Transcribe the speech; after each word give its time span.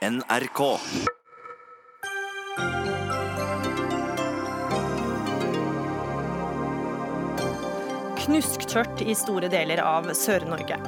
NRK. 0.00 0.60
knusktørt 8.20 9.02
i 9.04 9.12
store 9.18 9.48
deler 9.52 9.82
av 9.84 10.06
Sør-Norge. 10.16 10.78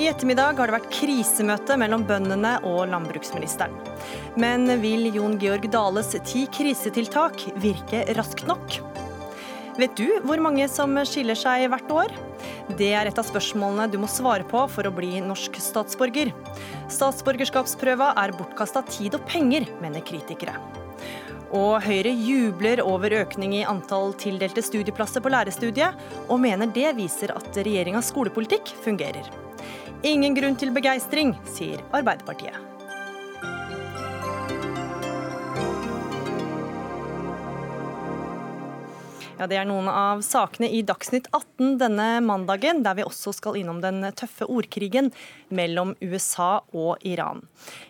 I 0.00 0.06
ettermiddag 0.08 0.56
har 0.60 0.70
det 0.70 0.76
vært 0.76 0.88
krisemøte 0.94 1.76
mellom 1.80 2.06
bøndene 2.08 2.54
og 2.68 2.86
landbruksministeren. 2.94 3.74
Men 4.40 4.64
vil 4.80 5.10
Jon 5.12 5.36
Georg 5.42 5.68
Dales 5.72 6.14
ti 6.28 6.46
krisetiltak 6.54 7.42
virke 7.60 8.06
raskt 8.16 8.46
nok? 8.48 8.78
Vet 9.78 9.94
du 9.96 10.08
hvor 10.26 10.40
mange 10.42 10.66
som 10.68 10.98
skiller 11.08 11.38
seg 11.38 11.64
hvert 11.72 11.92
år? 11.94 12.12
Det 12.76 12.90
er 12.92 13.08
et 13.08 13.18
av 13.18 13.24
spørsmålene 13.24 13.88
du 13.88 13.96
må 14.02 14.08
svare 14.10 14.44
på 14.48 14.66
for 14.68 14.84
å 14.88 14.92
bli 14.92 15.16
norsk 15.24 15.56
statsborger. 15.64 16.32
Statsborgerskapsprøva 16.92 18.10
er 18.20 18.34
bortkasta 18.36 18.84
tid 18.90 19.16
og 19.16 19.24
penger, 19.28 19.64
mener 19.80 20.04
kritikere. 20.04 20.58
Og 21.56 21.84
Høyre 21.84 22.12
jubler 22.12 22.80
over 22.84 23.12
økning 23.22 23.58
i 23.58 23.64
antall 23.68 24.12
tildelte 24.20 24.64
studieplasser 24.64 25.24
på 25.24 25.32
lærerstudiet, 25.32 25.96
og 26.28 26.40
mener 26.44 26.68
det 26.72 26.94
viser 26.96 27.32
at 27.36 27.60
regjeringas 27.60 28.12
skolepolitikk 28.12 28.74
fungerer. 28.84 29.28
Ingen 30.04 30.36
grunn 30.36 30.56
til 30.58 30.72
begeistring, 30.74 31.36
sier 31.48 31.84
Arbeiderpartiet. 31.92 32.71
Ja, 39.38 39.46
Det 39.46 39.56
er 39.56 39.64
noen 39.66 39.88
av 39.88 40.20
sakene 40.26 40.68
i 40.68 40.82
Dagsnytt 40.84 41.28
18 41.32 41.78
denne 41.80 42.08
mandagen, 42.24 42.82
der 42.84 42.98
vi 42.98 43.06
også 43.06 43.32
skal 43.34 43.56
innom 43.56 43.80
den 43.80 44.04
tøffe 44.12 44.44
ordkrigen 44.44 45.08
mellom 45.48 45.94
USA 46.02 46.60
og 46.72 47.00
Iran. 47.00 47.40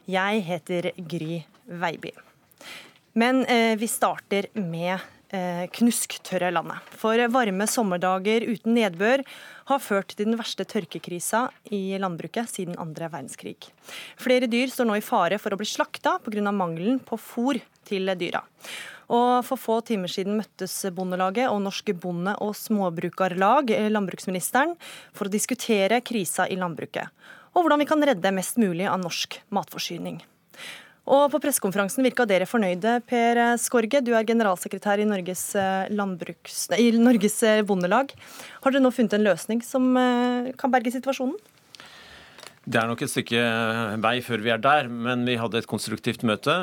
Jeg 0.07 0.45
heter 0.47 0.93
Gry 0.97 1.43
Veiby. 1.67 2.15
Men 3.19 3.43
eh, 3.51 3.75
vi 3.77 3.89
starter 3.91 4.49
med 4.55 4.95
eh, 5.35 5.67
knusktørre 5.75 6.53
landet. 6.55 6.95
For 6.97 7.19
varme 7.35 7.67
sommerdager 7.69 8.47
uten 8.47 8.79
nedbør 8.79 9.25
har 9.69 9.83
ført 9.83 10.15
til 10.15 10.31
den 10.31 10.39
verste 10.41 10.65
tørkekrisa 10.69 11.49
i 11.75 11.99
landbruket 12.01 12.55
siden 12.55 12.79
andre 12.81 13.11
verdenskrig. 13.13 13.59
Flere 14.17 14.49
dyr 14.49 14.71
står 14.73 14.89
nå 14.89 14.97
i 15.01 15.05
fare 15.05 15.43
for 15.43 15.53
å 15.53 15.61
bli 15.61 15.69
slakta 15.69 16.21
pga. 16.23 16.49
mangelen 16.55 17.03
på 17.03 17.19
fôr 17.19 17.61
til 17.85 18.15
dyra. 18.17 18.47
Og 19.13 19.45
For 19.45 19.61
få 19.61 19.79
timer 19.85 20.09
siden 20.09 20.39
møttes 20.39 20.75
Bondelaget 20.97 21.51
og 21.51 21.61
Norske 21.61 21.93
Bonde- 21.93 22.39
og 22.41 22.55
Småbrukarlag, 22.57 23.71
eh, 23.71 23.91
landbruksministeren, 23.93 24.77
for 25.13 25.29
å 25.29 25.33
diskutere 25.33 26.01
krisa 26.01 26.49
i 26.49 26.57
landbruket. 26.57 27.09
Og 27.55 27.65
hvordan 27.65 27.79
vi 27.79 27.89
kan 27.91 28.01
redde 28.01 28.33
mest 28.33 28.57
mulig 28.57 28.89
av 28.89 29.01
norsk 29.01 29.41
matforsyning. 29.51 30.23
Og 31.05 31.31
På 31.33 31.41
pressekonferansen 31.43 32.05
virka 32.05 32.25
dere 32.25 32.47
fornøyde, 32.47 33.03
Per 33.05 33.59
Skorge. 33.59 34.01
Du 34.05 34.15
er 34.15 34.25
generalsekretær 34.25 35.03
i 35.03 35.05
Norges, 35.05 35.55
landbruks, 35.91 36.71
i 36.79 36.93
Norges 36.93 37.43
eh, 37.43 37.63
Bondelag. 37.63 38.15
Har 38.63 38.71
dere 38.71 38.81
nå 38.81 38.93
funnet 38.95 39.19
en 39.19 39.27
løsning 39.27 39.63
som 39.63 39.97
eh, 39.97 40.53
kan 40.57 40.71
berge 40.71 40.95
situasjonen? 40.95 41.35
Det 42.63 42.79
er 42.79 42.87
nok 42.87 43.01
et 43.03 43.11
stykke 43.11 43.41
vei 44.05 44.13
før 44.23 44.43
vi 44.45 44.53
er 44.55 44.61
der, 44.63 44.87
men 44.87 45.25
vi 45.27 45.35
hadde 45.41 45.59
et 45.59 45.67
konstruktivt 45.67 46.23
møte. 46.23 46.55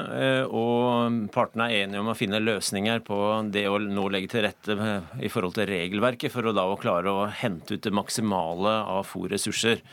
Og 0.47 1.25
partene 1.35 1.67
er 1.67 1.83
enige 1.83 1.99
om 1.99 2.11
å 2.13 2.15
finne 2.15 2.39
løsninger 2.39 3.03
på 3.03 3.17
det 3.51 3.65
å 3.67 3.75
nå 3.83 4.05
legge 4.13 4.31
til 4.31 4.45
rette 4.47 4.77
i 5.19 5.31
forhold 5.31 5.57
til 5.57 5.67
regelverket, 5.67 6.31
for 6.31 6.47
å 6.47 6.55
da 6.55 6.63
å 6.71 6.79
klare 6.79 7.11
å 7.11 7.27
hente 7.41 7.75
ut 7.75 7.83
det 7.83 7.91
maksimale 7.91 8.77
av 8.95 9.03
fôrressurser. 9.11 9.83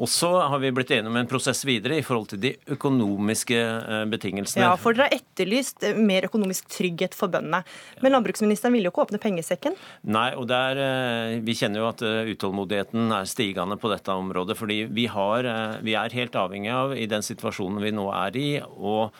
Og 0.00 0.10
så 0.10 0.30
har 0.50 0.58
vi 0.62 0.72
blitt 0.74 0.90
enige 0.94 1.10
om 1.12 1.18
en 1.20 1.28
prosess 1.30 1.62
videre 1.66 1.98
i 2.00 2.04
forhold 2.04 2.32
til 2.32 2.40
de 2.42 2.52
økonomiske 2.74 3.58
eh, 3.60 4.02
betingelsene. 4.10 4.64
Ja, 4.66 4.74
for 4.80 4.96
dere 4.96 5.08
har 5.08 5.20
etterlyst 5.20 5.86
eh, 5.86 5.98
mer 5.98 6.26
økonomisk 6.28 6.68
trygghet 6.72 7.14
for 7.16 7.32
bøndene. 7.32 7.62
Men 8.02 8.16
landbruksministeren 8.16 8.74
ville 8.74 8.90
jo 8.90 8.94
ikke 8.94 9.06
åpne 9.06 9.22
pengesekken? 9.22 9.78
Nei, 10.10 10.28
og 10.38 10.48
der, 10.50 10.82
eh, 10.82 11.38
vi 11.46 11.56
kjenner 11.58 11.84
jo 11.84 11.88
at 11.92 12.04
utålmodigheten 12.34 13.14
er 13.20 13.30
stigende 13.30 13.78
på 13.80 13.92
dette 13.92 14.14
området. 14.14 14.58
Fordi 14.58 14.82
vi, 14.90 15.08
har, 15.10 15.48
vi 15.86 15.96
er 15.98 16.18
helt 16.18 16.38
avhengig 16.38 16.74
av, 16.74 16.96
i 16.98 17.08
den 17.10 17.24
situasjonen 17.24 17.82
vi 17.84 17.94
nå 17.94 18.10
er 18.14 18.38
i, 18.38 18.48
og 18.64 19.14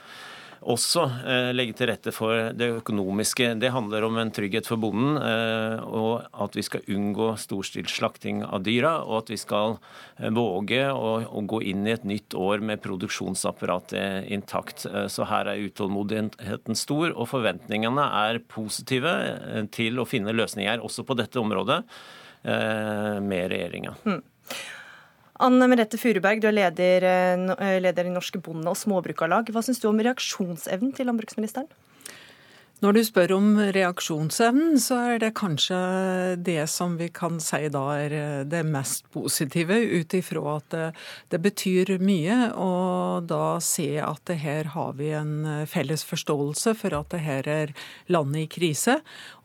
også 0.71 1.05
eh, 1.29 1.51
legge 1.55 1.75
til 1.79 1.89
rette 1.91 2.13
for 2.15 2.51
det 2.57 2.71
økonomiske. 2.81 3.53
Det 3.61 3.71
handler 3.75 4.07
om 4.07 4.19
en 4.21 4.33
trygghet 4.35 4.69
for 4.69 4.81
bonden, 4.81 5.19
eh, 5.21 5.83
og 5.85 6.25
at 6.45 6.57
vi 6.57 6.65
skal 6.67 6.85
unngå 6.91 7.31
storstilt 7.41 7.93
slakting 7.93 8.43
av 8.45 8.65
dyra, 8.67 8.97
og 9.05 9.23
at 9.23 9.33
vi 9.35 9.39
skal 9.41 9.77
eh, 10.19 10.31
våge 10.35 10.83
å, 10.91 11.43
gå 11.45 11.61
inn 11.71 11.85
i 11.87 11.95
et 11.95 12.07
nytt 12.09 12.37
år 12.39 12.65
med 12.65 12.83
produksjonsapparatet 12.85 14.31
intakt. 14.33 14.87
Så 15.13 15.27
her 15.29 15.51
er 15.51 15.61
utålmodigheten 15.67 16.79
stor, 16.79 17.11
og 17.13 17.29
forventningene 17.31 18.07
er 18.25 18.41
positive 18.49 19.13
til 19.75 20.01
å 20.01 20.09
finne 20.09 20.33
løsninger 20.33 20.81
også 20.85 21.05
på 21.05 21.17
dette 21.19 21.41
området 21.41 21.83
med 22.45 23.53
regjeringa. 23.53 23.93
Mm. 24.09 24.23
Anne 25.43 25.67
Merete 25.67 25.99
Furuberg, 25.99 26.39
du 26.39 26.47
er 26.47 26.55
leder, 26.55 27.03
eh, 27.03 27.81
leder 27.81 28.07
i 28.07 28.11
Norske 28.11 28.39
Bonde- 28.39 28.71
og 28.71 28.77
Småbrukarlag. 28.77 29.51
Hva 29.51 29.63
syns 29.63 29.81
du 29.81 29.89
om 29.89 29.99
reaksjonsevnen 29.99 30.95
til 30.95 31.07
landbruksministeren? 31.07 31.67
Når 32.85 32.93
du 32.93 33.01
spør 33.01 33.33
om 33.39 33.47
reaksjonsevnen, 33.73 34.75
så 34.83 34.99
er 35.15 35.21
det 35.23 35.31
kanskje 35.39 35.77
det 36.45 36.67
som 36.69 36.99
vi 36.99 37.07
kan 37.09 37.39
si 37.41 37.71
da 37.73 37.85
er 37.97 38.45
det 38.45 38.61
mest 38.69 39.07
positive, 39.15 39.79
ut 39.81 40.13
ifra 40.13 40.59
at 40.59 40.67
det, 40.75 40.89
det, 41.33 41.41
betyr 41.47 41.95
mye. 42.05 42.51
Og 42.61 43.25
da 43.31 43.57
se 43.65 43.87
at 44.05 44.21
det 44.29 44.37
her 44.43 44.69
har 44.75 44.93
vi 44.99 45.15
en 45.17 45.65
felles 45.71 46.05
forståelse 46.05 46.75
for 46.77 46.99
at 46.99 47.09
det 47.15 47.23
her 47.25 47.49
er 47.49 47.73
landet 48.13 48.43
i 48.43 48.51
krise. 48.53 48.99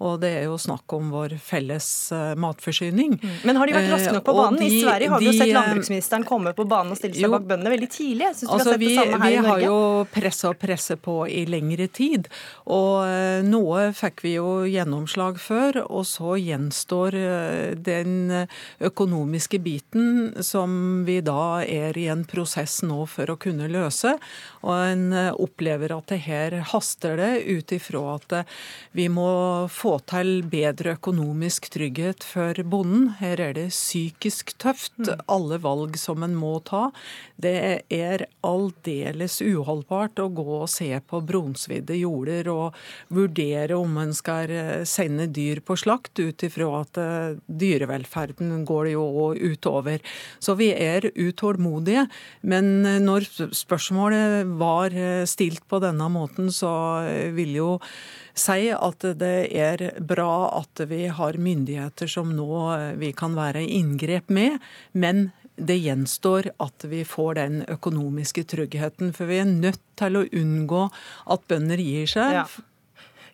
Og 0.03 0.19
det 0.19 0.33
er 0.41 0.49
jo 0.49 0.59
snakk 0.59 0.97
om 0.99 1.07
vår 1.15 1.37
felles 1.39 1.87
eh, 2.11 2.35
matforsyning. 2.35 3.15
Mm. 3.23 3.39
Men 3.47 3.61
har 3.61 3.71
de 3.71 3.77
vært 3.77 3.89
raske 3.93 4.17
nok 4.17 4.27
på 4.27 4.35
eh, 4.35 4.41
banen? 4.41 4.59
De, 4.59 4.67
I 4.67 4.83
Sverige 4.83 5.13
har 5.13 5.23
vi 5.23 5.31
jo 5.31 5.35
sett 5.37 5.53
landbruksministeren 5.55 6.27
komme 6.27 6.55
på 6.59 6.67
banen 6.67 6.91
og 6.91 6.99
stille 6.99 7.15
seg 7.15 7.29
jo, 7.29 7.31
bak 7.37 7.47
bøndene 7.47 7.71
veldig 7.77 7.91
tidlig. 7.95 8.27
Jeg 8.27 8.51
altså, 8.51 8.75
vi, 8.83 8.91
har, 8.99 9.15
vi 9.23 9.33
har 9.47 9.63
jo 9.63 9.79
pressa 10.11 10.51
og 10.51 10.59
pressa 10.59 10.99
på 10.99 11.21
i 11.31 11.47
lengre 11.47 11.87
tid. 11.87 12.27
og 12.67 13.07
eh, 13.07 13.28
noe 13.45 13.89
fikk 13.95 14.23
vi 14.25 14.33
jo 14.35 14.63
gjennomslag 14.69 15.39
før, 15.41 15.81
og 15.87 16.05
så 16.07 16.35
gjenstår 16.39 17.15
eh, 17.17 17.75
den 17.75 18.45
økonomiske 18.83 19.59
biten 19.63 20.43
som 20.45 21.03
vi 21.07 21.19
da 21.25 21.61
er 21.63 21.97
i 21.97 22.07
en 22.11 22.25
prosess 22.29 22.79
nå 22.85 23.05
for 23.09 23.31
å 23.31 23.37
kunne 23.41 23.69
løse. 23.71 24.15
Og 24.63 24.73
en 24.75 25.05
eh, 25.13 25.31
opplever 25.33 25.93
at 25.95 26.09
det 26.11 26.21
her 26.25 26.57
haster 26.71 27.19
det 27.19 27.31
ut 27.47 27.73
ifra 27.75 28.03
at 28.15 28.37
eh, 28.41 28.57
vi 28.97 29.07
må 29.11 29.29
få 29.71 29.97
til 30.09 30.43
bedre 30.49 30.95
økonomisk 30.97 31.69
trygghet 31.73 32.25
for 32.25 32.57
bonden. 32.63 33.09
Her 33.19 33.41
er 33.49 33.55
det 33.57 33.69
psykisk 33.73 34.55
tøft, 34.61 34.97
mm. 34.99 35.25
alle 35.31 35.59
valg 35.63 35.97
som 35.99 36.23
en 36.25 36.35
må 36.37 36.57
ta. 36.67 36.89
Det 37.39 37.83
er 37.93 38.25
aldeles 38.45 39.39
uholdbart 39.43 40.19
å 40.19 40.29
gå 40.33 40.47
og 40.61 40.69
se 40.71 40.91
på 40.99 41.21
brunsvidde 41.25 41.97
jorder 41.99 42.49
og 42.51 42.77
vurdere 43.19 43.77
om 43.77 43.97
en 44.01 44.13
skal 44.15 44.51
eh, 44.53 44.83
sende 44.87 45.27
dyr 45.33 45.61
på 45.65 45.77
slakt, 45.79 46.19
ut 46.19 46.43
ifra 46.45 46.69
at 46.81 46.99
eh, 47.01 47.37
dyrevelferden 47.47 48.63
går 48.67 48.91
jo 48.93 49.05
utover. 49.35 50.01
Så 50.39 50.55
vi 50.59 50.71
er 50.73 51.09
utålmodige. 51.13 52.07
Men 52.41 52.85
eh, 52.85 52.99
når 53.03 53.27
spørsmålet 53.55 54.49
var 54.59 54.95
stilt 55.29 55.65
på 55.69 55.81
denne 55.83 56.09
måten, 56.11 56.49
så 56.53 56.71
vil 57.35 57.53
jo 57.57 57.69
si 58.39 58.69
at 58.71 59.03
det 59.19 59.49
er 59.51 59.83
bra 60.05 60.61
at 60.61 60.83
vi 60.87 61.07
har 61.11 61.39
myndigheter 61.39 62.07
som 62.09 62.31
nå 62.35 62.61
vi 63.01 63.11
kan 63.17 63.35
være 63.35 63.65
i 63.65 63.79
inngrep 63.81 64.31
med, 64.31 64.59
men 64.93 65.29
det 65.59 65.77
gjenstår 65.83 66.51
at 66.63 66.85
vi 66.87 67.03
får 67.07 67.35
den 67.39 67.61
økonomiske 67.67 68.45
tryggheten. 68.49 69.13
For 69.15 69.29
vi 69.29 69.41
er 69.41 69.49
nødt 69.49 69.81
til 69.99 70.19
å 70.19 70.25
unngå 70.25 70.87
at 71.35 71.47
bønder 71.51 71.81
gir 71.83 72.09
seg. 72.09 72.39
Ja. 72.39 72.45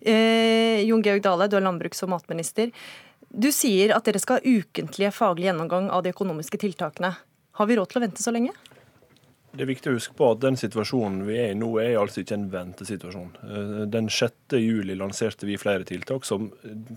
Eh, 0.06 0.86
Jon 0.86 1.02
Georg 1.02 1.24
Dale, 1.25 1.48
du 1.50 1.57
er 1.57 1.66
landbruks- 1.66 2.04
og 2.06 2.12
matminister. 2.13 2.69
Du 3.34 3.50
sier 3.52 3.96
at 3.96 4.06
dere 4.06 4.22
skal 4.22 4.38
ha 4.38 4.46
ukentlige 4.46 5.12
faglig 5.12 5.50
gjennomgang 5.50 5.90
av 5.90 6.04
de 6.06 6.13
økonomiske 6.13 6.60
tiltakene. 6.62 7.16
Har 7.57 7.68
vi 7.68 7.78
råd 7.80 7.90
til 7.90 8.00
å 8.00 8.06
vente 8.06 8.22
så 8.24 8.34
lenge? 8.36 8.54
Det 9.56 9.63
er 9.63 9.72
viktig 9.72 9.90
å 9.90 9.96
huske 9.96 10.13
på 10.19 10.28
at 10.34 10.42
den 10.44 10.57
situasjonen 10.60 11.24
vi 11.25 11.38
er 11.40 11.54
i 11.54 11.57
nå, 11.57 11.69
er 11.80 11.98
altså 11.98 12.22
ikke 12.22 12.36
en 12.38 12.50
ventesituasjon. 12.52 13.34
Eh, 13.48 13.81
den 13.90 14.12
6. 14.12 14.60
juli 14.62 14.98
lanserte 15.00 15.50
vi 15.50 15.57
flere 15.57 15.88
tiltak 15.88 16.28
som 16.28 16.51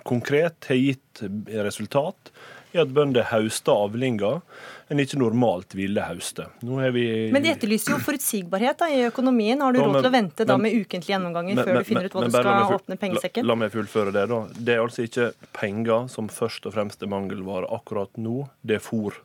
konkret 0.05 0.69
har 0.69 0.81
gitt 0.83 1.23
resultat 1.49 2.33
i 2.75 2.81
at 2.83 2.91
bønder 2.95 3.29
høster 3.31 3.87
avlinger 3.87 4.43
en 4.89 5.03
ikke 5.03 5.19
normalt 5.21 5.75
ville 5.77 6.01
høste. 6.01 6.47
Vi... 6.63 7.05
Men 7.33 7.45
de 7.45 7.53
etterlyser 7.53 7.93
jo 7.93 8.01
forutsigbarhet 8.01 8.81
da, 8.81 8.89
i 8.89 9.03
økonomien. 9.09 9.61
Har 9.61 9.77
du 9.77 9.83
råd 9.83 9.99
til 10.01 10.09
å 10.09 10.15
vente 10.15 10.49
da 10.49 10.57
med 10.61 10.77
ukentlige 10.77 11.13
gjennomganger 11.13 11.59
men, 11.59 11.65
før 11.65 11.81
du 11.81 11.89
finner 11.89 12.09
ut 12.09 12.17
hva 12.17 12.25
du 12.25 12.33
skal 12.33 12.49
full... 12.49 12.81
åpne 12.81 12.99
pengesekken? 13.05 13.45
La, 13.45 13.53
la, 13.53 13.61
meg 13.65 13.75
fullføre 13.77 14.15
det. 14.17 14.27
da. 14.33 14.43
Det 14.57 14.77
er 14.77 14.85
altså 14.85 15.05
ikke 15.05 15.31
penger 15.57 16.09
som 16.13 16.33
først 16.33 16.69
og 16.69 16.77
fremst 16.77 17.05
er 17.05 17.13
mangelvare 17.13 17.69
akkurat 17.79 18.17
nå, 18.21 18.47
det 18.65 18.81
er 18.81 18.85
fôr. 18.85 19.21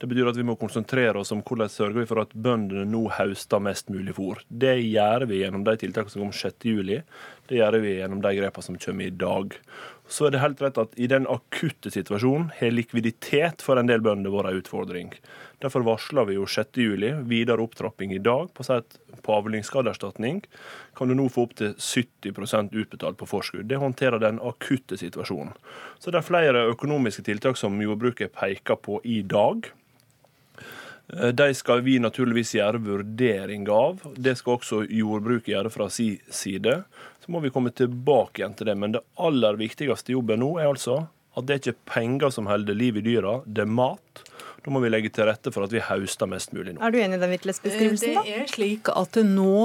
Det 0.00 0.08
betyr 0.10 0.26
at 0.26 0.38
vi 0.38 0.44
må 0.46 0.56
konsentrere 0.58 1.20
oss 1.20 1.30
om 1.34 1.42
hvordan 1.46 1.70
sørger 1.70 2.00
vi 2.00 2.08
for 2.08 2.24
at 2.24 2.32
bøndene 2.34 2.82
nå 2.90 3.04
høster 3.14 3.62
mest 3.62 3.92
mulig 3.94 4.16
fôr. 4.16 4.40
Det 4.48 4.74
gjør 4.80 5.28
vi 5.30 5.42
gjennom 5.44 5.62
de 5.66 5.76
tiltakene 5.80 6.10
som 6.10 6.24
kom 6.24 6.32
6.7. 6.34 7.04
Det 7.48 7.60
gjør 7.60 7.78
vi 7.84 7.98
gjennom 8.00 8.22
de 8.24 8.32
grepene 8.40 8.66
som 8.66 8.78
kommer 8.80 9.06
i 9.06 9.14
dag. 9.14 9.54
Så 10.08 10.26
er 10.26 10.34
det 10.34 10.42
helt 10.42 10.60
rett 10.60 10.78
at 10.78 10.92
i 11.00 11.06
den 11.08 11.24
akutte 11.30 11.90
situasjonen 11.90 12.50
har 12.58 12.74
likviditet 12.74 13.64
for 13.64 13.80
en 13.80 13.88
del 13.88 14.02
bønder 14.04 14.32
vært 14.34 14.50
en 14.50 14.60
utfordring. 14.60 15.12
Derfor 15.64 15.86
varsla 15.86 16.26
vi 16.28 16.36
jo 16.36 16.44
6.7 16.44 17.22
videre 17.30 17.64
opptrapping 17.64 18.12
i 18.12 18.20
dag 18.20 18.50
på, 18.52 18.66
på 19.24 19.36
avlingsskadeerstatning. 19.38 20.42
Kan 20.96 21.08
du 21.08 21.16
nå 21.16 21.30
få 21.32 21.46
opptil 21.48 21.72
70% 21.80 22.76
utbetalt 22.76 23.16
på 23.20 23.30
forskudd. 23.30 23.64
Det 23.70 23.80
håndterer 23.80 24.20
den 24.20 24.42
akutte 24.44 25.00
situasjonen. 25.00 25.54
Så 25.98 26.12
det 26.12 26.20
er 26.20 26.28
flere 26.28 26.66
økonomiske 26.74 27.24
tiltak 27.24 27.56
som 27.56 27.80
jordbruket 27.80 28.36
peker 28.36 28.76
på 28.84 29.00
i 29.08 29.22
dag. 29.24 29.70
Eh, 31.12 31.28
de 31.28 31.54
skal 31.54 31.82
vi 31.84 31.98
naturligvis 32.02 32.54
gjøre 32.56 32.82
vurdering 32.84 33.68
av. 33.70 34.00
Det 34.16 34.36
skal 34.38 34.58
også 34.58 34.84
jordbruket 34.88 35.52
gjøre 35.54 35.72
fra 35.72 35.88
sin 35.92 36.20
side. 36.30 36.82
Så 37.24 37.32
må 37.32 37.40
vi 37.44 37.52
komme 37.52 37.72
tilbake 37.72 38.42
igjen 38.42 38.56
til 38.56 38.70
det. 38.70 38.78
Men 38.80 38.96
det 38.96 39.04
aller 39.20 39.60
viktigste 39.60 40.16
jobben 40.16 40.42
nå 40.44 40.56
er 40.60 40.72
altså 40.72 41.04
at 41.34 41.46
det 41.48 41.54
er 41.54 41.62
ikke 41.62 41.90
penger 41.90 42.30
som 42.30 42.46
holder 42.46 42.76
liv 42.78 42.98
i 43.00 43.02
dyra, 43.02 43.40
det 43.44 43.64
er 43.64 43.70
mat. 43.70 44.22
Da 44.64 44.72
må 44.72 44.80
vi 44.80 44.88
legge 44.88 45.10
til 45.12 45.26
rette 45.28 45.50
for 45.52 45.66
at 45.66 45.72
vi 45.74 45.80
hauster 45.84 46.28
mest 46.30 46.54
mulig 46.56 46.72
nå. 46.72 46.80
Er 46.80 46.92
du 46.94 46.96
enig 46.96 47.18
i 47.18 47.20
den 47.20 47.32
virkelighetsbeskrivelsen, 47.34 48.14
da? 48.16 48.22
Det 48.24 48.36
er 48.40 48.46
slik 48.48 48.88
at 48.88 49.18
nå 49.28 49.56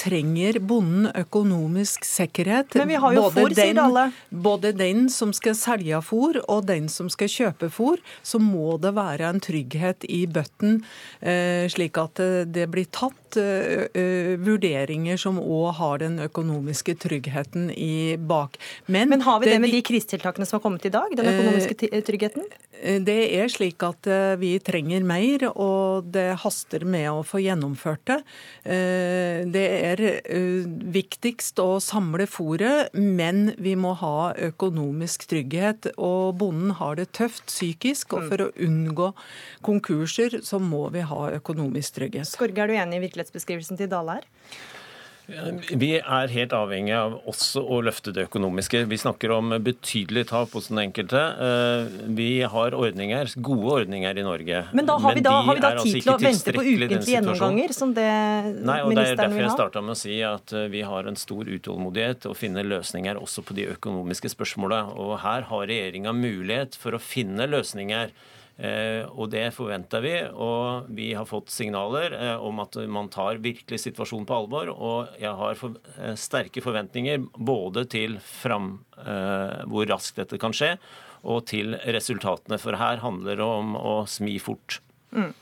trenger 0.00 0.58
bonden 0.64 1.10
økonomisk 1.12 2.06
sikkerhet. 2.08 2.72
Men 2.80 2.88
vi 2.88 3.00
har 3.02 3.16
jo 3.18 3.26
fôr, 3.34 3.52
sier 3.52 3.80
alle. 3.82 4.06
Både 4.32 4.72
den 4.72 5.10
som 5.12 5.34
skal 5.36 5.58
selge 5.60 6.00
fôr 6.06 6.40
og 6.46 6.64
den 6.70 6.88
som 6.92 7.10
skal 7.12 7.28
kjøpe 7.28 7.68
fôr, 7.74 8.00
så 8.24 8.40
må 8.40 8.78
det 8.80 8.94
være 8.96 9.28
en 9.28 9.42
trygghet 9.44 10.08
i 10.08 10.22
bøtten, 10.24 10.80
eh, 11.20 11.68
slik 11.68 12.00
at 12.00 12.24
det 12.48 12.64
blir 12.72 12.88
tatt 12.88 13.36
eh, 13.36 14.40
vurderinger 14.40 15.20
som 15.20 15.36
òg 15.36 15.74
har 15.82 16.00
den 16.00 16.16
økonomiske 16.24 16.96
tryggheten 17.04 17.68
i 17.76 18.16
bak. 18.16 18.56
Men, 18.88 19.12
Men 19.12 19.26
har 19.28 19.44
vi 19.44 19.50
det, 19.50 19.58
det 19.58 19.64
med 19.66 19.76
de 19.76 19.84
krisetiltakene 19.84 20.48
som 20.48 20.56
har 20.56 20.64
kommet 20.64 20.88
i 20.88 20.94
dag? 20.96 21.12
Den 21.12 21.28
økonomiske 21.28 22.00
tryggheten? 22.08 22.48
Det 23.04 23.20
er 23.36 23.48
slik 23.52 23.84
at 23.84 24.08
vi 24.40 24.45
vi 24.46 24.54
trenger 24.62 25.04
mer, 25.06 25.44
og 25.52 26.10
det 26.14 26.38
haster 26.42 26.86
med 26.86 27.08
å 27.10 27.24
få 27.26 27.40
gjennomført 27.42 28.04
det. 28.10 28.18
Eh, 28.64 29.42
det 29.52 29.64
er 29.90 30.02
eh, 30.06 30.68
viktigst 30.96 31.60
å 31.62 31.78
samle 31.82 32.28
fôret, 32.30 32.94
men 32.94 33.50
vi 33.62 33.74
må 33.78 33.94
ha 34.00 34.32
økonomisk 34.48 35.28
trygghet. 35.30 35.90
Og 35.96 36.36
bonden 36.40 36.76
har 36.80 36.98
det 37.00 37.10
tøft 37.16 37.48
psykisk, 37.50 38.16
og 38.16 38.30
for 38.30 38.46
å 38.46 38.52
unngå 38.66 39.12
konkurser 39.66 40.40
så 40.46 40.60
må 40.62 40.86
vi 40.94 41.04
ha 41.06 41.22
økonomisk 41.36 42.00
trygghet. 42.00 42.28
Skorge, 42.30 42.62
er 42.62 42.70
du 42.70 42.78
enig 42.78 43.00
i 43.00 43.06
virkelighetsbeskrivelsen 43.08 43.80
til 43.80 43.90
Dale 43.92 44.20
her? 44.20 44.32
Vi 45.26 45.88
er 45.98 46.30
helt 46.30 46.52
avhengig 46.54 46.92
av 46.94 47.16
også 47.26 47.58
å 47.58 47.80
løfte 47.82 48.12
det 48.14 48.28
økonomiske. 48.28 48.84
Vi 48.86 48.98
snakker 49.00 49.32
om 49.34 49.56
betydelig 49.64 50.28
tap 50.30 50.52
hos 50.54 50.68
den 50.70 50.78
enkelte. 50.84 51.22
Eh, 51.46 51.96
vi 52.14 52.28
har 52.46 52.76
ordninger, 52.78 53.32
gode 53.42 53.72
ordninger 53.80 54.20
i 54.22 54.26
Norge. 54.26 54.60
Men 54.78 54.86
da 54.86 54.98
har 55.02 55.18
vi 55.18 55.24
da, 55.26 55.34
har 55.48 55.58
vi 55.58 55.64
da 55.64 55.72
altså 55.74 55.88
tid 55.88 56.06
til 56.06 56.12
å 56.14 56.16
vente 56.22 56.54
på 56.54 56.62
ukentlige 56.62 57.16
gjennomganger, 57.16 57.74
som 57.74 57.96
det 57.96 58.06
Nei, 58.06 58.78
og 58.84 58.92
ministeren 58.94 58.94
vil 58.94 58.94
ha? 58.94 59.02
Det 59.02 59.10
er 59.10 59.20
derfor 59.24 59.42
jeg 59.42 59.56
starta 59.56 59.82
med 59.82 59.96
å 59.96 59.98
si 60.04 60.20
at 60.30 60.54
eh, 60.54 60.70
vi 60.76 60.84
har 60.86 61.10
en 61.10 61.18
stor 61.18 61.50
utålmodighet 61.50 62.30
å 62.30 62.36
finne 62.38 62.66
løsninger 62.66 63.18
også 63.18 63.42
på 63.48 63.58
de 63.58 63.66
økonomiske 63.74 64.30
spørsmålene. 64.36 64.94
Og 64.94 65.16
her 65.26 65.50
har 65.50 65.68
regjeringa 65.72 66.14
mulighet 66.14 66.78
for 66.78 66.94
å 66.94 67.02
finne 67.02 67.50
løsninger 67.50 68.14
og 68.56 69.28
det 69.32 69.50
forventer 69.52 70.04
vi. 70.04 70.14
Og 70.32 70.88
vi 70.96 71.10
har 71.16 71.28
fått 71.28 71.52
signaler 71.52 72.14
eh, 72.16 72.36
om 72.40 72.62
at 72.64 72.78
man 72.88 73.10
tar 73.12 73.42
virkelig 73.44 73.82
situasjonen 73.82 74.24
på 74.28 74.38
alvor. 74.38 74.72
Og 74.72 75.18
jeg 75.20 75.34
har 75.40 75.60
eh, 75.66 76.14
sterke 76.16 76.64
forventninger 76.64 77.26
både 77.36 77.86
til 77.92 78.18
fram, 78.24 78.78
hvor 78.96 79.84
raskt 79.90 80.16
dette 80.22 80.38
kan 80.40 80.54
skje, 80.56 80.72
og 81.28 81.44
til 81.50 81.76
resultatene. 81.92 82.56
For 82.62 82.78
her 82.80 83.02
handler 83.02 83.36
det 83.36 83.44
om 83.44 83.76
å 83.76 83.96
smi 84.08 84.38
fort. 84.40 84.80
Mm. 85.12 85.32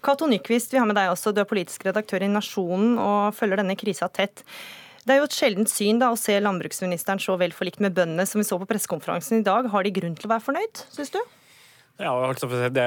Cato 0.00 0.26
Nyquist, 0.26 0.72
vi 0.72 0.80
har 0.80 0.88
med 0.88 0.96
deg 0.98 1.12
også. 1.12 1.32
Du 1.32 1.42
er 1.42 1.48
politisk 1.48 1.84
redaktør 1.86 2.24
i 2.24 2.30
Nasjonen 2.30 2.96
og 3.00 3.36
følger 3.36 3.62
denne 3.62 3.76
krisa 3.78 4.08
tett. 4.12 4.44
Det 5.02 5.16
er 5.16 5.22
jo 5.22 5.26
et 5.26 5.34
sjeldent 5.34 5.70
syn 5.70 5.98
da, 5.98 6.12
å 6.12 6.18
se 6.18 6.36
landbruksministeren 6.38 7.20
så 7.22 7.34
vel 7.40 7.54
forlikt 7.54 7.82
med 7.82 7.94
bøndene 7.96 8.26
som 8.28 8.38
vi 8.38 8.46
så 8.46 8.58
på 8.60 8.68
pressekonferansen 8.70 9.40
i 9.40 9.46
dag. 9.46 9.66
Har 9.72 9.86
de 9.86 9.94
grunn 9.94 10.14
til 10.18 10.28
å 10.28 10.34
være 10.34 10.46
fornøyd, 10.46 10.84
syns 10.94 11.10
du? 11.14 11.18
Ja, 12.02 12.12
altså 12.26 12.48
det 12.50 12.86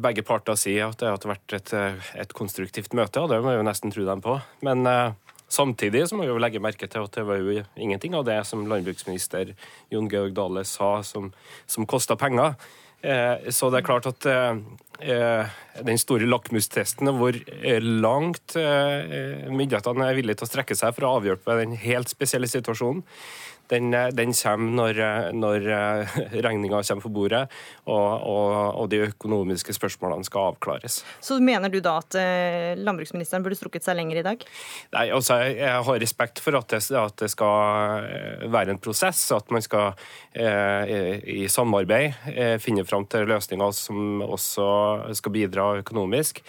Begge 0.00 0.24
parter 0.24 0.56
sier 0.56 0.88
at 0.88 1.00
det 1.02 1.10
har 1.10 1.28
vært 1.28 1.56
et, 1.58 1.72
et, 2.16 2.32
konstruktivt 2.36 2.94
møte, 2.96 3.20
og 3.20 3.28
det 3.28 3.42
må 3.44 3.52
vi 3.52 3.58
jo 3.58 3.66
nesten 3.66 3.92
tro 3.92 4.06
dem 4.08 4.22
på. 4.24 4.38
Men 4.64 4.88
uh, 4.88 5.12
samtidig 5.52 6.06
så 6.08 6.16
må 6.16 6.24
vi 6.24 6.32
jo 6.32 6.40
legge 6.40 6.62
merke 6.64 6.88
til 6.88 7.04
at 7.04 7.18
det 7.18 7.26
var 7.28 7.42
jo 7.42 7.60
ingenting 7.76 8.16
av 8.16 8.24
det 8.28 8.38
som 8.48 8.64
landbruksminister 8.70 9.52
Jon 9.92 10.08
Georg 10.12 10.32
Dale 10.38 10.64
sa 10.68 11.02
som, 11.04 11.28
som 11.68 11.88
kosta 11.88 12.16
penger. 12.16 12.56
Uh, 13.04 13.52
så 13.52 13.68
det 13.68 13.82
er 13.82 13.88
klart 13.90 14.08
at 14.08 14.24
uh, 14.24 15.52
den 15.84 16.00
store 16.00 16.24
lakmustesten 16.24 17.12
hvor 17.18 17.36
langt 17.84 18.56
myndighetene 18.56 20.06
er 20.06 20.16
villige 20.16 20.40
til 20.40 20.46
å 20.46 20.48
strekke 20.48 20.76
seg 20.78 20.96
for 20.96 21.04
å 21.04 21.18
avhjelpe 21.18 21.58
den 21.60 21.76
helt 21.76 22.08
spesielle 22.08 22.48
situasjonen, 22.48 23.04
den, 23.68 23.94
eh, 23.94 24.08
den 24.14 24.32
kommer 24.34 24.72
når, 24.78 25.00
eh, 25.00 25.28
når 25.34 25.68
eh, 25.74 26.16
regninga 26.46 26.82
kommer 26.82 27.02
på 27.02 27.12
bordet 27.12 27.42
og, 27.84 28.10
og, 28.22 28.52
og, 28.82 28.88
de 28.90 29.02
økonomiske 29.08 29.74
spørsmålene 29.74 30.26
skal 30.26 30.52
avklares. 30.52 31.00
Så 31.24 31.38
mener 31.42 31.72
du 31.72 31.80
da 31.82 31.96
at 32.02 32.16
landbruksministeren 32.78 33.44
burde 33.44 33.58
strukket 33.58 33.86
seg 33.86 33.98
lenger 33.98 34.20
i 34.20 34.24
dag? 34.26 34.44
Nei, 34.94 35.06
altså 35.14 35.38
Jeg 35.46 35.82
har 35.86 36.00
respekt 36.02 36.40
for 36.42 36.58
at 36.58 36.70
det, 36.70 36.82
at 36.98 37.16
det 37.20 37.30
skal 37.32 38.06
være 38.52 38.74
en 38.74 38.82
prosess, 38.82 39.24
at 39.34 39.50
man 39.54 39.64
skal 39.64 39.96
i 40.36 41.46
samarbeid 41.50 42.58
finne 42.62 42.84
fram 42.86 43.06
til 43.10 43.26
løsninger 43.28 43.72
som 43.76 44.22
også 44.24 44.66
skal 45.16 45.34
bidra 45.34 45.68
økonomisk. 45.80 46.42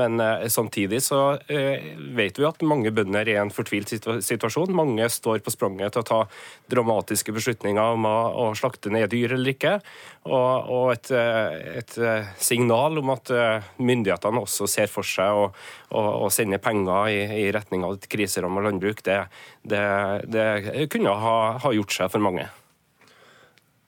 Men 0.00 0.18
samtidig 0.50 1.02
så 1.06 1.36
vet 1.48 2.40
vi 2.40 2.48
at 2.48 2.64
mange 2.66 2.92
bønder 2.94 3.22
er 3.24 3.32
i 3.34 3.38
en 3.40 3.52
fortvilt 3.54 3.92
situasjon. 3.94 4.74
Mange 4.74 5.08
står 5.12 5.44
på 5.44 5.54
spranget 5.54 5.94
til 5.94 6.02
å 6.04 6.08
ta 6.08 6.20
dramatiske 6.70 7.32
beslutninger 7.34 7.96
om 7.96 8.06
å, 8.08 8.46
slakte 8.56 8.92
ned 8.92 9.10
dyr 9.12 9.36
eller 9.36 9.54
ikke. 9.54 9.74
Og, 10.24 10.70
og 10.72 10.92
et, 10.94 11.10
eh, 11.14 11.56
et, 11.80 11.96
eh, 11.98 12.30
signal 12.40 13.00
om 13.00 13.12
at 13.14 13.32
eh, 13.34 13.66
myndighetene 13.84 14.40
også 14.44 14.68
ser 14.70 14.92
for 14.92 15.06
seg 15.06 15.36
å, 15.36 15.48
å, 15.90 16.04
å 16.24 16.30
sende 16.32 16.60
penger 16.62 17.10
i, 17.12 17.18
i 17.44 17.50
retning 17.54 17.84
av 17.84 17.98
et 17.98 18.08
kriserammet 18.10 18.68
landbruk, 18.68 19.04
det, 19.04 19.20
det, 19.62 19.84
det 20.32 20.88
kunne 20.92 21.12
ha, 21.20 21.36
ha, 21.60 21.74
gjort 21.74 21.98
seg 21.98 22.12
for 22.14 22.24
mange. 22.24 22.48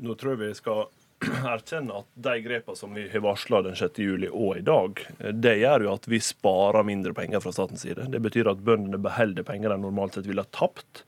Nå 0.05 0.17
tror 0.21 0.35
jeg 0.35 0.43
vi 0.43 0.59
skal 0.59 0.85
erkjenne 1.55 2.03
at 2.03 2.11
de 2.27 2.35
grepene 2.45 2.77
som 2.77 2.93
vi 2.93 3.07
har 3.09 3.25
varsla 3.25 3.63
den 3.65 3.79
6. 3.79 4.03
juli 4.05 4.29
og 4.29 4.59
i 4.59 4.67
dag, 4.67 5.01
det 5.33 5.57
gjør 5.63 5.87
jo 5.87 5.95
at 5.95 6.11
vi 6.13 6.21
sparer 6.21 6.85
mindre 6.85 7.17
penger 7.17 7.41
fra 7.41 7.55
statens 7.57 7.87
side. 7.87 8.11
Det 8.13 8.21
betyr 8.21 8.53
at 8.53 8.61
bøndene 8.61 9.01
beholder 9.01 9.47
penger 9.49 9.73
de 9.73 9.81
normalt 9.81 10.19
sett 10.19 10.29
ville 10.29 10.45
ha 10.45 10.53
tapt 10.53 11.07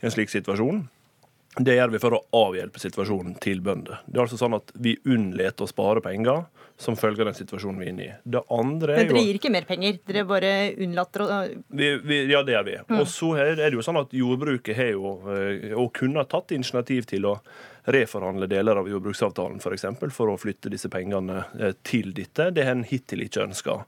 i 0.00 0.08
en 0.08 0.12
slik 0.12 0.32
situasjon. 0.32 0.82
Det 1.58 1.76
gjør 1.76 1.92
vi 1.92 2.00
for 2.02 2.16
å 2.16 2.22
avhjelpe 2.34 2.80
situasjonen 2.82 3.36
til 3.42 3.60
bønder. 3.62 4.00
Det 4.06 4.18
er 4.18 4.24
altså 4.24 4.38
sånn 4.40 4.56
at 4.56 4.72
Vi 4.74 4.96
unnlater 5.06 5.66
å 5.66 5.70
spare 5.70 6.02
penger 6.02 6.46
som 6.76 6.96
følge 6.98 7.22
av 7.22 7.28
den 7.30 7.36
situasjonen 7.38 7.78
vi 7.78 7.86
er 7.86 7.92
inne 7.92 8.04
i. 8.04 8.14
Det 8.34 8.40
andre 8.50 8.96
er 8.96 9.04
jo... 9.04 9.04
Men 9.04 9.12
dere 9.12 9.22
gir 9.28 9.38
ikke 9.38 9.52
mer 9.54 9.68
penger? 9.68 10.00
Dere 10.08 10.24
bare 10.26 10.50
unnlater 10.82 11.22
å 11.22 11.28
vi, 11.68 11.92
vi, 12.02 12.18
Ja, 12.32 12.42
det 12.42 12.56
gjør 12.56 12.66
vi. 12.66 12.74
Mm. 12.88 12.96
Og 12.98 13.06
så 13.12 13.30
er 13.44 13.54
det 13.60 13.70
jo 13.76 13.84
sånn 13.86 14.00
at 14.02 14.16
jordbruket 14.16 14.74
har 14.78 14.90
jo, 14.96 15.14
eh, 15.30 15.70
og 15.78 15.92
kunne 15.94 16.24
ha 16.24 16.26
tatt 16.26 16.56
initiativ 16.56 17.06
til 17.12 17.30
å 17.30 17.36
reforhandle 17.94 18.48
deler 18.50 18.80
av 18.80 18.88
jordbruksavtalen 18.90 19.60
f.eks. 19.60 19.66
For, 19.66 19.76
eksempel, 19.78 20.14
for 20.14 20.32
å 20.32 20.38
flytte 20.40 20.72
disse 20.72 20.90
pengene 20.90 21.44
eh, 21.60 21.76
til 21.86 22.10
dette. 22.16 22.50
Det 22.56 22.66
har 22.66 22.74
en 22.74 22.86
hittil 22.88 23.22
ikke 23.28 23.46
ønska. 23.46 23.82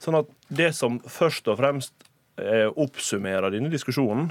Sånn 0.00 0.22
at 0.22 0.30
det 0.48 0.72
som 0.78 0.96
først 1.04 1.50
og 1.52 1.60
fremst 1.60 2.08
eh, 2.40 2.70
oppsummerer 2.70 3.52
denne 3.52 3.72
diskusjonen, 3.72 4.30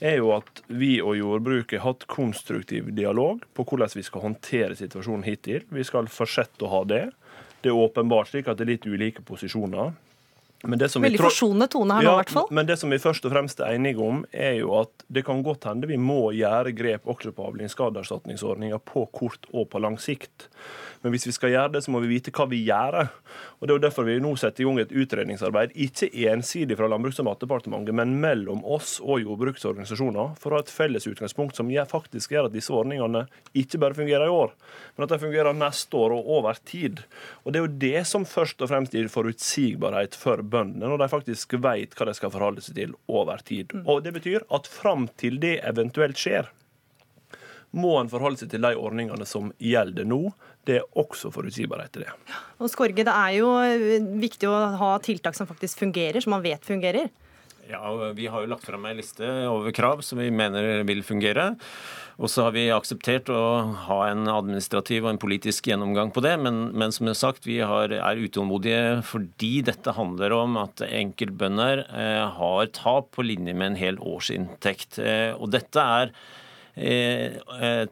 er 0.00 0.18
jo 0.18 0.32
at 0.34 0.62
vi 0.66 0.96
og 1.04 1.16
jordbruket 1.18 1.80
har 1.80 1.92
hatt 1.92 2.06
konstruktiv 2.10 2.90
dialog 2.96 3.44
på 3.54 3.66
hvordan 3.68 3.92
vi 3.94 4.04
skal 4.06 4.24
håndtere 4.24 4.76
situasjonen 4.78 5.26
hittil. 5.26 5.66
Vi 5.68 5.84
skal 5.86 6.08
fortsette 6.10 6.64
å 6.64 6.72
ha 6.72 6.84
det. 6.88 7.04
Det 7.60 7.72
er 7.72 7.80
åpenbart 7.80 8.32
slik 8.32 8.48
at 8.48 8.58
det 8.58 8.66
er 8.66 8.72
litt 8.74 8.88
ulike 8.88 9.24
posisjoner. 9.26 9.92
Veldig 10.60 11.20
forsonende 11.22 11.70
tone 11.72 11.96
her 11.96 12.04
nå, 12.04 12.12
i 12.12 12.18
hvert 12.20 12.32
fall. 12.34 12.50
Men 12.52 12.68
det 12.68 12.76
som 12.76 12.92
vi 12.92 12.98
først 13.00 13.24
og 13.24 13.32
fremst 13.32 13.62
er 13.64 13.78
enige 13.78 14.02
om, 14.04 14.20
er 14.28 14.58
jo 14.58 14.74
at 14.82 15.06
det 15.08 15.24
kan 15.24 15.40
godt 15.46 15.64
hende 15.70 15.88
vi 15.88 15.96
må 15.96 16.34
gjøre 16.36 16.74
grep 16.76 17.08
også 17.08 17.32
på 17.32 17.46
avlingsskadeerstatningsordninga 17.48 18.82
på 18.84 19.06
kort 19.16 19.48
og 19.54 19.70
på 19.72 19.80
lang 19.80 19.96
sikt. 20.00 20.50
Men 21.00 21.14
hvis 21.14 21.24
vi 21.30 21.32
skal 21.32 21.54
gjøre 21.54 21.72
det, 21.72 21.80
så 21.84 21.92
må 21.94 22.02
vi 22.04 22.10
vite 22.10 22.32
hva 22.36 22.44
vi 22.50 22.60
gjør. 22.66 22.98
Og 23.60 23.64
Det 23.64 23.72
er 23.72 23.78
jo 23.78 23.84
derfor 23.86 24.04
vi 24.04 24.18
nå 24.20 24.34
setter 24.36 24.64
i 24.64 24.66
gang 24.68 24.80
et 24.82 24.92
utredningsarbeid, 24.92 25.72
ikke 25.72 26.10
ensidig 26.28 26.76
fra 26.76 26.88
Landbruks- 26.92 27.22
og 27.22 27.28
matdepartementet, 27.30 27.96
men 27.96 28.18
mellom 28.20 28.60
oss 28.68 28.98
og 29.00 29.22
jordbruksorganisasjoner, 29.24 30.34
for 30.40 30.52
å 30.52 30.60
ha 30.60 30.64
et 30.64 30.72
felles 30.72 31.08
utgangspunkt 31.08 31.56
som 31.56 31.72
faktisk 31.90 32.32
gjør 32.34 32.50
at 32.50 32.52
disse 32.56 32.72
ordningene 32.74 33.26
ikke 33.56 33.80
bare 33.80 33.96
fungerer 33.96 34.26
i 34.26 34.34
år, 34.34 34.52
men 34.96 35.04
at 35.06 35.14
de 35.14 35.20
fungerer 35.24 35.56
neste 35.56 35.96
år 35.96 36.12
og 36.18 36.28
over 36.36 36.60
tid. 36.64 37.00
Og 37.44 37.52
Det 37.52 37.60
er 37.60 37.64
jo 37.64 37.78
det 37.80 38.06
som 38.06 38.24
først 38.24 38.60
og 38.60 38.68
fremst 38.68 38.92
gir 38.92 39.08
forutsigbarhet 39.08 40.14
for 40.14 40.42
bøndene, 40.50 40.88
når 40.90 41.04
de 41.04 41.10
faktisk 41.12 41.56
vet 41.62 41.94
hva 41.96 42.08
de 42.08 42.14
skal 42.18 42.32
forholde 42.34 42.64
seg 42.64 42.78
til 42.78 42.96
over 43.08 43.42
tid. 43.46 43.74
Og 43.84 44.02
Det 44.04 44.14
betyr 44.16 44.46
at 44.50 44.70
fram 44.70 45.08
til 45.20 45.38
det 45.42 45.58
eventuelt 45.66 46.18
skjer, 46.20 46.50
må 47.70 47.94
en 48.00 48.10
forholde 48.10 48.40
seg 48.42 48.50
til 48.50 48.64
de 48.66 48.72
ordningene 48.74 49.26
som 49.28 49.52
gjelder 49.62 50.06
nå. 50.08 50.32
Det 50.66 50.80
er 50.80 50.98
også 50.98 51.30
forutsigbarhet 51.34 51.92
til 51.94 52.04
det. 52.04 52.14
Og 52.58 52.70
Skorge, 52.70 53.04
Det 53.06 53.14
er 53.14 53.36
jo 53.38 53.52
eh, 53.62 54.02
viktig 54.20 54.48
å 54.50 54.56
ha 54.80 54.90
tiltak 54.98 55.38
som 55.38 55.46
faktisk 55.46 55.78
fungerer, 55.78 56.20
som 56.20 56.34
man 56.34 56.42
vet 56.42 56.66
fungerer. 56.66 57.08
Ja, 57.70 58.12
Vi 58.16 58.26
har 58.26 58.42
jo 58.42 58.50
lagt 58.50 58.66
frem 58.66 58.84
en 58.88 58.98
liste 58.98 59.26
over 59.46 59.70
krav 59.70 60.00
som 60.02 60.18
vi 60.18 60.30
mener 60.34 60.82
vil 60.88 61.04
fungere. 61.06 61.52
Og 62.20 62.28
så 62.28 62.44
har 62.44 62.52
vi 62.56 62.66
akseptert 62.74 63.30
å 63.32 63.42
ha 63.86 63.98
en 64.10 64.26
administrativ 64.28 65.06
og 65.06 65.12
en 65.12 65.20
politisk 65.22 65.70
gjennomgang 65.70 66.10
på 66.12 66.24
det. 66.24 66.34
Men, 66.42 66.58
men 66.74 66.92
som 66.92 67.06
jeg 67.06 67.14
har 67.14 67.20
sagt, 67.20 67.46
vi 67.48 67.60
har, 67.62 67.94
er 67.94 68.20
utålmodige 68.20 68.98
fordi 69.06 69.52
dette 69.70 69.94
handler 69.96 70.34
om 70.36 70.58
at 70.60 70.82
enkeltbønder 70.84 71.86
eh, 71.86 72.26
har 72.36 72.74
tap 72.76 73.14
på 73.16 73.24
linje 73.24 73.54
med 73.54 73.72
en 73.72 73.80
hel 73.80 74.02
årsinntekt. 74.02 74.98
Eh, 75.00 75.30
og 75.38 75.54
dette 75.54 75.86
er 76.02 76.12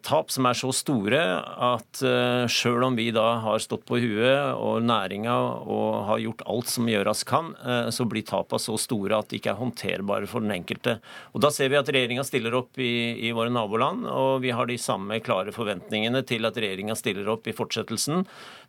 tap 0.02 0.30
som 0.30 0.46
er 0.46 0.54
så 0.56 0.72
store 0.74 1.18
at 1.18 2.02
eh, 2.06 2.46
sjøl 2.50 2.82
om 2.86 2.96
vi 2.96 3.10
da 3.14 3.38
har 3.42 3.58
stått 3.62 3.84
på 3.88 3.98
huet 4.00 4.54
og 4.54 4.82
næringa 4.86 5.34
og 5.66 6.04
har 6.08 6.18
gjort 6.22 6.42
alt 6.46 6.68
som 6.70 6.88
gjøres 6.88 7.24
kan, 7.28 7.54
så 7.92 8.04
blir 8.08 8.22
tapene 8.26 8.58
så 8.62 8.76
store 8.80 9.18
at 9.18 9.28
de 9.30 9.36
ikke 9.38 9.50
er 9.52 9.58
håndterbare 9.58 10.26
for 10.30 10.40
den 10.44 10.52
enkelte. 10.54 10.98
Og 11.34 11.40
Da 11.42 11.50
ser 11.54 11.68
vi 11.72 11.78
at 11.78 11.90
regjeringa 11.90 12.24
stiller 12.26 12.54
opp 12.58 12.78
i, 12.80 12.84
i, 13.28 13.32
våre 13.36 13.50
naboland, 13.52 14.06
og 14.08 14.42
vi 14.44 14.50
har 14.54 14.66
de 14.68 14.78
samme 14.80 15.20
klare 15.24 15.52
forventningene 15.54 16.22
til 16.28 16.46
at 16.48 16.56
regjeringa 16.56 16.94
stiller 16.98 17.28
opp 17.32 17.46
i 17.48 17.56
fortsettelsen. 17.56 18.16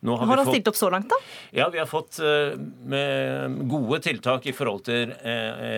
Har, 0.06 0.26
har 0.26 0.36
han 0.42 0.50
stilt 0.50 0.68
opp 0.70 0.78
så 0.78 0.88
langt, 0.92 1.08
da? 1.12 1.18
Ja, 1.56 1.66
vi 1.72 1.78
har 1.80 1.88
fått 1.90 2.14
gode 3.70 3.98
tiltak 4.04 4.42
i 4.50 4.56
forhold 4.56 4.82
til 4.88 5.04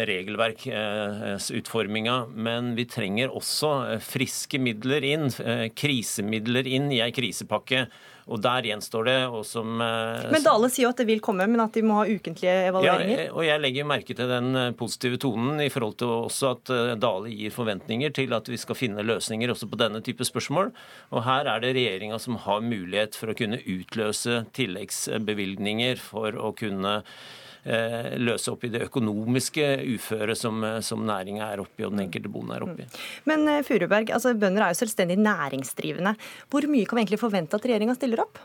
regelverksutforminga, 0.09 2.17
men 2.33 2.75
vi 2.79 2.85
trenger 2.91 3.35
også 3.35 3.71
friske 4.03 4.22
friske 4.23 4.61
midler 4.63 5.05
inn, 5.05 5.29
eh, 5.43 5.69
krisemidler 5.75 6.67
inn 6.67 6.91
i 6.93 7.03
ei 7.03 7.11
krisepakke. 7.13 7.89
Og 8.31 8.39
der 8.39 8.63
gjenstår 8.63 9.05
det. 9.05 9.27
Og 9.35 9.45
som, 9.45 9.81
eh, 9.81 10.31
men 10.31 10.45
Dale 10.45 10.71
sier 10.71 10.87
jo 10.87 10.91
at 10.91 10.97
det 10.97 11.09
vil 11.09 11.21
komme, 11.21 11.49
men 11.49 11.61
at 11.61 11.73
de 11.73 11.83
må 11.83 11.99
ha 11.99 12.05
ukentlige 12.07 12.71
evalueringer? 12.71 13.27
Ja, 13.27 13.33
og 13.33 13.43
jeg 13.43 13.61
legger 13.61 13.85
merke 13.85 14.15
til 14.15 14.29
den 14.29 14.55
eh, 14.55 14.71
positive 14.71 15.19
tonen 15.19 15.61
i 15.61 15.69
forhold 15.69 15.99
til 15.99 16.07
også 16.07 16.53
at 16.55 17.01
Dale 17.01 17.35
gir 17.35 17.51
forventninger 17.51 18.15
til 18.15 18.33
at 18.33 18.47
vi 18.47 18.57
skal 18.57 18.79
finne 18.79 19.03
løsninger 19.03 19.51
også 19.51 19.69
på 19.69 19.77
denne 19.77 20.01
type 20.01 20.23
spørsmål. 20.23 20.73
Og 21.11 21.25
her 21.25 21.51
er 21.51 21.61
det 21.61 21.75
regjeringa 21.75 22.21
som 22.21 22.37
har 22.37 22.61
mulighet 22.61 23.19
for 23.19 23.27
å 23.27 23.37
kunne 23.37 23.59
utløse 23.59 24.47
tilleggsbevilgninger 24.55 25.99
for 25.99 26.31
å 26.31 26.55
kunne 26.55 27.03
Eh, 27.03 27.52
løse 28.19 28.51
opp 28.51 28.65
i 28.67 28.73
det 28.75 28.83
økonomiske 28.89 29.67
uføret 29.95 30.39
som, 30.39 30.63
eh, 30.65 30.81
som 30.81 31.05
næringa 31.07 31.53
er 31.53 31.63
oppi, 31.63 31.85
og 31.87 31.95
den 31.95 32.07
enkelte 32.09 32.33
bonde 32.33 32.57
er 32.57 32.67
oppi. 32.67 32.87
Men 33.31 33.47
Fureberg, 33.63 33.83
Furuberg, 33.83 34.11
altså 34.15 34.35
bønder 34.35 34.63
er 34.63 34.73
jo 34.73 34.81
selvstendig 34.83 35.19
næringsdrivende. 35.19 36.17
Hvor 36.51 36.67
mye 36.67 36.87
kan 36.87 36.97
vi 36.97 37.03
egentlig 37.03 37.21
forvente 37.21 37.55
at 37.55 37.67
regjeringa 37.67 37.95
stiller 37.95 38.25
opp? 38.25 38.39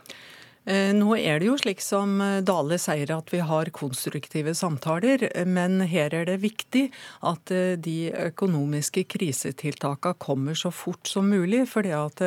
Eh, 0.68 0.92
nå 0.92 1.14
er 1.16 1.40
det 1.40 1.48
jo 1.48 1.56
slik 1.56 1.80
som 1.80 2.18
eh, 2.20 2.40
Dale 2.44 2.76
sier 2.80 3.08
at 3.14 3.30
vi 3.32 3.40
har 3.44 3.70
konstruktive 3.72 4.52
samtaler, 4.56 5.24
men 5.48 5.80
her 5.88 6.12
er 6.16 6.26
det 6.28 6.38
viktig 6.42 6.88
at 7.24 7.52
eh, 7.54 7.76
de 7.80 8.10
økonomiske 8.12 9.06
krisetiltakene 9.08 10.18
kommer 10.20 10.58
så 10.58 10.72
fort 10.74 11.08
som 11.08 11.28
mulig. 11.28 11.64
fordi 11.68 11.92
at 11.96 12.20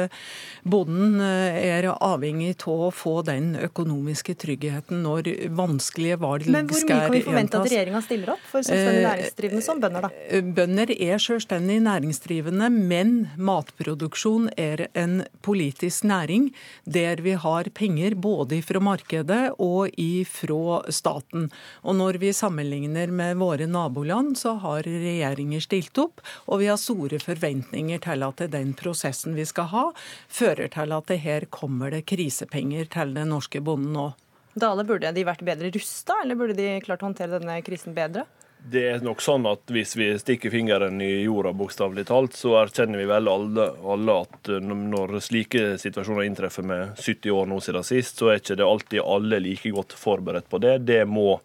bonden 0.64 1.22
er 1.22 1.86
avhengig 1.92 2.56
av 2.68 2.88
å 2.88 2.90
få 2.94 3.22
den 3.26 3.54
økonomiske 3.56 4.36
tryggheten 4.42 5.04
når 5.06 5.30
vanskelige 5.56 6.18
valg 6.22 6.46
skal 6.46 6.56
gjentas. 6.56 6.58
Men 6.58 6.70
hvor 6.72 6.82
mye 6.82 7.02
kan 7.02 7.14
vi 7.14 7.22
forvente 7.26 7.62
at 7.62 7.70
regjeringa 7.70 8.02
stiller 8.06 8.34
opp 8.36 8.44
for 8.50 8.66
selvstendig 8.66 9.06
næringsdrivende 9.06 9.66
som 9.66 9.82
bønder, 9.84 10.08
da? 10.08 10.42
Bønder 10.62 10.94
er 10.98 11.22
selvstendig 11.22 11.78
næringsdrivende, 11.86 12.70
men 12.74 13.14
matproduksjon 13.38 14.50
er 14.58 14.88
en 14.98 15.22
politisk 15.46 16.08
næring 16.10 16.52
der 16.86 17.22
vi 17.26 17.38
har 17.46 17.70
penger. 17.78 18.18
Både 18.22 18.62
fra 18.66 18.82
markedet 18.84 19.42
og 19.62 19.92
fra 20.30 20.80
staten. 20.94 21.50
Og 21.84 21.98
når 21.98 22.20
vi 22.22 22.34
sammenligner 22.36 23.12
med 23.12 23.40
våre 23.42 23.68
naboland, 23.68 24.38
så 24.40 24.56
har 24.64 24.88
regjeringer 24.88 25.64
stilt 25.64 25.98
opp, 26.02 26.22
og 26.48 26.62
vi 26.62 26.70
har 26.72 26.80
store 26.82 27.20
forventninger 27.22 28.02
til 28.04 28.28
at 28.28 28.46
den 28.54 28.74
prosessen 28.78 29.38
vi 29.38 29.46
skal 29.50 29.70
ha, 29.74 29.86
fører 30.30 30.72
til 30.72 30.98
at 30.98 31.10
det 31.12 31.22
her 31.26 31.48
kommer 31.52 31.92
det 31.92 32.06
krisepenger 32.10 32.90
til 32.92 33.16
den 33.18 33.34
norske 33.34 33.62
bonden 33.62 33.96
nå. 33.98 34.12
Dale, 34.54 34.84
Burde 34.84 35.14
de 35.16 35.24
vært 35.24 35.46
bedre 35.48 35.72
rusta, 35.72 36.18
eller 36.24 36.36
burde 36.36 36.58
de 36.58 36.76
klart 36.84 37.04
å 37.04 37.08
håndtere 37.08 37.40
denne 37.40 37.62
krisen 37.64 37.96
bedre? 37.96 38.26
Det 38.62 38.82
er 38.86 39.00
nok 39.02 39.24
sånn 39.26 39.48
at 39.50 39.72
hvis 39.74 39.96
vi 39.98 40.12
stikker 40.22 40.52
fingeren 40.54 41.00
i 41.02 41.24
jorda, 41.24 41.50
bokstavelig 41.58 42.04
talt, 42.12 42.36
så 42.38 42.54
erkjenner 42.60 43.02
vi 43.02 43.08
vel 43.10 43.30
alle, 43.32 43.66
alle, 43.82 44.18
at 44.22 44.52
eh, 44.54 44.62
når 44.62 45.16
slike 45.26 45.80
situasjoner 45.82 46.28
inntreffer 46.28 46.68
med 46.70 46.94
70 47.00 47.34
år 47.34 47.50
nå 47.50 47.58
siden 47.66 47.88
sist, 47.88 48.22
så 48.22 48.30
er 48.30 48.42
ikke 48.42 48.60
det 48.60 48.68
alltid 48.68 49.02
alle 49.02 49.42
like 49.42 49.72
godt 49.74 49.98
forberedt 49.98 50.50
på 50.52 50.62
det. 50.62 50.76
Det 50.86 51.00
må 51.10 51.40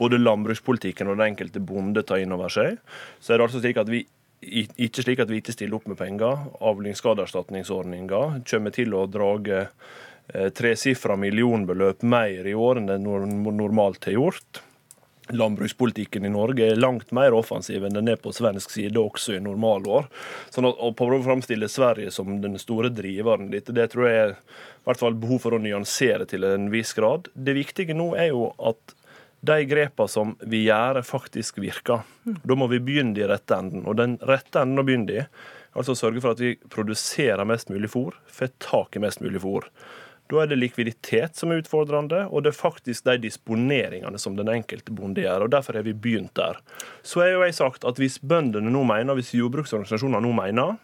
både 0.00 0.22
landbrukspolitikken 0.22 1.12
og 1.12 1.20
den 1.20 1.34
enkelte 1.34 1.60
bonde 1.60 2.06
ta 2.08 2.16
inn 2.22 2.32
over 2.32 2.52
seg. 2.52 2.80
Så 3.20 3.34
er 3.34 3.42
det 3.42 3.50
altså 3.50 3.60
slik 3.60 3.82
at 3.82 3.92
vi 3.92 4.06
ikke 4.42 5.04
slik 5.04 5.20
at 5.22 5.30
vi 5.30 5.38
ikke 5.38 5.54
stiller 5.54 5.76
opp 5.76 5.92
med 5.92 6.00
penger. 6.00 6.48
Avlingsskadeerstatningsordninga 6.72 8.24
kommer 8.48 8.74
til 8.74 8.96
å 8.96 9.04
drage 9.12 9.66
eh, 9.68 10.48
tresifra 10.56 11.20
millionbeløp 11.20 12.02
mer 12.02 12.48
i 12.48 12.56
år 12.56 12.80
enn 12.80 12.90
det 12.90 13.02
normalt 13.04 14.08
har 14.08 14.22
gjort 14.22 14.64
landbrukspolitikken 15.30 16.24
i 16.24 16.32
Norge 16.32 16.66
er 16.66 16.80
langt 16.80 17.12
mer 17.14 17.34
offensiv 17.36 17.84
enn 17.86 17.94
den 17.94 18.10
er 18.10 18.18
på 18.20 18.32
svensk 18.34 18.72
side, 18.74 18.98
også 18.98 19.36
i 19.36 19.42
normalår. 19.44 20.08
Sånn 20.50 20.66
at, 20.68 20.80
Å 20.80 20.90
prøve 20.98 21.20
å 21.20 21.26
framstille 21.26 21.68
Sverige 21.70 22.10
som 22.14 22.40
den 22.42 22.58
store 22.60 22.90
driveren 22.92 23.52
ditt, 23.52 23.70
det 23.70 23.90
tror 23.92 24.08
jeg 24.08 24.24
er 24.24 24.34
i 24.34 24.88
hvert 24.88 25.02
fall 25.02 25.18
behov 25.18 25.44
for 25.44 25.54
å 25.54 25.62
nyansere 25.62 26.26
til 26.30 26.44
en 26.48 26.68
viss 26.72 26.92
grad. 26.98 27.30
Det 27.34 27.54
viktige 27.56 27.96
nå 27.96 28.12
er 28.18 28.32
jo 28.32 28.50
at 28.58 28.96
de 29.42 29.58
grepene 29.66 30.10
som 30.10 30.36
vi 30.46 30.64
gjør, 30.68 31.00
faktisk 31.06 31.58
virker. 31.62 32.04
Da 32.22 32.58
må 32.58 32.68
vi 32.70 32.78
begynne 32.82 33.18
i 33.18 33.26
rette 33.26 33.58
enden. 33.58 33.82
Og 33.90 33.98
den 33.98 34.14
rette 34.22 34.62
enden 34.62 34.78
å 34.78 34.86
begynne 34.86 35.16
i, 35.18 35.24
altså 35.74 35.96
sørge 35.98 36.22
for 36.22 36.36
at 36.36 36.42
vi 36.42 36.54
produserer 36.70 37.42
mest 37.48 37.72
mulig 37.72 37.90
fôr, 37.90 38.14
får 38.30 38.52
tak 38.62 38.98
i 38.98 39.02
mest 39.02 39.22
mulig 39.24 39.42
fôr. 39.42 39.66
Da 40.32 40.40
er 40.40 40.48
det 40.48 40.56
likviditet 40.56 41.36
som 41.36 41.52
er 41.52 41.60
utfordrende, 41.60 42.22
og 42.32 42.44
det 42.44 42.54
er 42.54 42.56
faktisk 42.56 43.04
de 43.04 43.18
disponeringene 43.20 44.16
som 44.20 44.38
den 44.38 44.48
enkelte 44.48 44.94
bonde 44.96 45.20
gjør. 45.20 45.44
og 45.44 45.52
Derfor 45.52 45.76
har 45.76 45.84
vi 45.84 45.92
begynt 45.92 46.32
der. 46.38 46.56
Så 47.04 47.20
har 47.20 47.34
jo 47.34 47.42
jeg 47.44 47.58
sagt 47.58 47.84
at 47.84 48.00
hvis 48.00 48.16
bøndene 48.16 48.72
nå 48.72 48.86
mener, 48.88 49.18
hvis 49.18 49.34
jordbruksorganisasjonene 49.36 50.24
nå 50.24 50.32
mener 50.38 50.78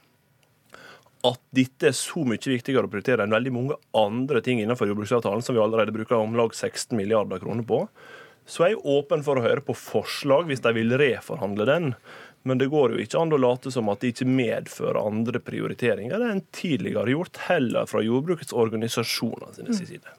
at 1.27 1.41
dette 1.57 1.89
er 1.89 1.97
så 1.97 2.23
mye 2.29 2.39
viktigere 2.39 2.87
å 2.87 2.93
prioritere 2.93 3.25
enn 3.25 3.35
veldig 3.35 3.53
mange 3.55 3.79
andre 3.97 4.43
ting 4.45 4.61
innenfor 4.63 4.91
jordbruksavtalen, 4.91 5.43
som 5.43 5.57
vi 5.57 5.65
allerede 5.65 5.95
bruker 5.97 6.21
om 6.21 6.37
lag 6.39 6.53
16 6.55 6.95
milliarder 6.99 7.41
kroner 7.43 7.67
på, 7.67 7.87
så 8.49 8.65
er 8.65 8.73
jeg 8.73 8.85
åpen 8.89 9.25
for 9.25 9.37
å 9.37 9.45
høre 9.45 9.65
på 9.65 9.75
forslag 9.77 10.47
hvis 10.49 10.63
de 10.65 10.73
vil 10.77 10.95
reforhandle 11.01 11.67
den. 11.69 11.91
Men 12.49 12.61
det 12.61 12.71
går 12.73 12.95
jo 12.95 13.03
ikke 13.05 13.21
an 13.21 13.35
å 13.37 13.41
late 13.41 13.73
som 13.75 13.91
at 13.93 14.01
det 14.01 14.15
ikke 14.15 14.29
medfører 14.31 14.97
andre 15.03 15.43
prioriteringer 15.45 16.23
enn 16.31 16.41
tidligere 16.57 17.13
gjort, 17.13 17.43
heller 17.51 17.89
fra 17.91 18.01
jordbrukets 18.05 18.57
organisasjoner 18.57 19.53
sine 19.59 19.77
side. 19.77 20.17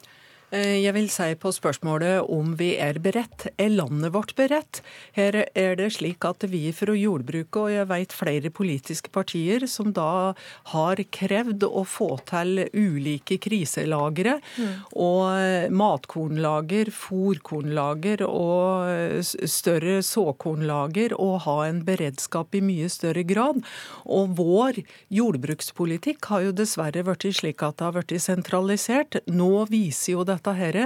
Eh, 0.50 0.80
jeg 0.82 0.94
vil 0.96 1.06
si 1.12 1.28
på 1.38 1.52
spørsmålet 1.54 2.26
om 2.26 2.56
vi 2.58 2.72
er 2.82 2.98
beredt. 3.02 3.46
Er 3.60 3.70
landet 3.70 4.10
vårt 4.16 4.34
beredt? 4.38 4.80
Her 5.14 5.44
er 5.54 5.76
det 5.78 5.92
slik 5.94 6.26
at 6.26 6.42
vi 6.50 6.72
fra 6.74 6.94
jordbruket, 6.96 7.58
og 7.60 7.70
jeg 7.70 7.86
vet 7.90 8.16
flere 8.16 8.50
politiske 8.50 9.12
partier, 9.14 9.66
som 9.70 9.92
da 9.94 10.34
har 10.72 11.02
krevd 11.14 11.66
å 11.68 11.84
få 11.86 12.08
til 12.26 12.64
ulike 12.74 13.38
kriselagre. 13.42 14.40
Mm. 14.58 14.72
Og 14.98 15.70
matkornlager, 15.70 16.90
fòrkornlager 16.94 18.26
og 18.26 19.22
større 19.22 20.00
såkornlager. 20.02 21.14
Og 21.14 21.44
ha 21.46 21.56
en 21.68 21.84
beredskap 21.86 22.58
i 22.58 22.64
mye 22.64 22.90
større 22.90 23.22
grad. 23.22 23.62
Og 24.10 24.34
vår 24.40 24.82
jordbrukspolitikk 25.14 26.26
har 26.32 26.48
jo 26.48 26.58
dessverre 26.58 27.06
blitt 27.06 27.38
slik 27.38 27.62
at 27.62 27.78
det 27.78 27.86
har 27.86 27.94
blitt 27.94 28.18
sentralisert. 28.24 29.20
Nå 29.30 29.66
viser 29.70 30.16
jo 30.16 30.26
dette 30.26 30.39
dette 30.40 30.56
her, 30.56 30.78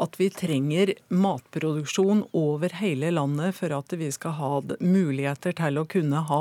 at 0.00 0.16
vi 0.20 0.30
trenger 0.30 0.94
matproduksjon 1.08 2.24
over 2.32 2.70
hele 2.80 3.10
landet 3.10 3.56
for 3.58 3.74
at 3.74 3.92
vi 3.98 4.10
skal 4.12 4.36
ha 4.38 4.52
muligheter 4.80 5.54
til 5.58 5.80
å 5.80 5.86
kunne 5.90 6.22
ha 6.30 6.40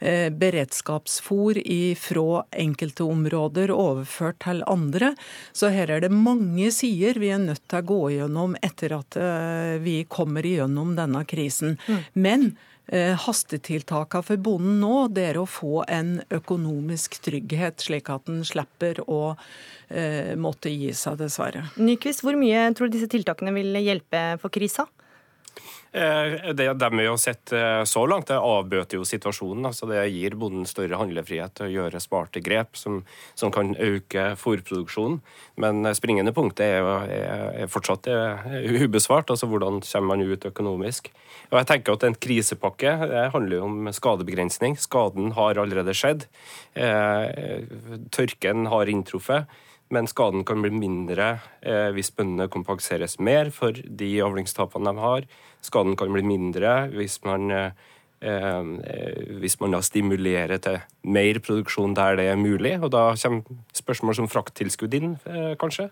eh, 0.00 0.30
beredskapsfôr 0.34 1.62
fra 2.00 2.44
enkelte 2.50 3.06
områder 3.06 3.70
overført 3.70 4.42
til 4.44 4.64
andre. 4.66 5.14
Så 5.52 5.70
her 5.74 5.90
er 5.90 6.04
det 6.04 6.12
mange 6.12 6.70
sider 6.74 7.20
vi 7.22 7.32
er 7.34 7.42
nødt 7.42 7.64
til 7.68 7.80
å 7.80 7.88
gå 7.94 8.02
gjennom 8.18 8.58
etter 8.62 8.98
at 8.98 9.18
eh, 9.20 9.78
vi 9.84 10.02
kommer 10.08 10.44
igjennom 10.46 10.96
denne 10.98 11.24
krisen. 11.28 11.78
Mm. 11.86 12.00
Men 12.14 12.48
hastetiltakene 12.92 14.26
for 14.26 14.40
bonden 14.44 14.76
nå, 14.82 15.06
det 15.16 15.22
er 15.30 15.38
å 15.40 15.46
få 15.48 15.84
en 15.88 16.18
økonomisk 16.34 17.16
trygghet, 17.24 17.80
slik 17.80 18.10
at 18.12 18.28
en 18.28 18.42
slipper 18.44 19.00
å 19.08 19.36
eh, 19.88 20.34
måtte 20.36 20.72
gi 20.72 20.92
seg, 20.92 21.16
dessverre. 21.22 21.64
Nyquist, 21.80 22.24
hvor 22.26 22.36
mye 22.36 22.66
tror 22.76 22.90
du 22.90 22.98
disse 22.98 23.08
tiltakene 23.12 23.54
vil 23.56 23.80
hjelpe 23.80 24.26
for 24.42 24.52
krisa? 24.52 24.84
Eh, 25.94 26.54
det 26.54 26.72
de 26.74 26.88
vi 26.98 27.06
har 27.06 27.16
sett 27.16 27.52
eh, 27.52 27.84
så 27.86 28.02
langt, 28.10 28.26
det 28.26 28.38
avbøter 28.38 28.98
jo 28.98 29.04
situasjonen. 29.06 29.68
altså 29.68 29.86
Det 29.86 30.00
gir 30.10 30.34
bonden 30.34 30.66
større 30.66 30.98
handlefrihet 30.98 31.54
til 31.54 31.68
å 31.68 31.74
gjøre 31.74 32.00
smarte 32.02 32.42
grep 32.42 32.74
som, 32.78 33.04
som 33.38 33.52
kan 33.54 33.76
øke 33.78 34.32
fôrproduksjonen. 34.40 35.20
Men 35.62 35.86
springende 35.94 36.34
punktet 36.34 36.80
er, 36.80 36.88
er, 37.06 37.44
er 37.62 37.70
fortsatt 37.70 38.08
ubesvart. 38.10 39.30
altså 39.30 39.46
Hvordan 39.46 39.84
kommer 39.86 40.16
man 40.16 40.26
ut 40.26 40.48
økonomisk? 40.50 41.12
Og 41.52 41.60
jeg 41.60 41.70
tenker 41.70 41.94
at 41.94 42.08
En 42.08 42.18
krisepakke 42.18 42.96
det 43.10 43.28
handler 43.30 43.60
jo 43.60 43.68
om 43.68 43.92
skadebegrensning. 43.94 44.74
Skaden 44.80 45.30
har 45.38 45.62
allerede 45.62 45.94
skjedd. 45.94 46.26
Eh, 46.74 47.62
tørken 48.10 48.66
har 48.72 48.90
inntruffet 48.90 49.46
men 49.94 50.08
skaden 50.10 50.44
kan 50.46 50.62
bli 50.64 50.72
mindre 50.74 51.36
eh, 51.62 51.90
hvis 51.94 52.12
bøndene 52.16 52.50
kompenseres 52.52 53.18
mer 53.22 53.50
for 53.54 53.74
de 53.74 54.10
avlingstapene 54.24 54.90
de 54.90 55.02
har. 55.02 55.26
Skaden 55.64 55.96
kan 55.98 56.12
bli 56.14 56.24
mindre 56.26 56.74
hvis 56.94 57.20
man, 57.26 57.50
eh, 57.54 57.70
eh, 58.24 58.72
hvis 59.40 59.58
man 59.62 59.76
da 59.76 59.82
stimulerer 59.84 60.62
til 60.64 60.80
mer 61.06 61.40
produksjon 61.44 61.96
der 61.96 62.18
det 62.20 62.28
er 62.32 62.40
mulig. 62.40 62.76
Og 62.82 62.90
da 62.94 63.06
kommer 63.20 63.62
spørsmål 63.76 64.18
som 64.20 64.30
frakttilskudd 64.30 64.98
inn, 64.98 65.16
eh, 65.30 65.54
kanskje. 65.60 65.90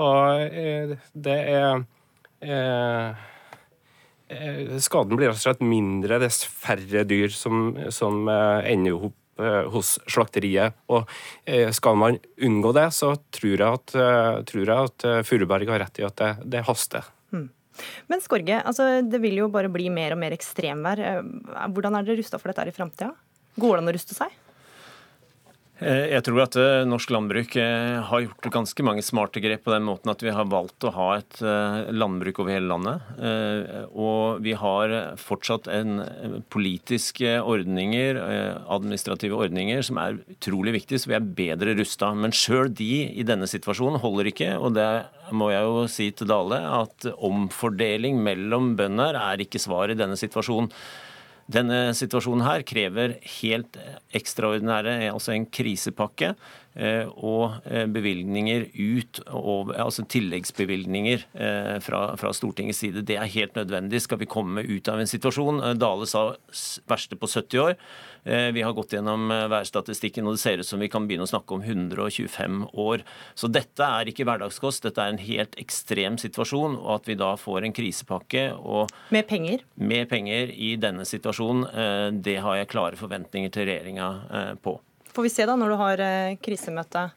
Og 0.00 0.46
eh, 0.50 0.96
det 1.14 1.40
er 1.54 1.84
eh, 2.40 3.26
Skaden 4.78 5.18
blir 5.18 5.26
rett 5.26 5.40
og 5.40 5.42
slett 5.42 5.62
mindre 5.66 6.20
dess 6.22 6.44
færre 6.46 7.02
dyr 7.02 7.32
som, 7.34 7.72
som 7.90 8.28
ender 8.30 9.08
opp 9.08 9.19
hos 9.72 9.94
slakteriet. 10.10 10.76
Og 10.92 11.08
eh, 11.44 11.70
skal 11.76 11.98
man 12.00 12.20
unngå 12.40 12.74
det, 12.76 12.88
så 12.96 13.14
tror 13.34 13.54
jeg 13.54 13.80
at, 13.80 13.96
eh, 13.96 14.42
tror 14.50 14.74
at 14.76 15.08
Furuberg 15.28 15.72
har 15.72 15.82
rett 15.84 16.02
i 16.02 16.06
at 16.06 16.20
det, 16.20 16.30
det 16.56 16.66
haster. 16.68 17.08
Hmm. 17.32 17.48
Men 18.12 18.22
Skorge, 18.24 18.60
altså, 18.60 18.90
det 19.06 19.22
vil 19.22 19.40
jo 19.40 19.50
bare 19.52 19.72
bli 19.72 19.88
mer 19.92 20.16
og 20.16 20.20
mer 20.20 20.36
ekstremvær. 20.36 21.02
Hvordan 21.72 21.96
er 21.96 22.06
dere 22.06 22.20
rusta 22.20 22.40
for 22.40 22.52
dette 22.52 22.68
i 22.68 22.76
framtida? 22.76 23.14
Går 23.60 23.76
det 23.76 23.82
an 23.84 23.92
å 23.92 23.96
ruste 23.96 24.16
seg? 24.16 24.34
Eh, 25.80 26.10
jeg 26.12 26.24
tror 26.26 26.42
at 26.44 26.56
eh, 26.60 26.82
norsk 26.84 27.12
landbruk 27.14 27.54
eh, 27.56 27.96
har 28.04 28.24
gjort 28.26 28.48
ganske 28.52 28.84
mange 28.84 29.04
smarte 29.04 29.40
grep 29.40 29.64
på 29.64 29.72
den 29.72 29.86
måten 29.88 30.12
at 30.12 30.20
vi 30.20 30.32
har 30.34 30.48
valgt 30.52 30.84
å 30.84 30.92
ha 30.92 31.08
et 31.16 31.40
landbruk 31.94 32.42
over 32.42 32.52
hele 32.52 32.68
landet. 32.68 33.06
Og 33.96 34.42
vi 34.44 34.52
har 34.58 34.92
fortsatt 35.20 35.68
en 35.72 36.02
politiske 36.52 37.38
ordninger, 37.40 38.18
administrative 38.70 39.38
ordninger, 39.38 39.82
som 39.86 40.00
er 40.02 40.18
utrolig 40.34 40.74
viktige, 40.76 41.00
så 41.00 41.12
vi 41.12 41.18
er 41.18 41.28
bedre 41.40 41.74
rusta. 41.78 42.10
Men 42.16 42.34
sjøl 42.36 42.72
de 42.76 42.90
i 43.08 43.26
denne 43.26 43.48
situasjonen 43.50 44.00
holder 44.02 44.30
ikke. 44.32 44.52
og 44.58 44.74
det 44.76 44.88
må 45.32 45.50
jeg 45.52 45.66
jo 45.66 45.84
si 45.90 46.10
til 46.16 46.30
Dale 46.30 46.58
at 46.80 47.06
omfordeling 47.16 48.18
mellom 48.24 48.74
bønder 48.78 49.18
er 49.20 49.44
ikke 49.44 49.62
svar 49.62 49.92
i 49.92 49.98
denne 49.98 50.18
situasjonen. 50.18 50.72
Denne 51.50 51.90
situasjonen 51.98 52.44
her 52.46 52.62
krever 52.66 53.16
helt 53.40 53.78
ekstraordinære, 54.14 55.10
altså 55.10 55.34
en 55.34 55.48
krisepakke. 55.50 56.34
Eh, 56.78 57.08
og 57.18 57.66
eh, 57.66 57.88
bevilgninger 57.90 58.68
ut, 58.78 59.18
altså 59.26 60.04
tilleggsbevilgninger 60.06 61.24
eh, 61.34 61.78
fra, 61.82 62.02
fra, 62.20 62.30
Stortingets 62.36 62.78
side. 62.84 63.02
Det 63.06 63.16
er 63.18 63.32
helt 63.34 63.58
nødvendig 63.58 63.98
skal 64.04 64.20
vi 64.20 64.28
komme 64.30 64.62
ut 64.62 64.90
av 64.90 65.02
en 65.02 65.10
situasjon. 65.10 65.58
Dale 65.80 66.06
sa 66.06 66.28
verste 66.90 67.18
på 67.18 67.26
70 67.26 67.64
år. 67.64 67.76
Vi 68.20 68.60
har 68.60 68.74
gått 68.76 68.92
gjennom 68.92 69.30
værstatistikken, 69.48 70.26
og 70.28 70.34
det 70.36 70.42
ser 70.42 70.60
ut 70.60 70.68
som 70.68 70.82
vi 70.82 70.90
kan 70.92 71.06
begynne 71.08 71.24
å 71.24 71.30
snakke 71.30 71.56
om 71.56 71.62
125 71.64 72.66
år. 72.82 73.00
Så 73.32 73.48
dette 73.48 73.80
er 73.80 74.10
ikke 74.10 74.26
hverdagskost, 74.28 74.84
dette 74.84 75.00
er 75.00 75.14
en 75.14 75.22
helt 75.24 75.56
ekstrem 75.62 76.18
situasjon. 76.20 76.76
Og 76.82 76.98
at 76.98 77.08
vi 77.08 77.16
da 77.16 77.30
får 77.40 77.64
en 77.64 77.76
krisepakke 77.78 78.44
og 78.60 78.92
Med 79.08 79.24
penger? 79.30 79.64
Med 79.80 80.12
penger 80.12 80.52
i 80.52 80.74
denne 80.76 81.08
situasjonen, 81.08 82.20
det 82.20 82.36
har 82.44 82.60
jeg 82.60 82.70
klare 82.76 83.00
forventninger 83.00 83.56
til 83.56 83.70
regjeringa 83.72 84.12
på. 84.60 84.76
Får 85.12 85.26
vi 85.26 85.32
se 85.32 85.46
da 85.48 85.56
når 85.58 85.72
du 85.72 85.80
har 85.80 86.04
eh, 86.04 86.36
krisemøte 86.42 87.08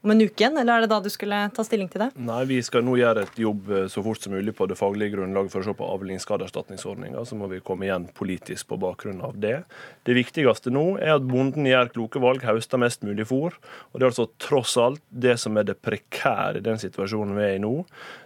om 0.00 0.10
en 0.14 0.22
uke 0.22 0.40
igjen, 0.40 0.56
eller 0.56 0.78
er 0.78 0.84
det 0.84 0.88
da 0.88 0.96
du 1.04 1.10
skulle 1.12 1.38
ta 1.52 1.64
stilling 1.64 1.88
til 1.92 2.00
det? 2.00 2.08
Nei, 2.24 2.40
Vi 2.48 2.60
skal 2.64 2.84
nå 2.86 2.94
gjøre 2.96 3.26
et 3.26 3.40
jobb 3.42 3.68
eh, 3.68 3.88
så 3.92 4.00
fort 4.04 4.22
som 4.22 4.32
mulig 4.32 4.54
på 4.56 4.64
det 4.70 4.78
faglige 4.80 5.12
grunnlaget 5.12 5.52
for 5.52 5.60
å 5.60 5.68
se 5.68 5.74
på 5.76 5.88
avlingsskadeerstatningsordninga. 5.96 7.24
Så 7.28 7.36
må 7.36 7.50
vi 7.52 7.60
komme 7.64 7.84
igjen 7.84 8.08
politisk 8.16 8.70
på 8.70 8.80
bakgrunn 8.80 9.20
av 9.26 9.36
det. 9.40 9.58
Det 10.08 10.16
viktigste 10.16 10.72
nå 10.72 10.94
er 11.02 11.18
at 11.18 11.28
bonden 11.28 11.68
gjør 11.68 11.92
kloke 11.92 12.22
valg, 12.22 12.46
høster 12.48 12.80
mest 12.80 13.04
mulig 13.04 13.28
fôr. 13.28 13.58
Og 13.92 14.00
det 14.00 14.06
er 14.06 14.12
altså 14.14 14.30
tross 14.40 14.78
alt 14.80 15.04
det 15.12 15.36
som 15.42 15.60
er 15.60 15.68
det 15.68 15.76
prekære 15.84 16.62
i 16.62 16.64
den 16.64 16.80
situasjonen 16.80 17.36
vi 17.36 17.44
er 17.44 17.58
i 17.58 17.62
nå. 17.62 17.74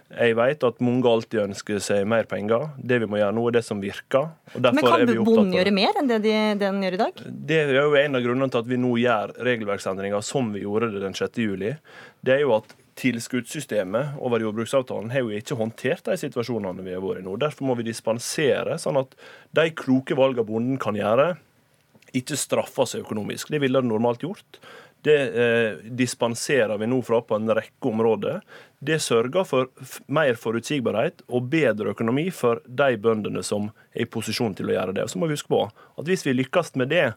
Jeg 0.05 0.35
vet 0.37 0.63
at 0.67 0.81
mange 0.85 1.09
alltid 1.09 1.41
ønsker 1.47 1.79
seg 1.81 2.03
mer 2.07 2.27
penger. 2.29 2.67
Det 2.77 2.99
vi 3.01 3.07
må 3.09 3.17
gjøre 3.17 3.33
nå, 3.33 3.47
er 3.49 3.55
det 3.57 3.63
som 3.65 3.81
virker. 3.81 4.29
Men 4.53 4.85
kan 4.85 5.01
bonden 5.25 5.55
gjøre 5.57 5.73
mer 5.73 5.97
enn 5.97 6.11
det 6.11 6.19
de, 6.27 6.33
den 6.61 6.81
gjør 6.85 6.97
i 6.97 6.99
dag? 7.01 7.21
Det 7.25 7.57
er 7.63 7.73
jo 7.79 7.97
en 7.97 8.19
av 8.19 8.23
grunnene 8.23 8.53
til 8.53 8.61
at 8.61 8.69
vi 8.69 8.79
nå 8.79 8.91
gjør 9.01 9.33
regelverksendringer 9.47 10.25
som 10.25 10.53
vi 10.53 10.61
gjorde 10.61 10.91
det 10.93 11.01
den 11.07 11.17
6. 11.17 11.41
juli. 11.41 11.73
Det 12.21 12.37
er 12.37 12.45
jo 12.45 12.53
at 12.59 12.75
tilskuddssystemet 13.01 14.21
over 14.23 14.45
jordbruksavtalen 14.45 15.09
har 15.11 15.25
jo 15.25 15.33
ikke 15.35 15.57
håndtert 15.59 16.05
de 16.07 16.15
situasjonene 16.21 16.85
vi 16.85 16.93
har 16.95 17.03
vært 17.03 17.23
i 17.23 17.25
nå. 17.25 17.35
Derfor 17.41 17.67
må 17.67 17.75
vi 17.81 17.89
dispensere, 17.89 18.77
sånn 18.79 19.01
at 19.01 19.17
de 19.57 19.67
kloke 19.75 20.15
valgene 20.15 20.47
bonden 20.47 20.79
kan 20.81 20.95
gjøre, 20.95 21.33
ikke 22.15 22.37
straffer 22.39 22.87
seg 22.87 23.03
økonomisk. 23.03 23.49
Det 23.51 23.59
ville 23.59 23.81
det 23.81 23.89
normalt 23.89 24.23
gjort. 24.23 24.61
Det 25.05 25.17
eh, 25.37 25.81
dispenserer 25.93 26.79
vi 26.81 26.87
nå 26.89 26.97
fra 27.05 27.19
på 27.21 27.37
en 27.37 27.51
rekke 27.53 27.89
områder. 27.91 28.39
Det 28.85 28.97
sørger 29.03 29.45
for 29.45 29.69
mer 30.09 30.37
forutsigbarhet 30.39 31.21
og 31.29 31.49
bedre 31.51 31.93
økonomi 31.93 32.27
for 32.33 32.63
de 32.65 32.95
bøndene 33.01 33.43
som 33.45 33.69
er 33.93 34.05
i 34.05 34.09
posisjon 34.09 34.57
til 34.57 34.71
å 34.71 34.75
gjøre 34.77 34.95
det. 34.97 35.05
Og 35.05 35.13
så 35.13 35.21
må 35.21 35.29
vi 35.29 35.37
huske 35.37 35.53
på 35.53 35.61
at 35.67 36.09
hvis 36.09 36.25
vi 36.25 36.33
lykkes 36.39 36.73
med 36.81 36.89
det, 36.93 37.11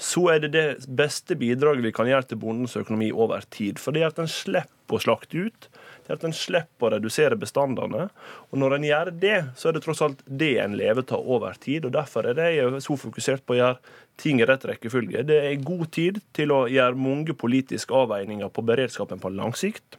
så 0.00 0.28
er 0.32 0.44
det 0.44 0.52
det 0.54 0.66
beste 0.98 1.36
bidraget 1.38 1.84
vi 1.84 1.94
kan 1.94 2.08
gjøre 2.10 2.30
til 2.30 2.40
bondens 2.42 2.76
økonomi 2.78 3.10
over 3.12 3.42
tid. 3.50 3.82
For 3.82 3.94
det 3.94 4.02
er 4.02 4.12
at 4.12 4.22
en 4.22 4.30
slipper 4.30 4.98
å 4.98 5.02
slakte 5.02 5.46
ut 5.46 5.68
er 6.08 6.18
at 6.18 6.26
en 6.26 6.36
slipper 6.36 6.88
å 6.88 6.92
redusere 6.96 7.38
bestandene. 7.40 8.08
Og 8.50 8.60
når 8.60 8.76
en 8.76 8.86
gjør 8.88 9.10
det, 9.22 9.38
så 9.58 9.70
er 9.70 9.76
det 9.76 9.84
tross 9.86 10.02
alt 10.04 10.22
det 10.26 10.54
en 10.62 10.76
lever 10.78 11.06
av 11.16 11.32
over 11.36 11.56
tid. 11.60 11.88
og 11.88 11.94
Derfor 11.96 12.28
er 12.28 12.38
det 12.38 12.50
jeg 12.56 12.84
så 12.84 12.98
fokusert 13.00 13.44
på 13.46 13.56
å 13.56 13.60
gjøre 13.60 13.98
ting 14.20 14.40
i 14.40 14.46
rett 14.46 14.66
rekkefølge. 14.68 15.24
Det 15.26 15.40
er 15.48 15.66
god 15.66 15.88
tid 15.94 16.22
til 16.36 16.54
å 16.54 16.64
gjøre 16.70 16.98
mange 16.98 17.36
politiske 17.38 17.94
avveininger 17.94 18.52
på 18.52 18.66
beredskapen 18.66 19.22
på 19.22 19.32
lang 19.34 19.56
sikt. 19.58 19.98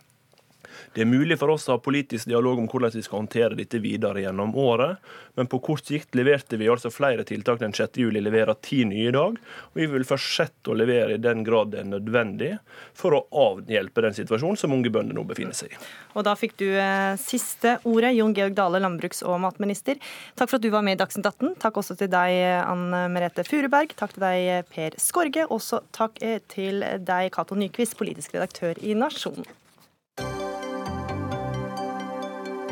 Det 0.95 1.03
er 1.03 1.09
mulig 1.11 1.35
for 1.35 1.51
oss 1.51 1.65
å 1.67 1.75
ha 1.75 1.81
politisk 1.83 2.29
dialog 2.31 2.61
om 2.61 2.69
hvordan 2.71 2.93
vi 2.95 3.01
skal 3.03 3.19
håndtere 3.19 3.57
dette 3.59 3.81
videre 3.83 4.21
gjennom 4.23 4.53
året, 4.55 5.01
men 5.35 5.49
på 5.51 5.59
kort 5.59 5.83
sikt 5.89 6.15
leverte 6.15 6.55
vi 6.55 6.69
altså 6.71 6.87
flere 6.93 7.25
tiltak 7.27 7.59
den 7.59 7.73
6. 7.75 7.99
juli, 7.99 8.21
leverer 8.23 8.55
ti 8.63 8.85
nye 8.87 9.09
i 9.09 9.11
dag. 9.11 9.35
Og 9.73 9.81
vi 9.81 9.89
vil 9.91 10.07
fortsette 10.07 10.71
å 10.71 10.77
levere 10.79 11.17
i 11.17 11.19
den 11.19 11.43
grad 11.43 11.73
det 11.73 11.81
er 11.81 11.89
nødvendig 11.89 12.53
for 12.95 13.17
å 13.17 13.19
avhjelpe 13.41 14.05
den 14.05 14.15
situasjonen 14.15 14.61
som 14.61 14.71
unge 14.77 14.93
bønder 14.95 15.17
nå 15.17 15.25
befinner 15.27 15.57
seg 15.57 15.75
i. 15.75 15.81
Og 16.15 16.23
da 16.29 16.37
fikk 16.39 16.55
du 16.63 16.69
eh, 16.71 17.17
siste 17.19 17.75
ordet, 17.83 18.13
Jon 18.15 18.37
Georg 18.37 18.55
Dale, 18.55 18.79
landbruks- 18.85 19.25
og 19.27 19.41
matminister. 19.43 19.99
Takk 20.39 20.53
for 20.53 20.61
at 20.61 20.63
du 20.63 20.71
var 20.71 20.87
med 20.87 20.95
i 20.95 21.01
Dagsnytt 21.03 21.27
18. 21.27 21.59
Takk 21.65 21.81
også 21.83 21.99
til 21.99 22.13
deg, 22.15 22.37
Anne 22.61 23.03
Merete 23.11 23.43
Furuberg. 23.43 23.91
Takk 23.99 24.15
til 24.15 24.23
deg, 24.29 24.71
Per 24.71 24.95
Skorge. 25.03 25.43
Også 25.51 25.83
takk 25.91 26.23
eh, 26.23 26.39
til 26.55 26.87
deg, 27.03 27.33
Cato 27.35 27.59
Nyquist, 27.59 27.99
politisk 27.99 28.39
redaktør 28.39 28.79
i 28.79 28.95
Nasjonen. 28.95 29.43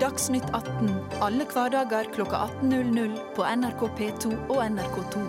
Dagsnytt 0.03 0.49
18 0.51 0.89
alle 1.23 1.45
hverdager 1.47 2.09
kl 2.11 2.25
18.00 2.27 3.13
på 3.37 3.43
NRK 3.47 3.83
P2 3.95 4.31
og 4.51 4.57
NRK2. 4.59 5.21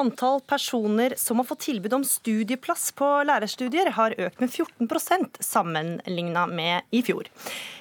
Antall 0.00 0.40
personer 0.48 1.12
som 1.20 1.42
har 1.42 1.48
fått 1.50 1.66
tilbud 1.66 1.92
om 1.98 2.06
studieplass 2.08 2.86
på 2.96 3.10
lærerstudier, 3.28 3.92
har 3.98 4.16
økt 4.16 4.40
med 4.40 4.48
14% 4.48 5.36
sammenligna 5.44 6.46
med 6.48 6.88
i 6.96 7.02
fjor. 7.04 7.28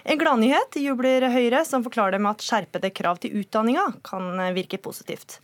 En 0.04 0.19
gladnyhet 0.19 0.76
jubler 0.84 1.30
Høyre, 1.32 1.63
som 1.63 1.88
forklarer 1.88 2.17
det 2.17 2.21
med 2.28 2.36
at 2.36 2.43
skjerpede 2.43 2.91
krav 2.91 3.24
til 3.24 3.39
utdanninga 3.39 3.88
kan 4.04 4.36
virke 4.60 4.84
positivt. 4.84 5.39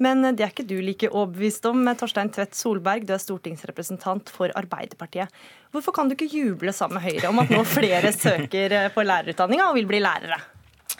Men 0.00 0.24
det 0.24 0.44
er 0.46 0.52
ikke 0.52 0.66
du 0.68 0.78
like 0.80 1.10
overbevist 1.10 1.66
om. 1.68 1.84
Torstein 1.98 2.32
Tvedt 2.32 2.56
Solberg, 2.56 3.04
du 3.06 3.12
er 3.14 3.20
stortingsrepresentant 3.22 4.32
for 4.32 4.54
Arbeiderpartiet. 4.58 5.28
Hvorfor 5.74 5.94
kan 5.96 6.08
du 6.08 6.16
ikke 6.16 6.30
juble 6.30 6.72
sammen 6.76 7.00
med 7.00 7.06
Høyre 7.10 7.30
om 7.32 7.42
at 7.42 7.52
nå 7.52 7.62
flere 7.68 8.12
søker 8.16 8.78
på 8.94 9.04
lærerutdanninga 9.06 9.70
og 9.70 9.78
vil 9.80 9.90
bli 9.90 10.02
lærere? 10.02 10.40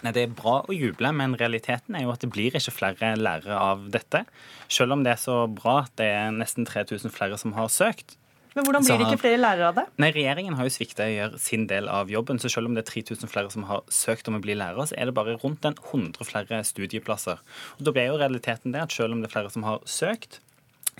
Nei, 0.03 0.11
Det 0.11 0.23
er 0.25 0.35
bra 0.35 0.57
å 0.67 0.75
juble, 0.75 1.13
men 1.15 1.37
realiteten 1.39 1.95
er 1.95 2.03
jo 2.03 2.11
at 2.11 2.23
det 2.23 2.31
blir 2.33 2.51
ikke 2.51 2.75
flere 2.75 3.13
lærere 3.15 3.55
av 3.55 3.85
dette. 3.93 4.25
Selv 4.67 4.97
om 4.97 5.03
det 5.05 5.13
er 5.13 5.21
så 5.21 5.45
bra 5.47 5.83
at 5.85 5.93
det 5.99 6.09
er 6.11 6.33
nesten 6.35 6.67
3000 6.67 7.13
flere 7.13 7.39
som 7.39 7.55
har 7.55 7.71
søkt. 7.71 8.17
Men 8.53 8.67
hvordan 8.67 8.85
blir 8.85 9.01
det 9.01 9.07
ikke 9.09 9.23
flere 9.23 9.41
lærere 9.41 9.69
av 9.71 9.77
det? 9.79 9.85
Nei, 10.01 10.11
Regjeringen 10.13 10.57
har 10.57 10.67
jo 10.67 10.73
svikta 10.75 11.07
i 11.07 11.15
å 11.15 11.17
gjøre 11.23 11.41
sin 11.41 11.65
del 11.69 11.89
av 11.89 12.11
jobben. 12.13 12.39
Så 12.41 12.51
selv 12.53 12.69
om 12.69 12.77
det 12.77 12.83
er 12.85 12.91
3000 12.91 13.31
flere 13.31 13.49
som 13.53 13.65
har 13.69 13.81
søkt 13.93 14.29
om 14.29 14.37
å 14.37 14.43
bli 14.43 14.55
lærere, 14.59 14.85
så 14.89 14.97
er 14.97 15.09
det 15.09 15.17
bare 15.17 15.37
rundt 15.41 15.65
en 15.65 15.77
100 15.79 16.27
flere 16.29 16.61
studieplasser. 16.67 17.41
Og 17.79 17.85
Da 17.87 17.95
blir 17.95 18.11
jo 18.11 18.19
realiteten 18.21 18.75
det 18.75 18.85
at 18.85 18.93
selv 18.93 19.17
om 19.17 19.23
det 19.23 19.31
er 19.31 19.35
flere 19.37 19.53
som 19.53 19.65
har 19.65 19.81
søkt, 19.89 20.39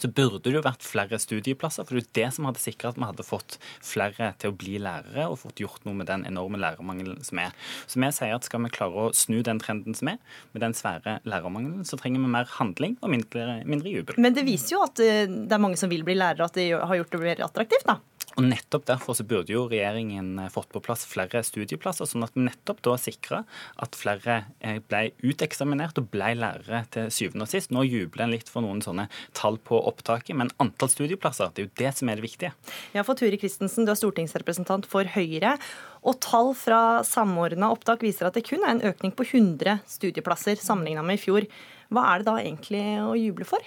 så 0.02 0.10
burde 0.10 0.42
det 0.46 0.56
jo 0.58 0.64
vært 0.66 0.86
flere 0.86 1.20
studieplasser. 1.22 1.86
For 1.86 1.98
det 1.98 2.02
er 2.02 2.06
jo 2.06 2.14
det 2.20 2.30
som 2.38 2.48
hadde 2.50 2.64
sikra 2.64 2.92
at 2.94 3.00
vi 3.00 3.08
hadde 3.08 3.26
fått 3.28 3.58
flere 3.84 4.32
til 4.42 4.54
å 4.54 4.58
bli 4.58 4.80
lærere 4.82 5.28
og 5.30 5.40
fått 5.44 5.62
gjort 5.64 5.86
noe 5.88 5.98
med 6.00 6.10
den 6.10 6.26
enorme 6.30 6.60
lærermangelen 6.62 7.22
som 7.26 7.42
er. 7.44 7.54
Så 7.86 8.02
vi 8.02 8.12
sier 8.16 8.36
at 8.36 8.48
skal 8.48 8.64
vi 8.66 8.74
klare 8.74 9.08
å 9.08 9.14
snu 9.18 9.42
den 9.46 9.62
trenden 9.62 9.98
som 9.98 10.14
er, 10.14 10.20
med 10.54 10.66
den 10.66 10.78
svære 10.78 11.20
lærermangelen, 11.30 11.86
så 11.88 12.00
trenger 12.00 12.24
vi 12.24 12.34
mer 12.34 12.50
handling 12.58 12.98
og 13.02 13.14
mindre, 13.14 13.62
mindre 13.70 13.94
jubel. 13.94 14.20
Men 14.22 14.36
det 14.38 14.46
viser 14.48 14.78
jo 14.78 14.84
at 14.86 15.02
eh, 15.04 15.26
det 15.30 15.54
er 15.54 15.62
mange 15.62 15.80
som 15.80 15.92
vil 15.92 16.06
bli 16.08 16.18
lærere, 16.18 16.50
at 16.50 16.58
det 16.58 16.72
har 16.74 17.00
gjort 17.00 17.14
det 17.14 17.22
mer 17.24 17.46
attraktivt, 17.48 17.88
da. 17.90 18.00
Og 18.38 18.46
Nettopp 18.48 18.88
derfor 18.90 19.18
så 19.18 19.26
burde 19.28 19.54
jo 19.54 19.66
regjeringen 19.70 20.40
eh, 20.42 20.52
fått 20.54 20.72
på 20.74 20.82
plass 20.84 21.06
flere 21.10 21.44
studieplasser, 21.46 22.08
sånn 22.10 22.26
at 22.26 22.34
vi 22.34 22.46
nettopp 22.48 22.82
da 22.86 22.96
sikra 23.00 23.44
at 23.84 23.98
flere 23.98 24.40
eh, 24.60 24.80
ble 24.82 25.12
uteksaminert 25.22 26.00
og 26.02 26.10
ble 26.14 26.32
lærere 26.40 26.84
til 26.94 27.12
syvende 27.14 27.46
og 27.46 27.52
sist. 27.54 27.74
Nå 27.74 27.86
jubler 27.86 28.26
en 28.26 28.34
litt 28.34 28.50
for 28.50 28.66
noen 28.66 28.82
sånne 28.86 29.06
tall 29.38 29.60
på 29.62 29.78
opptaket, 29.92 30.36
men 30.40 30.52
antall 30.64 30.92
studieplasser 30.92 31.54
det 31.54 31.64
er 31.64 31.70
jo 31.70 31.76
det 31.84 31.94
som 32.00 32.10
er 32.10 32.20
det 32.20 32.26
viktige. 32.26 32.54
Ja, 32.96 33.06
for 33.06 33.20
Turi 33.20 33.38
Christensen, 33.42 33.86
du 33.86 33.94
er 33.94 34.00
stortingsrepresentant 34.00 34.90
for 34.90 35.08
Høyre. 35.14 35.56
Og 36.04 36.18
tall 36.24 36.52
fra 36.58 36.82
Samordna 37.08 37.70
opptak 37.74 38.04
viser 38.04 38.28
at 38.28 38.38
det 38.38 38.48
kun 38.48 38.66
er 38.66 38.76
en 38.76 38.84
økning 38.90 39.14
på 39.16 39.28
100 39.30 39.86
studieplasser 39.88 40.60
sammenligna 40.60 41.06
med 41.06 41.22
i 41.22 41.24
fjor. 41.24 41.48
Hva 41.94 42.10
er 42.10 42.22
det 42.22 42.32
da 42.32 42.38
egentlig 42.42 42.84
å 43.04 43.14
juble 43.20 43.48
for? 43.48 43.64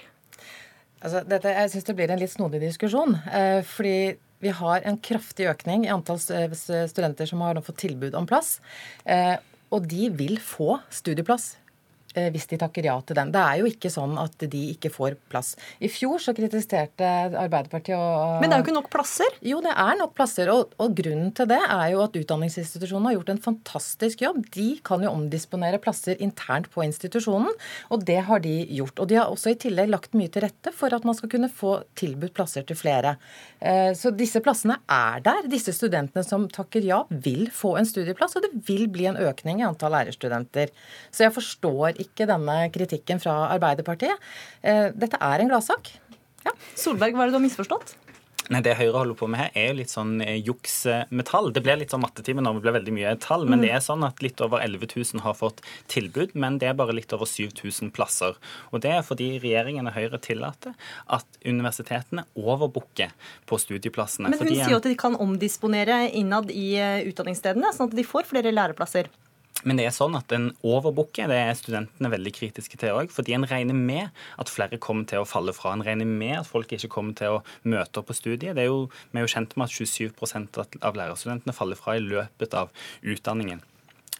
Altså, 0.97 1.21
dette, 1.29 1.51
jeg 1.53 1.71
syns 1.71 1.85
det 1.87 1.95
blir 1.97 2.11
en 2.11 2.21
litt 2.21 2.33
snodig 2.33 2.61
diskusjon. 2.63 3.13
Eh, 3.29 3.61
fordi 3.65 4.17
vi 4.43 4.53
har 4.53 4.83
en 4.85 4.99
kraftig 5.01 5.47
økning 5.49 5.85
i 5.87 5.93
antall 5.93 6.19
studenter 6.21 7.29
som 7.29 7.41
har 7.45 7.59
fått 7.65 7.81
tilbud 7.85 8.17
om 8.17 8.27
plass. 8.29 8.57
Eh, 9.05 9.37
og 9.73 9.87
de 9.91 10.11
vil 10.15 10.37
få 10.39 10.77
studieplass 10.93 11.55
Eh, 11.57 11.66
hvis 12.33 12.47
de 12.51 12.59
takker 12.61 12.87
ja 12.89 12.95
til 13.05 13.17
den. 13.19 13.31
Det 13.33 13.41
er 13.41 13.61
jo 13.61 13.69
ikke 13.69 13.91
sånn 13.93 14.15
at 14.21 14.47
de 14.51 14.63
ikke 14.73 14.91
får 14.93 15.17
plass. 15.31 15.53
I 15.83 15.89
fjor 15.91 16.21
så 16.23 16.33
kritiserte 16.37 17.07
Arbeiderpartiet 17.37 17.97
og 17.97 18.41
Men 18.41 18.49
det 18.49 18.57
er 18.57 18.61
jo 18.61 18.67
ikke 18.67 18.77
nok 18.77 18.91
plasser? 18.93 19.37
Jo, 19.45 19.61
det 19.63 19.73
er 19.73 19.99
nok 19.99 20.15
plasser. 20.17 20.51
Og, 20.53 20.73
og 20.81 20.95
grunnen 20.97 21.31
til 21.37 21.49
det 21.49 21.59
er 21.61 21.87
jo 21.93 22.03
at 22.05 22.17
utdanningsinstitusjonene 22.19 23.11
har 23.11 23.17
gjort 23.19 23.33
en 23.35 23.43
fantastisk 23.49 24.23
jobb. 24.25 24.41
De 24.55 24.67
kan 24.87 25.03
jo 25.03 25.13
omdisponere 25.13 25.81
plasser 25.83 26.19
internt 26.23 26.69
på 26.73 26.83
institusjonen, 26.85 27.53
og 27.93 28.05
det 28.07 28.19
har 28.27 28.43
de 28.43 28.55
gjort. 28.79 29.03
Og 29.03 29.11
de 29.11 29.19
har 29.19 29.31
også 29.31 29.53
i 29.53 29.59
tillegg 29.67 29.91
lagt 29.91 30.17
mye 30.17 30.31
til 30.33 30.45
rette 30.47 30.73
for 30.75 30.93
at 30.95 31.05
man 31.07 31.17
skal 31.17 31.31
kunne 31.31 31.51
få 31.51 31.77
tilbudt 31.99 32.35
plasser 32.37 32.65
til 32.67 32.79
flere. 32.79 33.17
Eh, 33.59 33.91
så 33.97 34.11
disse 34.15 34.41
plassene 34.43 34.79
er 34.91 35.23
der. 35.25 35.47
Disse 35.51 35.73
studentene 35.75 36.25
som 36.25 36.47
takker 36.51 36.85
ja, 36.85 37.03
vil 37.09 37.47
få 37.53 37.75
en 37.79 37.87
studieplass, 37.87 38.37
og 38.37 38.45
det 38.45 38.53
vil 38.67 38.87
bli 38.91 39.07
en 39.09 39.19
økning 39.27 39.61
i 39.61 39.67
antall 39.67 39.95
lærerstudenter. 39.95 40.73
Så 41.11 41.27
jeg 41.27 41.35
forstår 41.35 42.01
ikke 42.01 42.06
ikke 42.07 42.29
denne 42.29 42.57
kritikken 42.73 43.21
fra 43.23 43.37
Arbeiderpartiet. 43.53 44.27
Eh, 44.63 44.89
dette 44.95 45.21
er 45.21 45.43
en 45.43 45.53
gladsak. 45.53 45.93
Ja. 46.47 46.55
Solberg, 46.79 47.15
hva 47.15 47.25
er 47.25 47.31
det 47.31 47.37
du 47.37 47.41
har 47.41 47.47
misforstått? 47.47 47.97
Nei, 48.53 48.61
Det 48.63 48.77
Høyre 48.79 49.01
holder 49.01 49.17
på 49.19 49.27
med 49.27 49.41
her, 49.41 49.49
er 49.59 49.65
jo 49.71 49.77
litt 49.81 49.91
sånn 49.91 50.21
eh, 50.23 50.37
juks 50.39 50.75
med 51.11 51.27
tall. 51.27 51.49
Det 51.55 51.63
blir 51.65 51.79
litt 51.81 51.91
sånn 51.91 52.03
mattetime 52.03 52.43
når 52.43 52.57
det 52.57 52.63
blir 52.63 52.75
veldig 52.77 52.93
mye 52.95 53.13
tall, 53.23 53.43
men 53.47 53.59
mm. 53.59 53.65
det 53.65 53.71
er 53.75 53.83
sånn 53.83 54.05
at 54.07 54.23
litt 54.23 54.39
over 54.43 54.63
11 54.63 54.87
000 54.93 55.23
har 55.25 55.35
fått 55.37 55.59
tilbud, 55.91 56.35
men 56.39 56.59
det 56.61 56.71
er 56.71 56.77
bare 56.79 56.95
litt 56.95 57.11
over 57.15 57.27
7000 57.27 57.91
plasser. 57.95 58.39
Og 58.71 58.83
Det 58.85 58.93
er 58.95 59.03
fordi 59.05 59.33
regjeringen 59.43 59.89
og 59.89 59.97
Høyre 59.97 60.21
tillater 60.23 60.77
at 61.11 61.39
universitetene 61.43 62.23
overbooker 62.39 63.11
på 63.49 63.59
studieplassene. 63.59 64.31
Men 64.31 64.39
hun 64.39 64.53
sier 64.53 64.75
jo 64.77 64.79
at 64.79 64.87
de 64.87 64.97
kan 64.99 65.19
omdisponere 65.19 66.05
innad 66.15 66.53
i 66.53 66.69
eh, 66.79 67.03
utdanningsstedene, 67.11 67.75
sånn 67.75 67.91
at 67.91 67.99
de 67.99 68.07
får 68.07 68.31
flere 68.31 68.55
læreplasser. 68.55 69.11
Men 69.65 69.79
det 69.79 69.87
er 69.87 69.95
sånn 69.95 70.15
at 70.17 70.31
en 70.35 70.51
overbooker 70.65 71.29
det 71.31 71.37
er 71.41 71.55
studentene 71.57 72.11
veldig 72.13 72.33
kritiske 72.35 72.77
til 72.79 72.97
òg. 72.97 73.13
Fordi 73.13 73.33
en 73.37 73.47
regner 73.49 73.77
med 73.77 74.11
at 74.37 74.51
flere 74.51 74.77
kommer 74.81 75.07
til 75.09 75.23
å 75.23 75.29
falle 75.29 75.55
fra. 75.55 75.73
En 75.73 75.85
regner 75.85 76.09
med 76.09 76.35
at 76.41 76.49
folk 76.49 76.73
ikke 76.75 76.91
kommer 76.93 77.17
til 77.17 77.39
å 77.39 77.41
møte 77.65 78.01
opp 78.01 78.11
på 78.11 78.17
studiet. 78.17 78.57
Er 78.57 78.69
jo, 78.69 78.85
vi 79.11 79.21
er 79.21 79.25
jo 79.25 79.33
kjent 79.33 79.57
med 79.57 79.69
at 79.69 79.73
27% 79.73 80.61
av 80.85 80.99
lærerstudentene 80.99 81.57
faller 81.57 81.79
fra 81.79 81.97
i 81.97 82.05
løpet 82.05 82.53
av 82.57 82.69
utdanningen. 83.01 83.65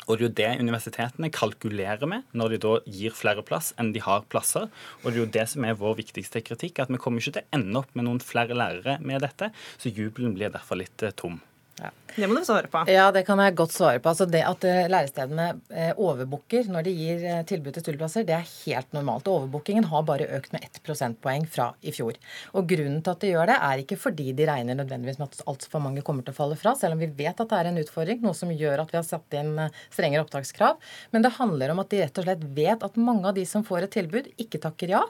Og 0.08 0.16
det 0.16 0.22
er 0.22 0.24
jo 0.24 0.36
det 0.40 0.52
universitetene 0.64 1.30
kalkulerer 1.36 2.08
med 2.08 2.38
når 2.38 2.54
de 2.54 2.60
da 2.64 2.74
gir 2.88 3.16
flere 3.16 3.44
plass 3.46 3.74
enn 3.80 3.92
de 3.96 4.04
har 4.04 4.24
plasser. 4.32 4.70
Og 5.04 5.10
det 5.10 5.18
er 5.18 5.24
jo 5.26 5.34
det 5.36 5.46
som 5.52 5.68
er 5.68 5.80
vår 5.80 5.98
viktigste 6.00 6.42
kritikk, 6.48 6.80
at 6.80 6.94
vi 6.94 7.02
kommer 7.02 7.20
ikke 7.20 7.36
til 7.38 7.44
å 7.44 7.60
ende 7.60 7.82
opp 7.82 7.92
med 7.94 8.08
noen 8.08 8.24
flere 8.24 8.56
lærere 8.56 8.98
med 9.04 9.26
dette. 9.26 9.52
Så 9.76 9.92
jubelen 9.92 10.38
blir 10.38 10.54
derfor 10.54 10.80
litt 10.80 11.04
eh, 11.04 11.16
tom. 11.16 11.42
Ja. 11.78 11.92
Det 12.18 12.26
må 12.26 12.40
du 12.40 12.46
svare 12.48 12.66
på. 12.72 12.82
Ja, 12.90 13.12
det 13.14 13.22
kan 13.28 13.38
jeg 13.38 13.54
godt 13.60 13.74
svare 13.76 14.00
på. 14.02 14.10
Altså 14.10 14.26
det 14.26 14.40
At 14.48 14.64
eh, 14.66 14.88
lærestedene 14.90 15.48
eh, 15.70 15.92
overbooker 15.94 16.66
når 16.74 16.88
de 16.88 16.94
gir 16.98 17.26
eh, 17.30 17.44
tilbud 17.46 17.76
til 17.76 17.84
studieplasser, 17.84 18.26
det 18.26 18.34
er 18.34 18.48
helt 18.66 18.96
normalt. 18.96 19.30
Overbookingen 19.30 19.86
har 19.92 20.06
bare 20.08 20.26
økt 20.40 20.56
med 20.56 20.66
ett 20.66 20.80
prosentpoeng 20.88 21.46
fra 21.46 21.68
i 21.86 21.94
fjor. 21.94 22.18
Og 22.58 22.66
Grunnen 22.72 23.04
til 23.06 23.14
at 23.14 23.22
de 23.22 23.30
gjør 23.36 23.52
det, 23.52 23.60
er 23.70 23.84
ikke 23.84 24.00
fordi 24.02 24.32
de 24.38 24.48
regner 24.50 24.80
nødvendigvis 24.80 25.20
med 25.22 25.30
at 25.30 25.46
altfor 25.54 25.84
mange 25.84 26.02
kommer 26.08 26.26
til 26.26 26.34
å 26.34 26.40
falle 26.40 26.58
fra, 26.58 26.74
selv 26.80 26.98
om 26.98 27.04
vi 27.04 27.12
vet 27.22 27.38
at 27.38 27.54
det 27.54 27.60
er 27.60 27.70
en 27.70 27.80
utfordring, 27.84 28.24
noe 28.26 28.38
som 28.38 28.50
gjør 28.50 28.82
at 28.82 28.96
vi 28.96 28.98
har 28.98 29.06
satt 29.06 29.38
inn 29.38 29.54
strengere 29.94 30.26
opptakskrav. 30.26 30.82
Men 31.14 31.28
det 31.28 31.36
handler 31.38 31.76
om 31.76 31.84
at 31.84 31.94
de 31.94 32.02
rett 32.02 32.18
og 32.18 32.26
slett 32.26 32.50
vet 32.58 32.88
at 32.88 32.98
mange 32.98 33.30
av 33.30 33.38
de 33.38 33.46
som 33.46 33.66
får 33.68 33.86
et 33.86 33.96
tilbud, 34.00 34.32
ikke 34.42 34.64
takker 34.66 34.96
ja. 34.98 35.04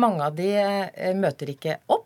Mange 0.00 0.24
av 0.24 0.40
de 0.40 0.48
møter 1.20 1.52
ikke 1.52 1.82
opp. 1.92 2.05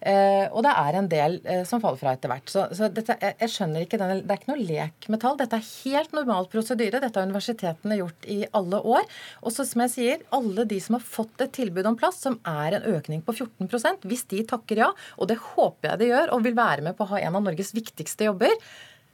Eh, 0.00 0.46
og 0.48 0.64
det 0.64 0.72
er 0.80 0.96
en 0.96 1.08
del 1.12 1.34
eh, 1.44 1.62
som 1.68 1.80
faller 1.82 2.00
fra 2.00 2.14
etter 2.16 2.30
hvert. 2.32 2.48
Så, 2.48 2.64
så 2.76 2.88
dette, 2.92 3.16
jeg, 3.20 3.36
jeg, 3.42 3.52
skjønner 3.52 3.84
ikke 3.84 3.98
denne, 4.00 4.20
Det 4.24 4.32
er 4.32 4.40
ikke 4.40 4.52
noe 4.52 4.68
lek 4.68 5.08
med 5.12 5.22
tall. 5.22 5.36
Dette 5.40 5.56
er 5.60 5.70
helt 5.84 6.12
normal 6.16 6.48
prosedyre. 6.52 7.02
Dette 7.02 7.20
har 7.20 7.28
universitetene 7.28 8.00
gjort 8.00 8.20
i 8.30 8.38
alle 8.56 8.78
år. 8.96 9.04
Og 9.44 9.50
så 9.54 9.62
som 9.68 9.84
jeg 9.84 9.94
sier, 9.94 10.18
alle 10.36 10.62
de 10.68 10.78
som 10.82 10.96
har 10.96 11.04
fått 11.04 11.44
et 11.44 11.56
tilbud 11.60 11.90
om 11.90 11.98
plass, 12.00 12.18
som 12.24 12.38
er 12.48 12.78
en 12.78 12.88
økning 12.94 13.20
på 13.26 13.36
14% 13.36 14.08
hvis 14.08 14.24
de 14.30 14.40
takker 14.48 14.80
ja, 14.80 14.88
og 15.20 15.24
det 15.28 15.38
håper 15.52 15.92
jeg 15.92 16.00
de 16.00 16.10
gjør, 16.12 16.32
og 16.34 16.44
vil 16.46 16.56
være 16.56 16.84
med 16.86 16.96
på 16.96 17.04
å 17.04 17.12
ha 17.12 17.18
en 17.20 17.36
av 17.36 17.44
Norges 17.44 17.74
viktigste 17.76 18.22
jobber, 18.30 18.54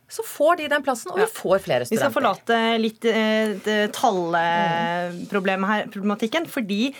så 0.08 0.22
får 0.22 0.56
de 0.60 0.68
den 0.70 0.82
plassen, 0.86 1.10
og 1.10 1.18
vi 1.18 1.26
får 1.26 1.58
flere 1.64 1.86
studenter. 1.86 1.96
Vi 1.96 1.98
skal 1.98 2.12
forlate 2.14 2.78
litt 2.78 3.04
eh, 3.10 3.90
tallproblematikken 3.96 6.46
fordi 6.50 6.94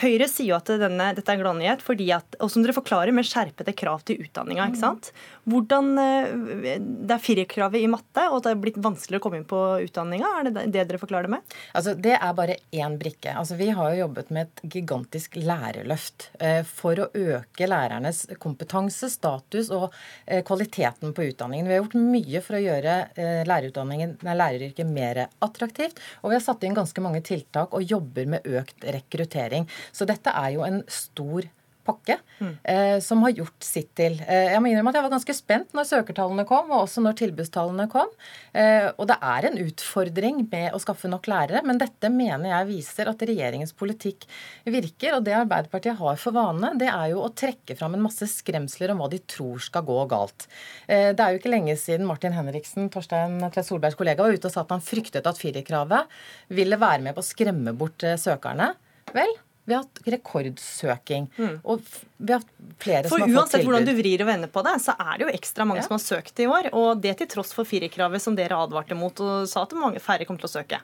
Høyre 0.00 0.26
sier 0.30 0.50
jo 0.50 0.56
at 0.56 0.70
denne, 0.80 1.10
dette 1.14 1.30
er 1.30 1.38
en 1.38 1.42
gladnyhet, 1.44 1.82
fordi 1.84 2.08
at, 2.16 2.36
og 2.42 2.50
som 2.50 2.64
dere 2.64 2.74
forklarer, 2.74 3.14
med 3.14 3.26
skjerpede 3.28 3.74
krav 3.78 4.02
til 4.08 4.18
utdanninga. 4.24 4.66
ikke 4.70 4.80
sant? 4.80 5.12
Hvordan, 5.46 5.92
eh, 5.98 6.78
Det 7.04 7.14
er 7.14 7.22
firerkravet 7.22 7.82
i 7.82 7.90
matte, 7.90 8.24
og 8.30 8.42
det 8.42 8.50
er 8.50 8.60
blitt 8.60 8.80
vanskeligere 8.80 9.20
å 9.20 9.24
komme 9.24 9.38
inn 9.38 9.48
på 9.48 9.60
utdanninga. 9.84 10.30
Er 10.40 10.50
det 10.50 10.72
det 10.72 10.86
dere 10.88 10.98
forklarer 10.98 11.28
det 11.28 11.34
med? 11.36 11.54
Altså, 11.74 11.94
Det 11.94 12.16
er 12.18 12.32
bare 12.34 12.56
én 12.72 12.98
brikke. 12.98 13.34
Altså, 13.36 13.56
Vi 13.56 13.68
har 13.70 13.94
jo 13.94 14.08
jobbet 14.08 14.30
med 14.30 14.48
et 14.48 14.62
gigantisk 14.68 15.36
lærerløft 15.36 16.28
eh, 16.40 16.62
for 16.62 16.94
å 16.94 17.10
øke 17.14 17.68
lærernes 17.68 18.26
kompetanse, 18.38 19.10
status 19.10 19.70
og 19.70 19.92
eh, 20.26 20.42
kvaliteten 20.42 21.14
på 21.14 21.30
utdanningen. 21.30 21.66
Vi 21.66 21.74
har 21.74 21.82
gjort 21.82 21.94
mye 21.94 22.42
for 22.42 22.56
å 22.56 22.64
gjøre 22.64 23.44
lærerutdanningen, 23.46 24.18
nei, 24.22 24.34
læreryrket 24.34 24.86
mer 24.86 25.28
attraktivt. 25.40 26.00
Og 26.22 26.30
vi 26.30 26.38
har 26.38 26.42
satt 26.42 26.64
inn 26.64 26.74
ganske 26.74 27.00
mange 27.00 27.22
tiltak 27.22 27.72
og 27.74 27.82
jobber 27.82 28.26
med 28.26 28.44
økt 28.44 28.84
rekruttering. 28.84 29.68
Så 29.92 30.08
dette 30.08 30.32
er 30.32 30.54
jo 30.56 30.64
en 30.66 30.82
stor 30.90 31.48
pakke 31.84 32.16
mm. 32.38 32.52
eh, 32.62 32.96
som 33.04 33.22
har 33.24 33.34
gjort 33.36 33.64
sitt 33.64 33.90
til. 33.98 34.16
Eh, 34.24 34.50
jeg 34.52 34.62
må 34.62 34.70
innrømme 34.70 34.92
at 34.92 34.98
jeg 34.98 35.06
var 35.06 35.14
ganske 35.14 35.36
spent 35.36 35.74
når 35.76 35.88
søkertallene 35.90 36.46
kom, 36.48 36.72
og 36.72 36.86
også 36.86 37.04
når 37.04 37.18
tilbudstallene 37.20 37.86
kom. 37.92 38.10
Eh, 38.56 38.88
og 38.96 39.08
det 39.10 39.18
er 39.20 39.48
en 39.48 39.60
utfordring 39.64 40.42
med 40.50 40.74
å 40.74 40.80
skaffe 40.82 41.10
nok 41.10 41.28
lærere, 41.30 41.64
men 41.66 41.80
dette 41.80 42.10
mener 42.12 42.50
jeg 42.50 42.70
viser 42.72 43.10
at 43.10 43.24
regjeringens 43.28 43.74
politikk 43.76 44.26
virker. 44.64 45.18
Og 45.18 45.26
det 45.26 45.36
Arbeiderpartiet 45.38 46.00
har 46.00 46.20
for 46.20 46.36
vane, 46.36 46.74
det 46.80 46.90
er 46.90 47.12
jo 47.12 47.22
å 47.26 47.32
trekke 47.36 47.76
fram 47.78 47.98
en 47.98 48.06
masse 48.06 48.28
skremsler 48.32 48.94
om 48.94 49.04
hva 49.04 49.10
de 49.12 49.20
tror 49.28 49.62
skal 49.62 49.86
gå 49.86 50.00
galt. 50.10 50.48
Eh, 50.88 51.12
det 51.12 51.20
er 51.20 51.34
jo 51.34 51.42
ikke 51.42 51.54
lenge 51.54 51.76
siden 51.80 52.08
Martin 52.08 52.36
Henriksen, 52.36 52.90
Torstein 52.92 53.40
Tvedt 53.44 53.68
Solbergs 53.68 53.98
kollega, 54.00 54.24
var 54.24 54.34
ute 54.34 54.48
og 54.48 54.56
sa 54.56 54.64
at 54.64 54.72
han 54.74 54.84
fryktet 54.84 55.28
at 55.28 55.40
firerkravet 55.40 56.12
ville 56.54 56.80
være 56.80 57.04
med 57.04 57.16
på 57.16 57.24
å 57.24 57.32
skremme 57.32 57.76
bort 57.76 58.04
eh, 58.06 58.18
søkerne. 58.20 58.72
Vel, 59.14 59.30
vi 59.64 59.74
har 59.74 59.84
hatt 59.84 60.00
rekordsøking. 60.14 61.28
Mm. 61.36 61.58
Og 61.62 61.84
vi 62.16 62.34
har 62.34 62.42
hatt 62.42 62.80
flere 62.82 63.08
for 63.08 63.16
som 63.16 63.24
har 63.24 63.28
fått 63.28 63.28
tilbud. 63.28 63.40
Uansett 63.40 63.68
hvordan 63.68 63.88
du 63.88 63.94
vrir 63.96 64.24
og 64.24 64.28
vender 64.28 64.52
på 64.52 64.64
det, 64.66 64.74
så 64.84 64.96
er 64.96 65.14
det 65.16 65.26
jo 65.26 65.34
ekstra 65.34 65.68
mange 65.68 65.80
ja. 65.80 65.86
som 65.88 65.96
har 65.96 66.04
søkt 66.04 66.42
i 66.44 66.48
år. 66.50 66.72
Og 66.76 67.04
det 67.04 67.16
til 67.20 67.30
tross 67.36 67.54
for 67.56 67.68
firerkravet 67.68 68.22
som 68.22 68.36
dere 68.36 68.58
advarte 68.60 68.98
mot 68.98 69.24
og 69.24 69.48
sa 69.50 69.64
at 69.64 69.72
mange 69.78 70.02
færre 70.04 70.28
kom 70.28 70.40
til 70.40 70.50
å 70.50 70.54
søke. 70.58 70.82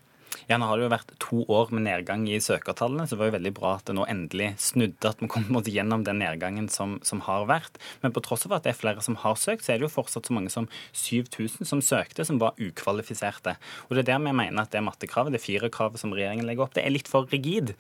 Ja, 0.51 0.57
Nå 0.59 0.67
har 0.67 0.79
det 0.79 0.87
jo 0.87 0.91
vært 0.91 1.13
to 1.23 1.45
år 1.53 1.71
med 1.75 1.85
nedgang 1.85 2.25
i 2.31 2.41
søkertallene, 2.43 3.05
så 3.07 3.15
det 3.15 3.21
var 3.21 3.31
jo 3.31 3.35
veldig 3.37 3.53
bra 3.55 3.73
at 3.77 3.85
det 3.87 3.95
nå 3.95 4.07
endelig 4.11 4.49
snudde. 4.63 5.13
At 5.13 5.23
vi 5.23 5.29
kom 5.31 5.47
gjennom 5.61 6.03
den 6.07 6.19
nedgangen 6.23 6.67
som, 6.73 6.97
som, 7.07 7.23
har 7.27 7.47
vært. 7.51 7.79
Men 8.03 8.15
på 8.17 8.23
tross 8.25 8.47
av 8.49 8.57
at 8.57 8.67
det 8.67 8.73
er 8.73 8.81
flere 8.81 9.05
som 9.05 9.19
har 9.23 9.39
søkt, 9.39 9.67
så 9.67 9.75
er 9.75 9.81
det 9.81 9.87
jo 9.87 9.93
fortsatt 9.93 10.27
så 10.27 10.35
mange 10.35 10.51
som 10.51 10.67
7000 10.91 11.69
som 11.69 11.83
søkte, 11.85 12.27
som 12.27 12.41
var 12.43 12.59
ukvalifiserte. 12.59 13.57
Og 13.89 13.95
Det 13.95 14.05
er 14.05 14.13
der 14.15 14.25
vi 14.27 14.35
mener 14.43 14.65
at 14.65 14.75
det 14.75 14.83
mattekravet, 14.87 15.35
det 15.37 15.45
firerkravet 15.45 16.03
som 16.03 16.15
regjeringen 16.15 16.49
legger 16.49 16.67
opp, 16.67 16.75
det 16.75 16.87
er 16.87 16.95
litt 16.95 17.11
for 17.11 17.31
rigid. 17.31 17.75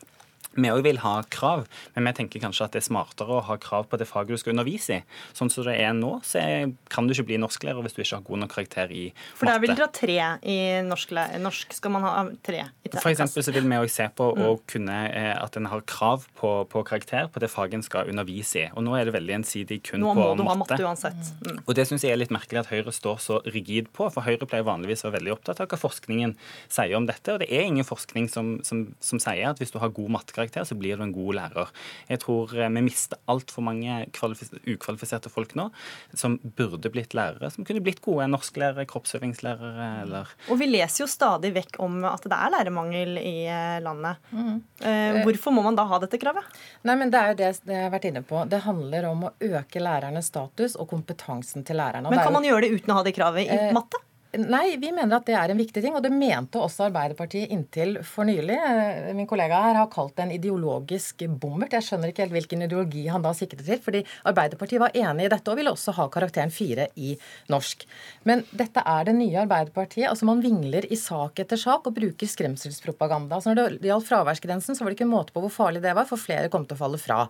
Vi 0.58 0.70
òg 0.72 0.82
vil 0.82 0.98
ha 1.04 1.20
krav, 1.30 1.66
men 1.94 2.08
vi 2.08 2.12
tenker 2.18 2.42
kanskje 2.42 2.66
at 2.66 2.74
det 2.74 2.80
er 2.82 2.86
smartere 2.88 3.36
å 3.38 3.44
ha 3.46 3.56
krav 3.60 3.86
på 3.90 3.98
det 4.00 4.08
faget 4.10 4.34
du 4.34 4.40
skal 4.40 4.54
undervise 4.56 4.98
i. 4.98 5.04
Sånn 5.36 5.50
som 5.52 5.66
det 5.66 5.76
er 5.78 5.92
nå, 5.94 6.16
så 6.26 6.42
kan 6.90 7.06
du 7.06 7.14
ikke 7.14 7.28
bli 7.28 7.38
norsklærer 7.38 7.84
hvis 7.84 7.94
du 7.94 8.00
ikke 8.02 8.18
har 8.18 8.24
god 8.26 8.42
nok 8.42 8.54
karakter 8.56 8.90
i 8.90 9.04
matte. 9.10 9.36
For 9.38 9.50
der 9.50 9.62
vil 9.62 9.74
dere 9.74 9.86
ha 9.86 9.92
tre 9.94 10.16
i 10.42 10.58
norsk. 10.86 11.14
Norsk 11.42 11.76
skal 11.76 11.94
man 11.94 12.06
ha 12.06 12.24
tre 12.46 12.64
i 12.66 12.92
For 12.96 13.12
eksempel 13.12 13.46
så 13.46 13.54
vil 13.54 13.68
vi 13.70 13.78
òg 13.78 13.92
se 13.92 14.08
på 14.16 14.26
mm. 14.34 14.42
kunne, 14.70 14.98
eh, 15.14 15.32
at 15.38 15.58
en 15.60 15.70
har 15.70 15.84
krav 15.86 16.26
på, 16.40 16.52
på, 16.70 16.82
karakter 16.88 17.30
på 17.30 17.42
det 17.42 17.50
faget 17.52 17.78
en 17.78 17.86
skal 17.86 18.10
undervise 18.10 18.64
i. 18.64 18.66
Og 18.74 18.84
nå 18.86 18.96
er 18.98 19.06
det 19.06 19.14
veldig 19.14 19.38
ensidig 19.38 19.80
kun 19.86 20.02
på 20.02 20.14
matte. 20.16 20.18
Nå 20.18 20.18
må 20.18 20.34
du 20.34 20.44
ha 20.50 20.58
matte 20.64 20.80
uansett. 20.82 21.32
Mm. 21.46 21.62
Og 21.62 21.78
det 21.78 21.86
syns 21.86 22.06
jeg 22.06 22.16
er 22.16 22.20
litt 22.20 22.34
merkelig 22.34 22.64
at 22.64 22.72
Høyre 22.72 22.94
står 22.94 23.22
så 23.22 23.40
rigid 23.46 23.92
på, 23.94 24.10
for 24.10 24.26
Høyre 24.26 24.50
pleier 24.50 24.66
vanligvis 24.66 25.04
å 25.04 25.10
være 25.10 25.20
veldig 25.20 25.36
opptatt 25.36 25.62
av 25.62 25.70
hva 25.70 25.78
forskningen 25.78 26.34
sier 26.66 26.98
om 26.98 27.06
dette. 27.06 27.36
Og 27.36 27.44
det 27.44 27.50
er 27.54 27.68
ingen 27.68 27.86
forskning 27.86 28.26
som, 28.32 28.56
som, 28.66 28.88
som 29.04 29.22
sier 29.22 29.52
at 29.52 29.62
hvis 29.62 29.74
du 29.74 29.78
har 29.82 29.94
god 29.94 30.16
mattekarakter, 30.18 30.39
karakter, 30.40 30.64
så 30.64 30.76
blir 30.78 30.98
du 30.98 31.04
en 31.04 31.14
god 31.14 31.36
lærer. 31.38 31.72
Jeg 32.10 32.22
tror 32.24 32.54
eh, 32.56 32.70
vi 32.72 32.84
mister 32.86 33.20
altfor 33.30 33.64
mange 33.66 34.02
ukvalifiserte 34.10 35.32
folk 35.32 35.54
nå 35.58 35.68
som 36.16 36.38
burde 36.56 36.90
blitt 36.92 37.14
lærere, 37.16 37.50
som 37.52 37.66
kunne 37.68 37.82
blitt 37.84 38.02
gode 38.04 38.26
norsklærere, 38.30 38.86
kroppsøvingslærere 38.90 39.88
eller 40.02 40.34
Og 40.50 40.60
vi 40.60 40.70
leser 40.70 41.04
jo 41.04 41.08
stadig 41.10 41.52
vekk 41.56 41.80
om 41.84 42.00
at 42.08 42.24
det 42.26 42.36
er 42.36 42.54
lærermangel 42.56 43.20
i 43.20 43.36
eh, 43.46 43.78
landet. 43.84 44.20
Mm. 44.32 44.58
Eh, 44.80 45.20
hvorfor 45.26 45.54
må 45.54 45.64
man 45.66 45.78
da 45.78 45.86
ha 45.90 46.00
dette 46.02 46.20
kravet? 46.20 46.60
Nei, 46.88 46.96
men 46.96 47.12
Det 47.12 47.20
er 47.20 47.32
jo 47.32 47.38
det 47.40 47.50
jeg 47.50 47.84
har 47.84 47.92
vært 47.92 48.06
inne 48.10 48.22
på. 48.26 48.44
Det 48.50 48.62
handler 48.64 49.08
om 49.10 49.26
å 49.28 49.32
øke 49.50 49.82
lærernes 49.82 50.30
status 50.30 50.76
og 50.80 50.88
kompetansen 50.92 51.66
til 51.66 51.80
lærerne. 51.80 52.10
Men 52.10 52.22
kan 52.22 52.34
man 52.34 52.46
gjøre 52.46 52.66
det 52.66 52.80
uten 52.80 52.94
å 52.94 53.00
ha 53.00 53.06
det 53.06 53.16
kravet 53.16 53.46
i 53.46 53.56
eh, 53.56 53.74
matte? 53.76 54.00
Nei, 54.30 54.76
vi 54.78 54.92
mener 54.94 55.16
at 55.16 55.24
det 55.26 55.34
er 55.34 55.50
en 55.50 55.58
viktig 55.58 55.80
ting, 55.82 55.94
og 55.98 56.04
det 56.04 56.12
mente 56.14 56.60
også 56.62 56.84
Arbeiderpartiet 56.86 57.50
inntil 57.50 57.96
for 58.06 58.28
nylig. 58.28 58.54
Eh, 58.54 59.08
min 59.18 59.26
kollega 59.26 59.58
her 59.64 59.78
har 59.80 59.88
kalt 59.90 60.12
det 60.14 60.22
en 60.22 60.34
ideologisk 60.36 61.24
bommert. 61.42 61.74
Jeg 61.74 61.82
skjønner 61.88 62.12
ikke 62.12 62.22
helt 62.22 62.36
hvilken 62.36 62.62
ideologi 62.62 63.08
han 63.10 63.24
da 63.24 63.32
siktet 63.34 63.64
til, 63.66 63.80
fordi 63.82 64.04
Arbeiderpartiet 64.30 64.82
var 64.82 64.94
enig 64.94 65.26
i 65.26 65.32
dette 65.32 65.50
og 65.50 65.58
ville 65.58 65.72
også 65.74 65.96
ha 65.96 66.06
karakteren 66.14 66.54
fire 66.54 66.86
i 66.94 67.16
norsk. 67.50 67.82
Men 68.30 68.44
dette 68.54 68.84
er 68.86 69.08
det 69.08 69.16
nye 69.18 69.40
Arbeiderpartiet. 69.42 70.06
altså 70.12 70.28
Man 70.30 70.44
vingler 70.44 70.86
i 70.86 70.98
sak 71.00 71.42
etter 71.42 71.58
sak 71.58 71.88
og 71.90 71.96
bruker 71.96 72.30
skremselspropaganda. 72.30 73.40
Så 73.42 73.50
når 73.50 73.80
det 73.80 73.90
gjaldt 73.90 74.06
fraværsgrensen, 74.12 74.78
så 74.78 74.86
var 74.86 74.94
det 74.94 75.00
ikke 75.00 75.10
måte 75.10 75.34
på 75.34 75.42
hvor 75.42 75.50
farlig 75.56 75.82
det 75.82 75.96
var, 75.98 76.06
for 76.06 76.22
flere 76.22 76.52
kom 76.54 76.68
til 76.70 76.78
å 76.78 76.82
falle 76.84 77.02
fra. 77.02 77.24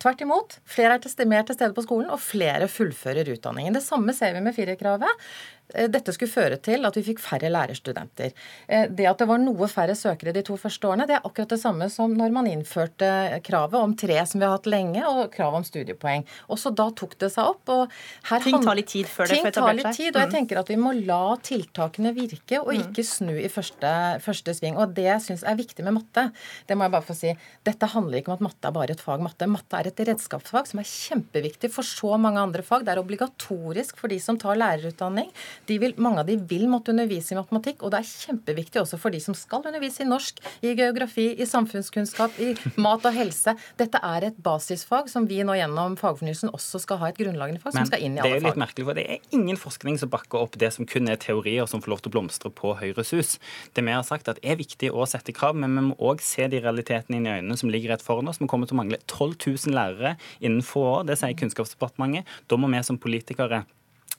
Tvert 0.00 0.20
imot. 0.20 0.58
Flere 0.68 0.98
er 1.00 1.28
mer 1.28 1.46
til 1.48 1.56
stede 1.56 1.72
på 1.76 1.84
skolen, 1.86 2.10
og 2.12 2.20
flere 2.20 2.68
fullfører 2.68 3.32
utdanningen. 3.32 3.76
Det 3.76 3.84
samme 3.84 4.12
ser 4.16 4.34
vi 4.36 4.44
med 4.44 4.54
firerkravet. 4.56 5.24
Eh, 5.74 5.88
dette 5.92 6.14
skulle 6.14 6.32
føre 6.32 6.58
til 6.62 6.86
at 6.86 6.96
vi 6.98 7.04
fikk 7.10 7.22
færre 7.22 7.50
lærerstudenter. 7.52 8.34
Eh, 8.68 8.86
det 8.90 9.06
at 9.10 9.22
det 9.22 9.28
var 9.30 9.40
noe 9.42 9.68
færre 9.70 9.96
søkere 9.98 10.34
de 10.34 10.42
to 10.46 10.56
første 10.60 10.88
årene, 10.88 11.06
det 11.08 11.18
er 11.18 11.26
akkurat 11.26 11.52
det 11.54 11.60
samme 11.62 11.88
som 11.92 12.14
når 12.16 12.34
man 12.34 12.48
innførte 12.50 13.40
kravet 13.46 13.78
om 13.80 13.94
tre, 13.98 14.18
som 14.26 14.40
vi 14.40 14.48
har 14.48 14.56
hatt 14.56 14.68
lenge, 14.70 15.02
og 15.06 15.30
kravet 15.34 15.62
om 15.62 15.66
studiepoeng. 15.66 16.26
Også 16.52 16.72
da 16.76 16.88
tok 16.96 17.16
det 17.20 17.30
seg 17.34 17.50
opp. 17.52 17.74
ting 18.44 18.60
tar 18.64 18.78
litt 18.78 18.90
tid 18.90 19.08
før 19.10 19.30
det 19.30 19.40
får 19.40 19.52
etablert 19.52 19.86
seg? 19.90 19.98
Tid, 20.00 20.14
og 20.14 20.22
jeg 20.22 20.30
mm. 20.30 20.34
tenker 20.36 20.60
at 20.62 20.70
vi 20.70 20.78
må 20.80 20.94
la 20.96 21.36
tiltakene 21.44 22.14
virke, 22.16 22.60
og 22.62 22.72
mm. 22.72 22.82
ikke 22.86 23.06
snu 23.06 23.34
i 23.36 23.50
første, 23.52 23.92
første 24.24 24.54
sving. 24.56 24.78
Og 24.80 24.94
det 24.96 25.06
jeg 25.06 25.26
syns 25.28 25.46
er 25.46 25.58
viktig 25.58 25.86
med 25.86 25.98
matte, 26.00 26.28
det 26.66 26.78
må 26.78 26.86
jeg 26.86 26.96
bare 26.96 27.06
få 27.06 27.16
si, 27.16 27.34
dette 27.66 27.90
handler 27.94 28.20
ikke 28.20 28.34
om 28.34 28.40
at 28.40 28.46
matte 28.50 28.70
er 28.70 28.76
bare 28.76 28.96
et 28.96 29.04
fag 29.04 29.22
matte. 29.24 29.48
Matte 29.50 29.78
er 29.78 29.90
et 29.90 30.04
redskapsfag 30.10 30.70
som 30.70 30.82
er 30.82 30.88
kjempeviktig 30.88 31.70
for 31.72 31.86
så 31.86 32.16
mange 32.20 32.42
andre 32.42 32.64
fag. 32.66 32.84
Det 32.86 32.94
er 32.94 33.02
obligatorisk 33.02 33.98
for 34.00 34.12
de 34.12 34.18
som 34.22 34.38
tar 34.40 34.58
lærerutdanning 34.58 35.30
vil, 35.68 35.94
mange 36.00 36.22
av 36.22 36.28
de 36.28 36.36
vil 36.50 36.66
måtte 36.70 36.92
undervise 36.94 37.34
i 37.34 37.38
matematikk, 37.38 37.84
og 37.84 37.92
det 37.92 38.00
er 38.00 38.08
kjempeviktig 38.10 38.80
også 38.82 38.98
for 39.00 39.14
de 39.14 39.20
som 39.22 39.36
skal 39.38 39.64
undervise 39.66 40.04
i 40.04 40.08
norsk, 40.08 40.40
i 40.66 40.74
geografi, 40.78 41.28
i 41.36 41.46
samfunnskunnskap, 41.48 42.38
i 42.42 42.54
mat 42.80 43.06
og 43.06 43.14
helse. 43.14 43.54
Dette 43.80 44.00
er 44.02 44.28
et 44.30 44.40
basisfag 44.42 45.10
som 45.12 45.28
vi 45.30 45.42
nå 45.46 45.56
gjennom 45.58 45.96
fagfornyelsen 46.00 46.52
også 46.56 46.82
skal 46.82 47.00
ha 47.02 47.10
et 47.10 47.20
grunnlagende 47.20 47.62
fag 47.62 47.74
Men, 47.74 47.84
som 47.84 47.92
skal 47.92 48.04
inn 48.06 48.18
i 48.18 48.22
alle 48.22 48.28
fag. 48.28 48.36
Det 48.36 48.40
er 48.40 48.44
jo 48.44 48.50
litt 48.50 48.62
merkelig, 48.64 48.88
for 48.88 49.00
det 49.00 49.06
er 49.06 49.38
ingen 49.38 49.60
forskning 49.60 50.00
som 50.02 50.12
bakker 50.12 50.42
opp 50.42 50.58
det 50.60 50.72
som 50.76 50.88
kun 50.88 51.10
er 51.10 51.20
teorier 51.20 51.68
som 51.70 51.84
får 51.84 51.94
lov 51.94 52.04
til 52.04 52.12
å 52.12 52.16
blomstre 52.18 52.52
på 52.54 52.74
Høyres 52.80 53.14
hus. 53.16 53.34
Det 53.76 53.84
vi 53.86 53.94
har 53.94 54.06
sagt 54.06 54.30
at 54.32 54.40
er 54.42 54.58
viktig 54.60 54.92
å 54.92 55.06
sette 55.08 55.34
krav, 55.36 55.58
men 55.58 55.76
vi 55.76 55.86
må 55.90 55.98
òg 56.10 56.22
se 56.24 56.48
de 56.50 56.62
realitetene 56.62 57.20
inn 57.20 57.28
i 57.28 57.34
øynene 57.38 57.58
som 57.60 57.72
ligger 57.72 57.94
rett 57.94 58.04
foran 58.04 58.30
oss. 58.30 58.40
Vi 58.42 58.48
kommer 58.50 58.70
til 58.70 58.78
å 58.78 58.82
mangle 58.82 59.00
12 59.06 59.36
000 59.70 59.76
lærere 59.76 60.16
innen 60.40 60.64
få 60.66 60.84
år. 60.90 61.04
Det 61.08 61.18
sier 61.20 61.36
Kunnskapsdepartementet. 61.38 62.28
Da 62.50 62.58
må 62.60 62.70
vi 62.70 62.82
som 62.86 62.98
politikere 63.00 63.64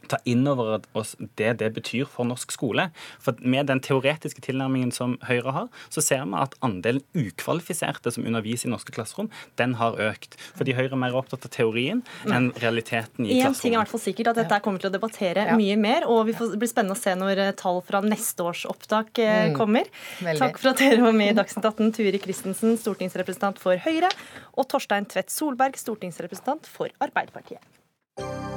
ta 0.09 0.17
inn 0.25 0.47
over 0.49 0.81
oss 0.97 1.15
det 1.39 1.53
det 1.61 1.71
betyr 1.75 2.07
for 2.09 2.27
norsk 2.27 2.51
skole. 2.53 2.89
For 3.21 3.37
Med 3.41 3.67
den 3.67 3.81
teoretiske 3.83 4.41
tilnærmingen 4.43 4.91
som 4.95 5.17
Høyre 5.27 5.53
har, 5.55 5.67
så 5.89 6.03
ser 6.03 6.25
vi 6.25 6.37
at 6.39 6.55
andelen 6.65 7.03
ukvalifiserte 7.17 8.13
som 8.13 8.25
underviser 8.25 8.69
i 8.69 8.73
norske 8.73 8.93
klasserom, 8.95 9.29
den 9.59 9.75
har 9.79 9.99
økt. 10.01 10.37
Fordi 10.57 10.75
Høyre 10.77 10.95
er 10.95 11.01
mer 11.03 11.17
opptatt 11.17 11.45
av 11.47 11.53
teorien 11.53 12.03
enn 12.25 12.51
realiteten 12.61 13.25
i 13.25 13.37
klasserommet. 13.37 13.57
En 13.57 13.61
ting 13.61 13.73
er 13.73 13.77
i 13.77 13.81
hvert 13.81 13.93
fall 13.93 14.03
sikkert 14.05 14.31
at 14.33 14.41
dette 14.43 14.61
kommer 14.65 14.83
til 14.83 14.91
å 14.91 14.95
debattere 14.95 15.47
ja. 15.51 15.57
mye 15.59 15.77
mer, 15.81 16.07
og 16.09 16.25
vi 16.29 16.37
får, 16.37 16.55
blir 16.61 16.71
spennende 16.71 16.97
å 16.97 17.01
se 17.01 17.15
når 17.17 17.43
eh, 17.45 17.53
tall 17.59 17.81
fra 17.85 18.03
neste 18.05 18.45
års 18.47 18.65
opptak 18.69 19.21
eh, 19.21 19.49
mm. 19.51 19.57
kommer. 19.57 19.89
Veldig. 20.21 20.41
Takk 20.41 20.61
for 20.61 20.73
at 20.73 20.83
dere 20.83 21.03
var 21.05 21.17
med 21.17 21.33
i 21.33 21.37
Dagsnytt 21.37 21.67
18, 21.67 21.93
Turi 21.97 22.21
Christensen, 22.21 22.77
stortingsrepresentant 22.81 23.61
for 23.61 23.81
Høyre, 23.85 24.11
og 24.55 24.69
Torstein 24.71 25.07
Tvedt 25.09 25.33
Solberg, 25.33 25.79
stortingsrepresentant 25.79 26.69
for 26.69 26.91
Arbeiderpartiet. 27.03 28.50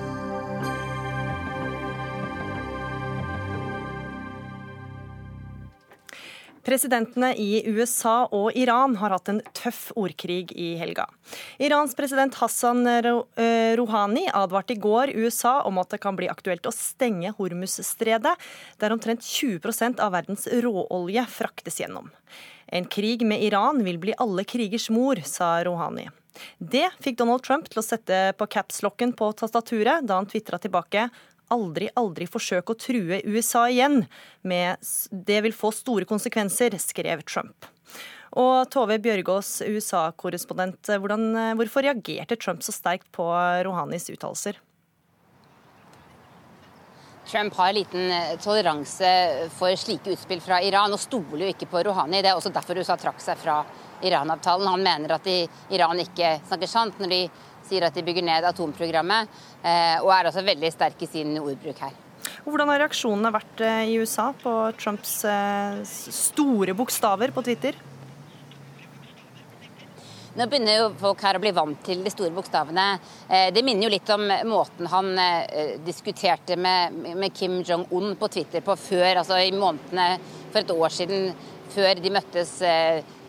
Presidentene 6.65 7.35
i 7.37 7.61
USA 7.69 8.25
og 8.33 8.57
Iran 8.57 8.97
har 8.97 9.13
hatt 9.13 9.29
en 9.29 9.43
tøff 9.53 9.91
ordkrig 10.01 10.49
i 10.57 10.75
helga. 10.81 11.05
Irans 11.61 11.93
president 11.99 12.35
Hassan 12.41 12.87
eh, 12.89 13.75
Rouhani 13.77 14.25
advarte 14.33 14.73
i 14.73 14.81
går 14.81 15.13
USA 15.13 15.59
om 15.69 15.79
at 15.83 15.93
det 15.93 16.01
kan 16.01 16.17
bli 16.17 16.31
aktuelt 16.33 16.65
å 16.65 16.73
stenge 16.73 17.35
Hormuz-stredet, 17.37 18.35
der 18.81 18.97
omtrent 18.97 19.27
20% 19.29 20.01
av 20.01 20.17
verdens 20.17 20.49
råolje 20.49 21.27
fraktes 21.29 21.83
gjennom. 21.83 22.09
En 22.67 22.89
krig 22.89 23.27
med 23.29 23.45
Iran 23.45 23.85
vil 23.85 24.01
bli 24.01 24.17
alle 24.19 24.47
krigers 24.49 24.89
mor, 24.91 25.21
sa 25.29 25.59
Rouhani. 25.67 26.09
Det 26.59 26.89
fikk 27.05 27.21
Donald 27.21 27.45
Trump 27.45 27.69
til 27.71 27.79
å 27.79 27.87
sette 27.87 28.33
på 28.39 28.49
capslocken 28.51 29.13
på 29.15 29.31
tastaturet 29.39 30.07
da 30.09 30.19
han 30.19 30.27
tvitra 30.31 30.59
tilbake 30.59 31.07
aldri, 31.53 31.91
aldri 31.97 32.29
forsøke 32.31 32.75
å 32.75 32.79
true 32.79 33.21
USA 33.25 33.67
igjen 33.69 34.07
med 34.43 34.79
'det 35.11 35.43
vil 35.43 35.53
få 35.53 35.73
store 35.73 36.05
konsekvenser', 36.05 36.79
skrev 36.79 37.25
Trump. 37.25 37.67
Og 38.35 38.71
Tove 38.71 38.99
Bjørgaas, 38.99 39.63
USA-korrespondent, 39.63 40.91
hvorfor 41.55 41.83
reagerte 41.87 42.37
Trump 42.37 42.63
så 42.63 42.73
sterkt 42.73 43.07
på 43.13 43.25
Rohanis 43.65 44.11
uttalelser? 44.11 44.59
Trump 47.27 47.55
har 47.55 47.73
liten 47.73 48.11
eh, 48.13 48.37
toleranse 48.37 49.49
for 49.57 49.73
slike 49.77 50.13
utspill 50.13 50.43
fra 50.45 50.61
Iran, 50.63 50.93
og 50.93 51.01
stoler 51.01 51.47
jo 51.47 51.53
ikke 51.55 51.71
på 51.73 51.81
Rouhani. 51.87 52.21
Det 52.21 52.31
er 52.31 52.37
også 52.37 52.53
derfor 52.53 52.77
USA 52.77 52.99
trakk 53.01 53.23
seg 53.23 53.41
fra 53.41 53.63
Iran-avtalen. 54.05 54.69
Han 54.69 54.85
mener 54.85 55.17
at 55.17 55.29
Iran 55.73 56.03
ikke 56.03 56.37
snakker 56.45 56.69
sant 56.69 57.01
når 57.01 57.15
de 57.15 57.21
sier 57.69 57.87
at 57.87 57.97
de 57.97 58.05
bygger 58.05 58.25
ned 58.27 58.47
atomprogrammet, 58.49 59.31
eh, 59.63 59.97
og 60.03 60.13
er 60.15 60.31
også 60.31 60.45
veldig 60.45 60.73
sterk 60.75 61.05
i 61.05 61.11
sin 61.11 61.37
ordbruk 61.41 61.81
her. 61.85 61.97
Hvordan 62.45 62.71
har 62.73 62.81
reaksjonene 62.85 63.33
vært 63.35 63.65
eh, 63.65 63.89
i 63.93 63.99
USA 64.01 64.31
på 64.37 64.53
Trumps 64.81 65.17
eh, 65.29 65.83
store 65.85 66.77
bokstaver 66.77 67.35
på 67.35 67.45
Twitter? 67.47 67.79
Nå 70.35 70.49
begynner 70.51 70.81
jo 70.81 70.87
folk 70.99 71.21
her 71.23 71.39
å 71.39 71.43
bli 71.43 71.53
vant 71.55 71.79
til 71.87 72.01
de 72.03 72.11
store 72.11 72.35
bokstavene. 72.35 72.85
Det 73.55 73.63
minner 73.63 73.87
jo 73.87 73.91
litt 73.93 74.09
om 74.11 74.25
måten 74.51 74.89
han 74.91 75.13
diskuterte 75.87 76.57
med, 76.59 77.29
Kim 77.31 77.61
Jong-un 77.63 78.17
på 78.19 78.29
Twitter 78.35 78.65
på 78.67 78.75
før, 78.75 79.21
altså 79.21 79.39
i 79.39 79.53
månedene 79.55 80.09
for 80.49 80.59
et 80.65 80.73
år 80.75 80.97
siden, 80.97 81.31
før 81.71 82.03
de 82.03 82.13
møttes 82.17 82.57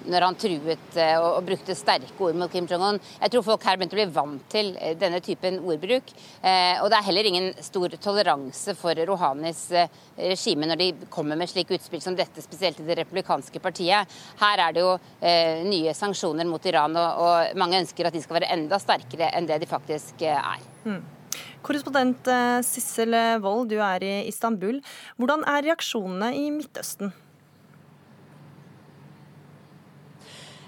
når 0.09 0.25
han 0.27 0.37
truet 0.39 0.97
eh, 0.99 1.15
og, 1.19 1.41
brukte 1.45 1.75
sterke 1.77 2.15
ord 2.23 2.37
mot 2.39 2.51
Kim 2.51 2.67
Jong-un. 2.69 2.99
Jeg 3.21 3.33
tror 3.33 3.45
folk 3.45 3.65
her 3.67 3.79
begynte 3.79 3.97
å 3.97 3.99
bli 3.99 4.07
vant 4.15 4.45
til 4.51 4.71
eh, 4.79 4.95
denne 4.99 5.21
typen 5.23 5.59
ordbruk. 5.63 6.13
Eh, 6.41 6.81
og 6.81 6.89
det 6.91 6.99
er 6.99 7.07
heller 7.09 7.29
ingen 7.29 7.49
stor 7.63 7.95
toleranse 8.01 8.75
for 8.77 8.97
Rohanis 9.09 9.67
regime 10.15 10.69
når 10.69 10.81
de 10.81 10.89
kommer 11.13 11.39
med 11.39 11.51
slike 11.51 11.77
utspill 11.77 12.03
som 12.03 12.17
dette, 12.17 12.43
spesielt 12.43 12.79
i 12.81 12.87
det 12.87 12.99
republikanske 13.01 13.61
partiet. 13.63 14.11
Her 14.39 14.61
er 14.67 14.75
det 14.75 14.83
jo 14.83 14.93
nye 15.67 15.93
sanksjoner 15.97 16.47
mot 16.47 16.63
Iran, 16.69 16.95
og 16.95 17.57
mange 17.59 17.81
ønsker 17.81 18.07
at 18.07 18.15
de 18.15 18.21
skal 18.23 18.39
være 18.39 18.51
enda 18.55 18.79
sterkere 18.81 19.31
enn 19.35 19.49
det 19.49 19.59
de 19.63 19.69
faktisk 19.69 20.23
er. 20.29 20.63
Mm. 20.85 21.01
Korrespondent 21.65 22.29
Sissel 22.67 23.17
Wold, 23.43 23.73
du 23.73 23.79
er 23.83 24.05
i 24.05 24.15
Istanbul. 24.29 24.79
Hvordan 25.19 25.43
er 25.49 25.67
reaksjonene 25.67 26.31
i 26.37 26.47
Midtøsten? 26.55 27.11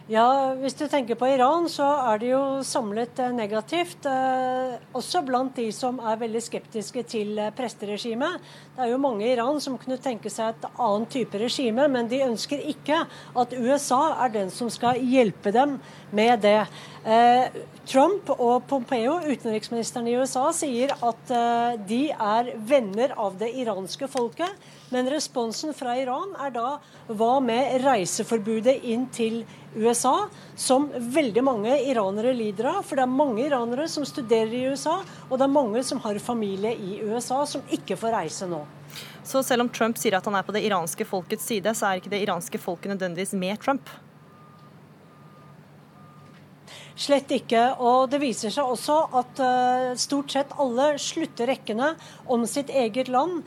Ja, 0.07 0.55
Hvis 0.55 0.77
du 0.79 0.85
tenker 0.87 1.17
på 1.19 1.27
Iran, 1.27 1.65
så 1.67 1.83
er 1.83 2.21
det 2.21 2.29
jo 2.29 2.39
samlet 2.63 3.19
eh, 3.19 3.33
negativt. 3.35 4.05
Eh, 4.07 4.77
også 4.95 5.19
blant 5.27 5.57
de 5.59 5.65
som 5.75 5.99
er 5.99 6.21
veldig 6.21 6.41
skeptiske 6.45 7.03
til 7.11 7.33
eh, 7.35 7.51
presteregimet. 7.51 8.39
Det 8.77 8.85
er 8.85 8.91
jo 8.91 8.99
mange 9.01 9.25
i 9.25 9.31
Iran 9.33 9.57
som 9.57 9.73
kunne 9.81 9.95
tenke 9.97 10.29
seg 10.29 10.51
et 10.51 10.65
annet 10.77 11.09
type 11.09 11.39
regime, 11.41 11.87
men 11.89 12.05
de 12.11 12.19
ønsker 12.27 12.61
ikke 12.69 12.99
at 13.41 13.55
USA 13.57 14.03
er 14.21 14.35
den 14.35 14.51
som 14.53 14.69
skal 14.69 15.01
hjelpe 15.01 15.49
dem 15.49 15.79
med 16.13 16.45
det. 16.45 16.59
Trump 17.89 18.29
og 18.35 18.67
Pompeo, 18.69 19.15
utenriksministeren 19.25 20.11
i 20.11 20.13
USA, 20.21 20.51
sier 20.53 20.93
at 20.93 21.33
de 21.89 22.03
er 22.13 22.53
venner 22.69 23.17
av 23.17 23.41
det 23.41 23.49
iranske 23.63 24.11
folket. 24.13 24.53
Men 24.93 25.09
responsen 25.09 25.73
fra 25.73 25.97
Iran 25.97 26.37
er 26.37 26.53
da 26.53 26.77
hva 27.09 27.33
med 27.41 27.81
reiseforbudet 27.81 28.77
inn 28.85 29.09
til 29.09 29.41
USA, 29.73 30.27
som 30.53 30.91
veldig 30.93 31.47
mange 31.49 31.81
iranere 31.89 32.37
lider 32.37 32.75
av. 32.75 32.83
For 32.85 32.93
det 32.93 33.09
er 33.09 33.17
mange 33.25 33.49
iranere 33.49 33.89
som 33.89 34.05
studerer 34.05 34.53
i 34.53 34.67
USA, 34.69 34.99
og 35.31 35.33
det 35.33 35.49
er 35.49 35.57
mange 35.57 35.81
som 35.81 36.05
har 36.05 36.21
familie 36.21 36.77
i 36.77 37.01
USA, 37.09 37.41
som 37.49 37.65
ikke 37.73 37.97
får 37.97 38.19
reise 38.21 38.53
nå. 38.53 38.66
Så 39.27 39.43
selv 39.43 39.65
om 39.65 39.69
Trump 39.69 39.97
sier 39.99 40.15
at 40.15 40.27
han 40.27 40.37
er 40.39 40.45
på 40.47 40.55
det 40.55 40.63
iranske 40.63 41.03
folkets 41.07 41.49
side, 41.49 41.73
så 41.75 41.89
er 41.89 41.99
ikke 41.99 42.13
det 42.13 42.23
iranske 42.23 42.59
folket 42.63 42.93
nødvendigvis 42.93 43.35
med 43.35 43.59
Trump? 43.59 43.89
Slett 46.97 47.29
ikke. 47.35 47.61
Og 47.83 48.07
det 48.09 48.21
viser 48.23 48.53
seg 48.53 48.71
også 48.71 48.95
at 49.19 49.41
uh, 49.43 49.91
stort 49.99 50.33
sett 50.33 50.55
alle 50.57 50.93
slutter 51.01 51.51
rekkene 51.51 51.91
om 52.25 52.47
sitt 52.49 52.71
eget 52.71 53.11
land 53.11 53.43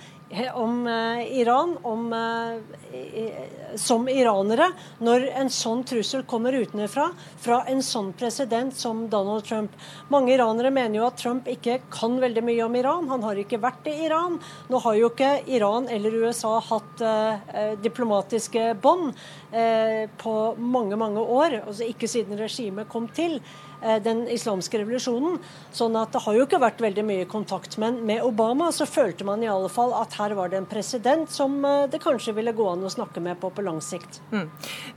om 0.54 0.86
eh, 0.86 1.40
Iran 1.40 1.78
om, 1.82 2.12
eh, 2.12 3.32
som 3.74 4.08
iranere 4.08 4.68
når 4.98 5.26
en 5.40 5.50
sånn 5.50 5.82
trussel 5.84 6.22
kommer 6.22 6.54
utenfra 6.54 7.08
fra 7.40 7.64
en 7.70 7.82
sånn 7.82 8.12
president 8.18 8.74
som 8.76 9.08
Donald 9.10 9.44
Trump. 9.44 9.74
Mange 10.08 10.34
iranere 10.34 10.70
mener 10.70 11.00
jo 11.00 11.06
at 11.08 11.18
Trump 11.18 11.48
ikke 11.50 11.80
kan 11.90 12.20
veldig 12.22 12.44
mye 12.46 12.62
om 12.66 12.76
Iran. 12.78 13.08
Han 13.10 13.26
har 13.26 13.40
ikke 13.42 13.58
vært 13.62 13.90
i 13.90 13.96
Iran. 14.06 14.38
Nå 14.70 14.78
har 14.84 14.98
jo 15.00 15.10
ikke 15.10 15.32
Iran 15.50 15.88
eller 15.90 16.20
USA 16.22 16.56
hatt 16.62 17.02
eh, 17.02 17.74
diplomatiske 17.82 18.74
bånd 18.80 19.14
på 19.50 20.32
mange, 20.62 20.94
mange 20.94 21.18
år. 21.18 21.56
Altså 21.64 21.88
ikke 21.90 22.06
siden 22.06 22.38
regimet 22.38 22.86
kom 22.92 23.08
til. 23.10 23.40
Eh, 23.82 24.02
den 24.02 24.28
islamske 24.28 24.78
revolusjonen. 24.78 25.38
Sånn 25.72 25.96
at 25.96 26.12
det 26.12 26.20
har 26.24 26.36
jo 26.36 26.44
ikke 26.44 26.60
vært 26.60 26.82
veldig 26.84 27.04
mye 27.06 27.28
kontakt. 27.30 27.78
Men 27.80 28.02
med 28.06 28.24
Obama 28.26 28.68
så 28.76 28.86
følte 28.88 29.24
man 29.24 29.44
i 29.44 29.48
alle 29.48 29.70
fall 29.72 29.94
at 29.96 30.16
her 30.20 30.36
var 30.36 30.52
det 30.52 30.60
en 30.60 30.68
president 30.68 31.30
som 31.32 31.56
eh, 31.64 31.86
det 31.90 32.02
kanskje 32.02 32.36
ville 32.36 32.52
gå 32.56 32.66
an 32.68 32.84
å 32.84 32.92
snakke 32.92 33.22
med 33.24 33.40
på 33.40 33.52
på 33.54 33.64
lang 33.64 33.80
sikt. 33.84 34.20
Mm. 34.34 34.50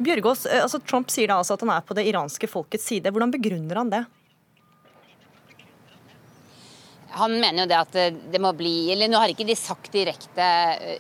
Bjørgås, 0.04 0.46
eh, 0.50 0.66
altså 0.66 0.82
Trump 0.84 1.14
sier 1.14 1.32
da 1.32 1.40
altså 1.40 1.56
at 1.56 1.64
han 1.64 1.72
er 1.78 1.88
på 1.88 1.96
det 1.96 2.08
iranske 2.12 2.52
folkets 2.52 2.90
side. 2.92 3.14
Hvordan 3.14 3.32
begrunner 3.32 3.80
han 3.80 3.94
det? 3.94 4.04
Han 7.14 7.36
mener 7.38 7.64
jo 7.64 7.70
det 7.70 7.78
at 7.78 8.22
det 8.34 8.40
må 8.42 8.50
bli 8.58 8.90
eller 8.90 9.06
Nå 9.06 9.20
har 9.22 9.30
ikke 9.30 9.46
de 9.46 9.54
sagt 9.54 9.92
direkte 9.94 10.46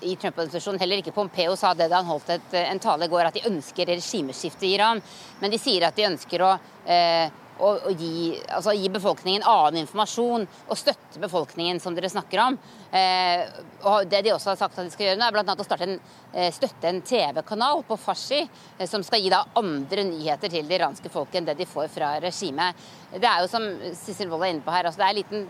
i 0.06 0.14
Trump-administrasjonen, 0.14 0.78
heller 0.78 1.02
ikke 1.02 1.16
Pompeo 1.16 1.56
sa 1.58 1.72
det 1.74 1.88
da 1.90 2.04
han 2.04 2.12
holdt 2.12 2.30
et, 2.36 2.52
en 2.60 2.80
tale 2.80 3.10
i 3.10 3.10
går, 3.10 3.26
at 3.26 3.40
de 3.40 3.48
ønsker 3.50 3.90
regimeskifte 3.90 4.68
i 4.70 4.76
Iran. 4.78 5.02
Men 5.42 5.50
de 5.50 5.58
sier 5.58 5.88
at 5.88 5.98
de 5.98 6.06
ønsker 6.06 6.46
å 6.46 6.52
eh, 6.86 7.34
å, 7.64 7.72
å 7.90 7.94
gi, 7.96 8.36
altså, 8.48 8.74
gi, 8.78 8.90
befolkningen 8.94 9.46
annen 9.50 9.84
informasjon 9.84 10.46
og 10.46 10.80
støtte 10.80 11.22
befolkningen, 11.24 11.80
som 11.84 11.96
dere 11.96 12.12
snakker 12.12 12.42
om. 12.44 12.58
Eh, 12.92 13.44
og 13.90 14.10
Det 14.12 14.24
de 14.26 14.34
også 14.36 14.54
har 14.54 14.60
sagt 14.60 14.78
at 14.78 14.88
de 14.88 14.94
skal 14.94 15.10
gjøre 15.10 15.22
nå, 15.22 15.28
er 15.28 15.38
bl.a. 15.38 15.56
å 15.56 15.68
starte 15.68 15.88
en, 15.88 15.98
eh, 16.34 16.52
støtte 16.54 16.90
en 16.90 17.02
TV-kanal 17.06 17.84
på 17.88 18.00
farsi, 18.02 18.44
eh, 18.78 18.88
som 18.90 19.06
skal 19.06 19.24
gi 19.24 19.34
da 19.34 19.44
andre 19.60 20.08
nyheter 20.10 20.52
til 20.54 20.70
det 20.70 20.80
iranske 20.80 21.12
folket 21.14 21.42
enn 21.42 21.52
det 21.52 21.58
de 21.62 21.70
får 21.70 21.90
fra 21.94 22.16
regimet. 22.24 22.88
Det 23.14 23.30
er 23.30 23.44
jo 23.44 23.52
som 23.52 23.68
Sissel 23.98 24.32
Wold 24.32 24.48
er 24.48 24.56
inne 24.56 24.66
på 24.66 24.74
her, 24.74 24.90
altså 24.90 25.04
det 25.04 25.10
er 25.10 25.16
en 25.16 25.22
liten 25.22 25.48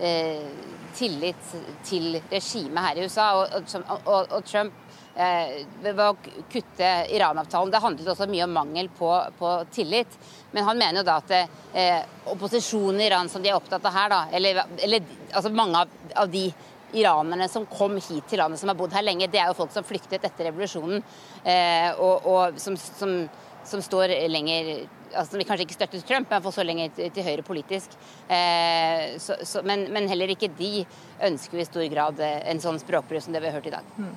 eh, 0.00 0.78
tillit 0.96 1.56
til 1.86 2.20
regimet 2.30 2.86
her 2.88 2.98
i 3.00 3.08
USA. 3.08 3.32
og, 3.40 3.74
og, 4.06 4.32
og 4.38 4.44
Trump 4.44 4.72
ved 5.14 6.00
å 6.00 6.14
kutte 6.52 6.90
Iran-avtalen. 7.10 7.70
Det 7.72 7.82
handlet 7.82 8.10
også 8.12 8.28
mye 8.30 8.46
om 8.46 8.54
mangel 8.54 8.88
på, 8.98 9.10
på, 9.38 9.52
tillit. 9.74 10.18
Men 10.50 10.64
han 10.64 10.78
mener 10.78 11.00
jo 11.00 11.06
da 11.06 11.18
at 11.20 11.32
eh, 11.34 12.00
opposisjonen 12.32 13.00
i 13.00 13.08
Iran 13.10 13.28
som 13.28 13.42
de 13.42 13.50
er 13.50 13.58
opptatt 13.58 13.84
av 13.86 13.94
her, 13.94 14.12
da, 14.12 14.20
eller, 14.32 14.62
eller 14.82 15.10
altså 15.32 15.52
mange 15.54 15.82
av, 15.84 15.98
av, 16.14 16.30
de 16.30 16.48
iranerne 16.92 17.46
som 17.48 17.66
kom 17.70 17.98
hit 18.00 18.26
til 18.30 18.40
landet, 18.42 18.60
som 18.60 18.70
har 18.70 18.78
bodd 18.78 18.94
her 18.94 19.06
lenge, 19.06 19.28
det 19.30 19.38
er 19.38 19.50
jo 19.50 19.58
folk 19.60 19.74
som 19.74 19.86
flyktet 19.86 20.24
etter 20.26 20.48
revolusjonen, 20.50 21.04
eh, 21.44 21.90
og, 21.94 22.26
og 22.26 22.58
som, 22.62 22.78
som, 22.78 23.14
som, 23.62 23.84
står 23.84 24.16
lenger 24.30 24.88
altså 25.10 25.34
Som 25.34 25.42
kanskje 25.42 25.64
ikke 25.64 25.74
støttet 25.74 26.04
Trump, 26.06 26.28
men 26.28 26.36
iallfall 26.36 26.52
så 26.54 26.62
lenger 26.62 26.92
til, 26.94 27.08
til 27.10 27.24
høyre 27.26 27.42
politisk. 27.42 27.96
Eh, 28.30 29.16
så, 29.18 29.40
så, 29.42 29.62
men, 29.66 29.88
men, 29.90 30.06
heller 30.06 30.30
ikke 30.30 30.52
de 30.54 30.84
ønsker 31.26 31.58
i 31.58 31.66
stor 31.66 31.86
grad 31.90 32.22
eh, 32.22 32.36
en 32.52 32.62
sånn 32.62 32.78
språkbruk 32.78 33.24
som 33.24 33.34
det 33.34 33.42
vi 33.42 33.50
har 33.50 33.58
hørt 33.58 33.66
i 33.66 33.74
dag. 33.74 33.88
Mm. 33.98 34.12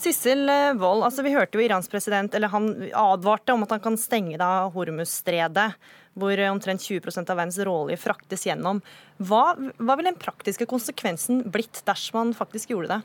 Sissel 0.00 0.48
eh, 0.48 0.72
Wold, 0.80 1.04
altså 1.04 1.24
vi 1.26 1.34
hørte 1.34 1.58
jo 1.58 1.64
Irans 1.64 1.90
president 1.92 2.32
eller 2.36 2.52
han 2.52 2.70
advarte 2.96 3.52
om 3.52 3.66
at 3.66 3.74
han 3.74 3.82
kan 3.84 3.98
stenge 4.00 4.38
da 4.40 4.70
Hormuz-stredet, 4.72 5.68
hvor 6.16 6.44
omtrent 6.48 6.84
20% 6.86 7.28
av 7.28 7.36
verdens 7.36 7.60
råolje 7.68 8.00
fraktes 8.00 8.46
gjennom. 8.48 8.80
Hva, 9.20 9.52
hva 9.76 9.96
ville 9.98 10.10
den 10.10 10.20
praktiske 10.20 10.66
konsekvensen 10.70 11.44
blitt 11.52 11.82
dersom 11.86 12.22
han 12.22 12.36
faktisk 12.36 12.72
gjorde 12.72 12.96
det? 12.96 13.00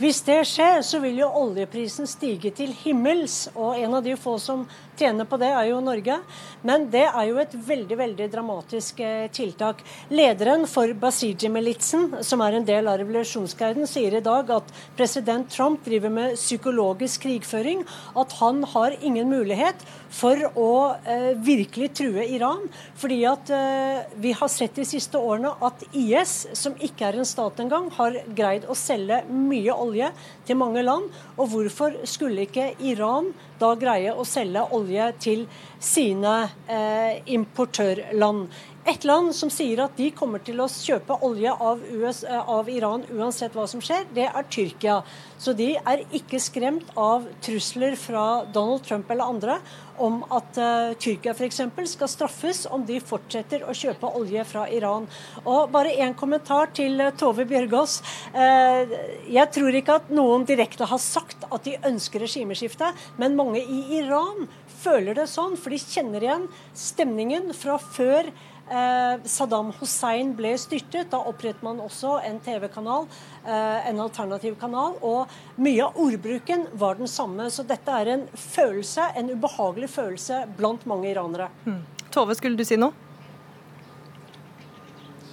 Hvis 0.00 0.22
det 0.24 0.38
skjer, 0.48 0.78
så 0.80 0.96
vil 1.02 1.18
jo 1.20 1.26
oljeprisen 1.42 2.08
stige 2.08 2.48
til 2.56 2.70
himmels. 2.72 3.50
Og 3.52 3.76
en 3.76 3.98
av 3.98 4.06
de 4.06 4.14
få 4.16 4.38
som 4.40 4.62
tjener 5.00 5.28
på 5.28 5.38
det, 5.40 5.50
er 5.50 5.70
jo 5.70 5.80
Norge. 5.84 6.18
Men 6.66 6.86
det 6.92 7.06
er 7.08 7.28
jo 7.30 7.38
et 7.40 7.54
veldig 7.66 7.98
veldig 8.00 8.28
dramatisk 8.32 9.00
eh, 9.04 9.28
tiltak. 9.32 9.82
Lederen 10.12 10.66
for 10.70 10.92
Basiji-militsen, 11.02 12.20
som 12.26 12.44
er 12.44 12.58
en 12.58 12.68
del 12.68 12.90
av 12.90 13.00
revolusjonsguiden, 13.00 13.88
sier 13.90 14.18
i 14.18 14.24
dag 14.24 14.50
at 14.60 14.74
president 14.98 15.48
Trump 15.52 15.84
driver 15.86 16.12
med 16.12 16.36
psykologisk 16.38 17.24
krigføring. 17.26 17.84
At 18.20 18.36
han 18.40 18.62
har 18.74 18.96
ingen 19.00 19.30
mulighet 19.32 19.84
for 20.10 20.36
å 20.58 20.70
eh, 21.06 21.32
virkelig 21.38 21.92
true 22.00 22.24
Iran. 22.26 22.66
Fordi 23.00 23.20
at 23.30 23.52
eh, 23.54 24.02
vi 24.20 24.34
har 24.36 24.52
sett 24.52 24.76
de 24.78 24.86
siste 24.88 25.18
årene 25.18 25.54
at 25.64 25.84
IS, 25.92 26.50
som 26.58 26.76
ikke 26.76 27.08
er 27.08 27.20
en 27.20 27.28
stat 27.28 27.60
engang, 27.62 27.88
har 27.96 28.18
greid 28.36 28.66
å 28.68 28.76
selge 28.78 29.22
mye 29.30 29.74
olje 29.74 30.10
til 30.48 30.58
mange 30.60 30.84
land. 30.84 31.08
Og 31.38 31.52
hvorfor 31.54 32.02
skulle 32.08 32.48
ikke 32.48 32.72
Iran 32.90 33.30
da 33.60 33.74
greie 33.78 34.12
å 34.16 34.24
selge 34.26 34.62
olje 34.74 34.89
til 35.20 35.46
sine 35.80 36.34
eh, 36.70 37.22
importørland? 37.26 38.48
Et 38.90 39.04
land 39.06 39.30
som 39.36 39.50
sier 39.52 39.78
at 39.84 39.92
de 39.94 40.08
kommer 40.10 40.40
til 40.42 40.58
å 40.58 40.66
kjøpe 40.66 41.20
olje 41.22 41.50
av, 41.52 41.82
US, 42.00 42.24
eh, 42.26 42.48
av, 42.54 42.66
Iran 42.72 43.04
uansett 43.14 43.54
hva 43.54 43.68
som 43.70 43.82
skjer, 43.84 44.08
det 44.16 44.24
er 44.26 44.48
Tyrkia. 44.50 44.96
Så 45.38 45.54
de 45.54 45.76
er 45.78 46.02
ikke 46.16 46.40
skremt 46.42 46.90
av 46.98 47.28
trusler 47.44 47.94
fra 48.00 48.42
Donald 48.50 48.82
Trump 48.88 49.12
eller 49.14 49.30
andre 49.30 49.60
om 50.00 50.18
at 50.32 50.58
uh, 50.58 50.90
Tyrkia 50.98 51.36
f.eks. 51.36 51.60
skal 51.92 52.10
straffes 52.10 52.64
om 52.72 52.82
de 52.88 52.98
fortsetter 53.04 53.62
å 53.68 53.76
kjøpe 53.76 54.10
olje 54.16 54.42
fra 54.48 54.64
Iran. 54.72 55.06
Og 55.44 55.70
Bare 55.70 55.92
én 55.92 56.16
kommentar 56.16 56.72
til 56.74 56.98
uh, 57.04 57.12
Tove 57.14 57.44
Bjørgaas. 57.48 57.98
Uh, 58.34 58.90
jeg 59.28 59.52
tror 59.54 59.76
ikke 59.76 60.00
at 60.00 60.10
noen 60.14 60.48
direkte 60.48 60.88
har 60.88 61.02
sagt 61.04 61.44
at 61.46 61.68
de 61.68 61.76
ønsker 61.86 62.24
regimeskifte, 62.24 62.90
men 63.20 63.38
mange 63.38 63.60
i 63.62 64.00
Iran 64.00 64.48
føler 64.80 65.20
det 65.20 65.28
sånn, 65.30 65.58
for 65.60 65.70
de 65.70 65.82
kjenner 65.82 66.24
igjen 66.24 66.48
stemningen 66.74 67.52
fra 67.56 67.76
før 67.78 68.32
Saddam 68.70 69.72
Hussein 69.80 70.32
ble 70.38 70.54
styrtet. 70.58 71.10
Da 71.10 71.18
opprettet 71.26 71.62
man 71.66 71.80
også 71.82 72.18
en 72.26 72.38
TV-kanal, 72.44 73.08
eh, 73.44 73.88
en 73.90 74.00
alternativ 74.00 74.56
kanal. 74.60 74.96
Og 75.02 75.28
mye 75.56 75.84
av 75.84 75.98
ordbruken 75.98 76.66
var 76.72 76.94
den 76.94 77.10
samme. 77.10 77.50
Så 77.50 77.66
dette 77.66 77.90
er 77.90 78.14
en 78.14 78.26
følelse, 78.34 79.10
en 79.16 79.30
ubehagelig 79.34 79.90
følelse 79.90 80.44
blant 80.56 80.86
mange 80.86 81.10
iranere. 81.10 81.50
Mm. 81.66 81.82
Tove, 82.10 82.34
skulle 82.34 82.56
du 82.56 82.64
si 82.64 82.76
noe? 82.76 83.09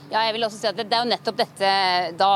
Ja, 0.08 0.22
jeg 0.24 0.38
vil 0.38 0.46
også 0.48 0.58
si 0.62 0.68
at 0.70 0.78
Det 0.78 0.86
er 0.96 1.04
jo 1.04 1.10
nettopp 1.10 1.40
dette 1.42 1.70
Da, 2.16 2.30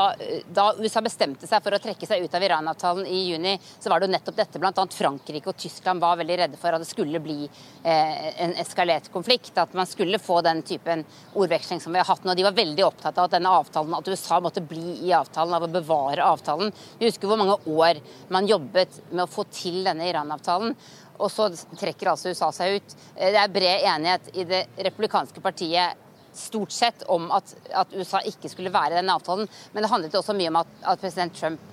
da 0.52 0.64
USA 0.76 1.00
bestemte 1.04 1.48
seg 1.48 1.62
for 1.64 1.72
å 1.72 1.80
trekke 1.80 2.04
seg 2.08 2.20
ut 2.20 2.34
av 2.36 2.44
Iran-avtalen 2.44 3.06
i 3.08 3.22
juni, 3.30 3.54
så 3.80 3.88
var 3.88 4.00
det 4.00 4.10
jo 4.10 4.12
nettopp 4.12 4.36
dette 4.36 4.60
bl.a. 4.60 4.84
Frankrike 4.92 5.48
og 5.48 5.56
Tyskland 5.56 6.02
var 6.02 6.18
veldig 6.20 6.36
redde 6.42 6.60
for 6.60 6.76
at 6.76 6.82
det 6.82 6.90
skulle 6.90 7.22
bli 7.24 7.46
eh, 7.46 8.28
en 8.44 8.52
eskalert 8.60 9.08
konflikt. 9.14 9.56
At 9.56 9.72
man 9.78 9.88
skulle 9.88 10.20
få 10.20 10.42
den 10.44 10.60
typen 10.68 11.06
ordveksling 11.32 11.80
som 11.80 11.96
vi 11.96 12.02
har 12.02 12.08
hatt 12.10 12.26
nå. 12.28 12.36
De 12.36 12.44
var 12.44 12.56
veldig 12.56 12.84
opptatt 12.84 13.16
av 13.16 13.30
at 13.30 13.36
denne 13.38 13.54
avtalen, 13.56 13.96
at 13.96 14.12
USA 14.12 14.40
måtte 14.44 14.64
bli 14.64 14.98
i 15.08 15.14
avtalen, 15.16 15.56
av 15.56 15.64
å 15.64 15.72
bevare 15.72 16.28
avtalen. 16.28 16.72
Vi 17.00 17.08
husker 17.08 17.30
hvor 17.30 17.40
mange 17.40 17.56
år 17.72 18.02
man 18.32 18.48
jobbet 18.50 19.00
med 19.10 19.24
å 19.24 19.30
få 19.32 19.46
til 19.48 19.80
denne 19.88 20.10
Iran-avtalen. 20.10 20.76
Og 21.22 21.32
så 21.32 21.48
trekker 21.80 22.12
altså 22.12 22.32
USA 22.32 22.52
seg 22.54 22.80
ut. 22.80 22.96
Det 23.16 23.36
er 23.38 23.52
bred 23.52 23.88
enighet 23.94 24.32
i 24.36 24.48
det 24.48 24.66
republikanske 24.90 25.44
partiet 25.44 26.08
stort 26.32 26.72
sett 26.72 27.04
om 27.12 27.30
at, 27.34 27.54
at, 27.74 27.92
USA 27.94 28.22
ikke 28.28 28.50
skulle 28.50 28.72
være 28.72 28.94
i 28.94 29.00
denne 29.00 29.14
avtalen. 29.18 29.48
Men 29.72 29.84
det 29.84 29.92
handlet 29.92 30.16
også 30.18 30.36
mye 30.36 30.50
om 30.52 30.62
at, 30.62 30.72
at, 30.82 31.00
president 31.02 31.36
Trump 31.36 31.70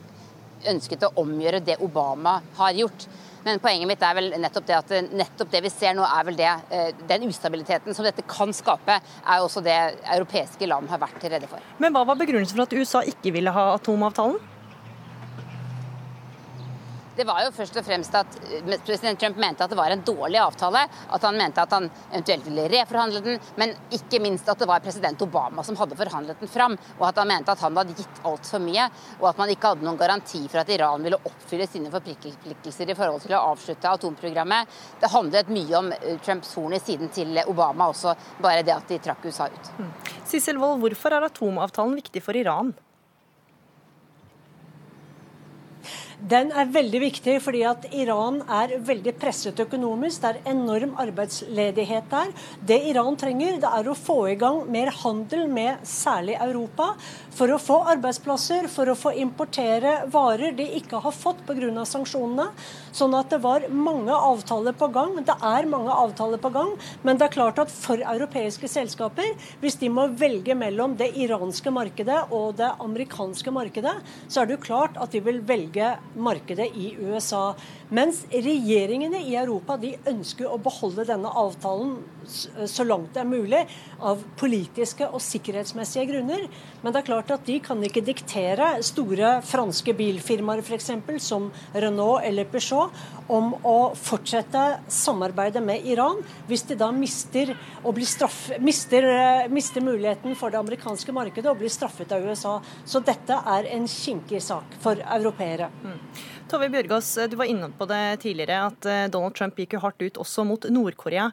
ønsket 0.68 1.08
å 1.08 1.14
omgjøre 1.22 1.64
det 1.64 1.80
Obama 1.84 2.40
har 2.58 2.76
gjort. 2.76 3.08
Men 3.46 3.62
poenget 3.64 3.88
mitt 3.88 4.02
er 4.04 4.18
vel 4.18 4.34
nettopp 4.44 4.66
det 4.68 4.76
at 4.76 4.90
nettopp 5.16 5.52
det 5.54 5.62
vi 5.64 5.72
ser 5.72 5.96
nå, 5.96 6.04
er 6.04 6.26
vel 6.28 6.36
det 6.36 6.50
Den 7.08 7.24
ustabiliteten 7.30 7.96
som 7.96 8.04
dette 8.04 8.26
kan 8.28 8.52
skape, 8.54 8.98
er 9.00 9.40
også 9.46 9.64
det 9.64 9.78
europeiske 10.04 10.68
land 10.68 10.92
har 10.92 11.00
vært 11.00 11.24
redde 11.24 11.48
for. 11.48 11.64
Men 11.80 11.96
hva 11.96 12.04
var 12.10 12.20
begrunnelsen 12.20 12.60
for 12.60 12.68
at 12.68 12.76
USA 12.76 13.06
ikke 13.08 13.32
ville 13.38 13.56
ha 13.56 13.70
atomavtalen? 13.78 14.42
Det 17.16 17.26
var 17.28 17.44
jo 17.44 17.52
først 17.56 17.78
og 17.80 17.86
fremst 17.86 18.16
at 18.16 18.38
eh, 18.48 18.76
president 18.86 19.20
Trump 19.20 19.40
mente 19.42 19.64
at 19.64 19.72
det 19.72 19.78
var 19.80 19.92
en 19.94 20.04
dårlig 20.06 20.40
avtale. 20.42 20.86
At 21.10 21.26
han 21.26 21.38
mente 21.38 21.64
at 21.64 21.76
han 21.76 21.90
eventuelt 22.12 22.48
ville 22.48 22.68
reforhandle 22.72 23.22
den, 23.26 23.40
men 23.60 23.76
ikke 23.96 24.22
minst 24.24 24.50
at 24.50 24.62
det 24.62 24.70
var 24.70 24.84
president 24.84 25.22
Obama 25.26 25.64
som 25.66 25.78
hadde 25.80 25.98
forhandlet 26.00 26.40
den 26.40 26.52
fram. 26.52 26.78
Og 26.98 27.06
at 27.10 27.22
han 27.22 27.30
mente 27.32 27.54
at 27.54 27.64
han 27.66 27.78
hadde 27.78 27.98
gitt 27.98 28.24
altfor 28.30 28.64
mye, 28.64 28.90
og 29.20 29.30
at 29.32 29.42
man 29.42 29.54
ikke 29.54 29.74
hadde 29.74 29.88
noen 29.88 30.00
garanti 30.00 30.44
for 30.48 30.64
at 30.64 30.74
Iran 30.74 31.06
ville 31.06 31.20
oppfylle 31.20 31.68
sine 31.70 31.92
forpliktelser 31.94 32.94
i 32.94 32.98
forhold 32.98 33.26
til 33.26 33.38
å 33.38 33.44
avslutte 33.54 33.96
atomprogrammet. 34.00 34.80
Det 35.02 35.14
handlet 35.14 35.54
mye 35.54 35.80
om 35.80 35.94
eh, 35.96 36.20
Trumps 36.26 36.56
horn 36.58 36.78
i 36.78 36.84
siden 36.84 37.14
til 37.16 37.42
Obama 37.48 37.90
også, 37.94 38.16
bare 38.44 38.64
det 38.66 38.76
at 38.76 38.92
de 38.92 39.02
trakk 39.04 39.26
USA 39.28 39.50
ut. 39.52 39.74
Mm. 39.80 39.92
Sissel 40.30 40.62
Wold, 40.62 40.80
hvorfor 40.84 41.16
er 41.16 41.28
atomavtalen 41.28 42.00
viktig 42.00 42.24
for 42.24 42.38
Iran? 42.38 42.74
Den 46.20 46.50
er 46.52 46.68
veldig 46.68 47.00
viktig 47.00 47.38
fordi 47.40 47.62
at 47.64 47.86
Iran 47.96 48.42
er 48.52 48.74
veldig 48.84 49.14
presset 49.22 49.60
økonomisk. 49.64 50.20
Det 50.20 50.30
er 50.34 50.50
enorm 50.52 50.98
arbeidsledighet 51.00 52.10
der. 52.12 52.34
Det 52.60 52.80
Iran 52.92 53.16
trenger, 53.16 53.56
det 53.62 53.70
er 53.72 53.88
å 53.88 53.96
få 53.96 54.18
i 54.28 54.36
gang 54.40 54.66
mer 54.68 54.92
handel 55.00 55.46
med 55.48 55.86
særlig 55.88 56.36
Europa. 56.44 56.90
For 57.38 57.54
å 57.56 57.60
få 57.62 57.78
arbeidsplasser, 57.94 58.68
for 58.68 58.92
å 58.92 58.98
få 59.00 59.14
importere 59.16 60.10
varer 60.12 60.52
de 60.58 60.66
ikke 60.82 61.00
har 61.00 61.16
fått 61.16 61.40
pga. 61.48 61.86
sanksjonene. 61.88 62.50
Sånn 62.92 63.16
at 63.16 63.32
det 63.32 63.40
var 63.40 63.70
mange 63.72 64.12
avtaler 64.12 64.76
på 64.76 64.92
gang. 64.92 65.16
Det 65.24 65.38
er 65.40 65.72
mange 65.72 65.96
avtaler 65.96 66.38
på 66.38 66.52
gang. 66.52 66.76
Men 67.02 67.16
det 67.16 67.30
er 67.30 67.36
klart 67.38 67.64
at 67.64 67.72
for 67.72 67.96
europeiske 67.96 68.68
selskaper, 68.68 69.32
hvis 69.64 69.80
de 69.80 69.88
må 69.88 70.10
velge 70.20 70.52
mellom 70.56 70.98
det 71.00 71.14
iranske 71.16 71.72
markedet 71.72 72.26
og 72.30 72.58
det 72.60 72.74
amerikanske 72.76 73.56
markedet, 73.56 73.96
så 74.28 74.42
er 74.42 74.50
det 74.50 74.60
jo 74.60 74.68
klart 74.68 75.00
at 75.00 75.16
de 75.16 75.24
vil 75.24 75.40
velge 75.48 75.96
markedet 76.16 76.70
i 76.76 76.94
USA. 77.00 77.54
Mens 77.90 78.22
regjeringene 78.30 79.22
i 79.26 79.36
Europa 79.40 79.78
de 79.82 79.96
ønsker 80.10 80.50
å 80.50 80.60
beholde 80.62 81.08
denne 81.10 81.32
avtalen 81.42 81.98
så 82.30 82.84
langt 82.86 83.16
det 83.16 83.24
er 83.24 83.30
mulig, 83.30 83.62
av 84.00 84.22
politiske 84.40 85.08
og 85.10 85.22
sikkerhetsmessige 85.24 86.08
grunner. 86.12 86.46
Men 86.84 86.94
det 86.94 87.02
er 87.02 87.08
klart 87.08 87.32
at 87.34 87.46
de 87.48 87.58
kan 87.64 87.82
ikke 87.84 88.04
diktere 88.06 88.72
store 88.86 89.40
franske 89.46 89.96
bilfirmaer 89.98 90.62
f.eks. 90.64 90.92
som 91.26 91.50
Renault 91.74 92.26
eller 92.28 92.48
Peugeot 92.50 92.94
om 93.30 93.52
å 93.68 93.78
fortsette 93.98 94.64
samarbeidet 94.94 95.62
med 95.66 95.86
Iran 95.90 96.22
hvis 96.50 96.66
de 96.70 96.78
da 96.80 96.90
mister, 96.94 97.54
straff, 98.10 98.40
mister, 98.62 99.06
mister 99.52 99.86
muligheten 99.86 100.38
for 100.40 100.54
det 100.54 100.62
amerikanske 100.62 101.14
markedet 101.16 101.52
og 101.52 101.60
blir 101.62 101.74
straffet 101.74 102.14
av 102.16 102.26
USA. 102.26 102.58
Så 102.86 103.04
dette 103.06 103.42
er 103.58 103.70
en 103.76 103.88
kinkig 103.90 104.42
sak 104.44 104.80
for 104.84 105.02
europeere. 105.20 105.70
Mm. 105.84 105.99
Tove 106.50 106.66
Bjørgaas, 106.74 107.12
du 107.30 107.36
var 107.38 107.46
inne 107.46 107.68
på 107.78 107.86
det 107.86 108.22
tidligere, 108.24 108.64
at 108.72 108.86
eh, 108.90 109.06
Donald 109.14 109.36
Trump 109.38 109.60
gikk 109.60 109.76
jo 109.76 109.84
hardt 109.84 110.02
ut 110.02 110.18
også 110.18 110.46
mot 110.50 110.64
Nord-Korea. 110.66 111.28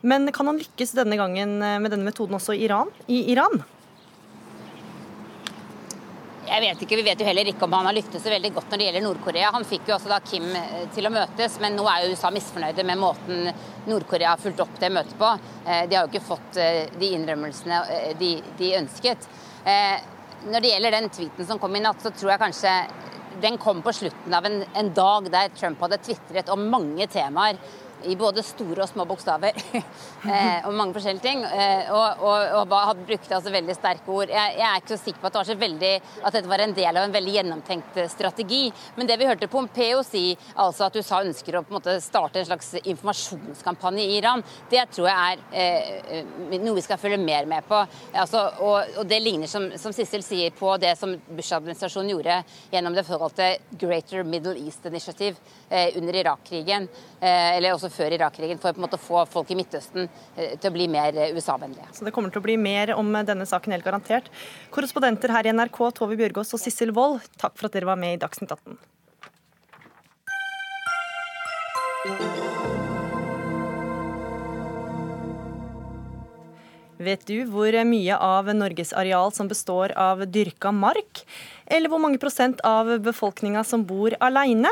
Men 0.00 0.30
kan 0.32 0.48
han 0.48 0.60
lykkes 0.62 0.94
denne 0.96 1.18
gangen 1.20 1.58
eh, 1.60 1.76
med 1.82 1.92
denne 1.92 2.08
metoden 2.08 2.38
også 2.38 2.56
i 2.56 2.64
Iran? 2.64 2.88
I 3.04 3.20
Iran? 3.34 3.60
Jeg 6.48 6.64
vet 6.64 6.80
ikke, 6.84 6.96
Vi 6.96 7.04
vet 7.04 7.20
jo 7.20 7.28
heller 7.28 7.50
ikke 7.52 7.68
om 7.68 7.76
han 7.76 7.90
har 7.90 7.96
lyktes 7.98 8.24
veldig 8.24 8.52
godt 8.56 8.72
når 8.72 8.80
det 8.80 8.88
gjelder 8.88 9.04
Nord-Korea. 9.04 9.52
Han 9.58 9.68
fikk 9.68 9.92
jo 9.92 9.96
også 9.98 10.14
da 10.14 10.22
Kim 10.24 10.48
eh, 10.56 10.88
til 10.96 11.10
å 11.10 11.12
møtes, 11.18 11.60
men 11.60 11.76
nå 11.76 11.84
er 11.92 12.06
jo 12.06 12.16
USA 12.16 12.32
misfornøyde 12.32 12.88
med 12.88 13.02
måten 13.04 13.52
Nord-Korea 13.92 14.32
har 14.32 14.40
fulgt 14.40 14.64
opp 14.64 14.80
det 14.80 14.92
møtet 14.94 15.20
på. 15.20 15.36
De 15.68 15.96
har 15.98 16.06
jo 16.06 16.08
ikke 16.08 16.24
fått 16.24 16.58
de 17.00 17.08
innrømmelsene 17.16 17.80
de, 18.20 18.36
de 18.58 18.68
ønsket. 18.78 19.24
Når 20.46 20.62
det 20.62 20.70
gjelder 20.70 20.94
den 20.94 21.08
tweeten 21.10 21.48
som 21.48 21.58
kom 21.58 21.74
i 21.74 21.82
natt, 21.82 21.98
så 22.02 22.12
tror 22.14 22.30
jeg 22.30 22.42
kanskje 22.44 22.76
den 23.40 23.58
kom 23.58 23.82
på 23.82 23.92
slutten 23.96 24.34
av 24.34 24.46
en, 24.46 24.62
en 24.74 24.90
dag 24.94 25.30
der 25.32 25.52
Trump 25.56 25.80
hadde 25.80 26.00
tvitret 26.04 26.50
om 26.52 26.66
mange 26.72 27.06
temaer 27.10 27.58
i 28.08 28.16
både 28.18 28.42
store 28.46 28.84
og 28.84 28.90
små 28.90 29.06
bokstaver 29.08 29.56
eh, 29.76 30.68
om 30.68 30.76
mange 30.76 30.96
forskjellige 30.96 31.24
ting. 31.24 31.44
Eh, 31.44 31.90
og, 31.92 32.22
og, 32.22 32.56
og 32.62 33.02
brukte 33.06 33.36
altså 33.36 33.52
veldig 33.52 33.76
sterke 33.76 34.12
ord. 34.12 34.32
Jeg, 34.32 34.56
jeg, 34.58 34.66
er 34.68 34.80
ikke 34.80 34.94
så 34.94 35.00
sikker 35.02 35.20
på 35.20 35.28
at 35.28 35.34
det 35.34 35.40
var 35.42 35.50
så 35.50 35.58
veldig, 35.60 35.92
at 36.22 36.36
dette 36.36 36.50
var 36.50 36.64
en 36.64 36.74
del 36.76 36.98
av 36.98 37.06
en 37.06 37.14
veldig 37.16 37.34
gjennomtenkt 37.36 38.00
eh, 38.00 38.10
strategi. 38.12 38.62
Men 38.96 39.10
det 39.10 39.18
vi 39.20 39.28
hørte 39.28 39.50
Pompeo 39.52 40.02
si, 40.06 40.24
altså 40.54 40.88
at 40.88 40.98
USA 40.98 41.22
ønsker 41.26 41.58
å 41.58 41.64
på 41.66 41.74
en 41.74 41.78
måte 41.78 41.96
starte 42.04 42.42
en 42.42 42.48
slags 42.48 42.72
informasjonskampanje 42.82 44.06
i 44.06 44.18
Iran, 44.18 44.44
det 44.70 44.84
tror 44.94 45.10
jeg 45.10 45.38
er 45.62 46.22
eh, 46.22 46.58
noe 46.58 46.76
vi 46.78 46.84
skal 46.84 47.00
følge 47.00 47.20
mer 47.22 47.48
med 47.50 47.66
på. 47.68 47.80
Altså, 48.12 48.44
og, 48.64 48.96
og, 48.98 49.06
det 49.08 49.20
ligner, 49.22 49.50
som, 49.50 49.68
som 49.80 49.94
Sissel 49.94 50.24
sier, 50.26 50.54
på 50.56 50.74
det 50.82 50.94
som 51.00 51.14
Bush-administrasjonen 51.32 52.12
gjorde 52.14 52.40
gjennom 52.72 52.96
det 52.96 53.06
forholdte 53.08 53.52
Greater 53.80 54.26
Middle 54.26 54.56
East 54.60 54.86
Initiative 54.88 55.36
eh, 55.68 55.96
under 55.98 56.20
Irak-krigen. 56.22 56.88
Eh, 57.20 57.56
eller 57.56 57.76
også 57.76 57.91
før 57.92 58.16
Irak-krigen, 58.16 58.60
for 58.62 58.72
å 58.72 59.00
få 59.00 59.24
folk 59.32 59.52
i 59.52 59.58
Midtøsten 59.58 60.06
eh, 60.06 60.54
til 60.56 60.70
å 60.70 60.74
bli 60.74 60.88
mer 60.92 61.16
eh, 61.16 61.34
USA-vennlige. 61.36 61.90
Så 61.96 62.06
det 62.06 62.14
kommer 62.16 62.32
til 62.32 62.42
å 62.42 62.46
bli 62.46 62.56
mer 62.60 62.94
om 62.96 63.12
denne 63.22 63.46
saken, 63.48 63.76
helt 63.76 63.86
garantert. 63.86 64.32
Korrespondenter 64.74 65.32
her 65.34 65.48
i 65.48 65.54
NRK, 65.54 65.84
Tove 65.98 66.18
Bjørgaas 66.20 66.54
og 66.56 66.62
Sissel 66.62 66.94
Wold, 66.96 67.22
takk 67.40 67.56
for 67.58 67.68
at 67.68 67.78
dere 67.78 67.90
var 67.92 68.00
med 68.00 68.16
i 68.16 68.22
Dagsnytt 68.22 68.56
18. 68.56 68.80
Vet 77.02 77.24
du 77.26 77.40
hvor 77.50 77.74
mye 77.86 78.14
av 78.14 78.50
Norges 78.54 78.92
areal 78.94 79.32
som 79.34 79.48
består 79.50 79.94
av 79.98 80.22
dyrka 80.30 80.70
mark? 80.74 81.24
Eller 81.66 81.90
hvor 81.90 82.02
mange 82.02 82.20
prosent 82.22 82.62
av 82.66 82.90
befolkninga 83.02 83.64
som 83.66 83.82
bor 83.86 84.14
aleine? 84.22 84.70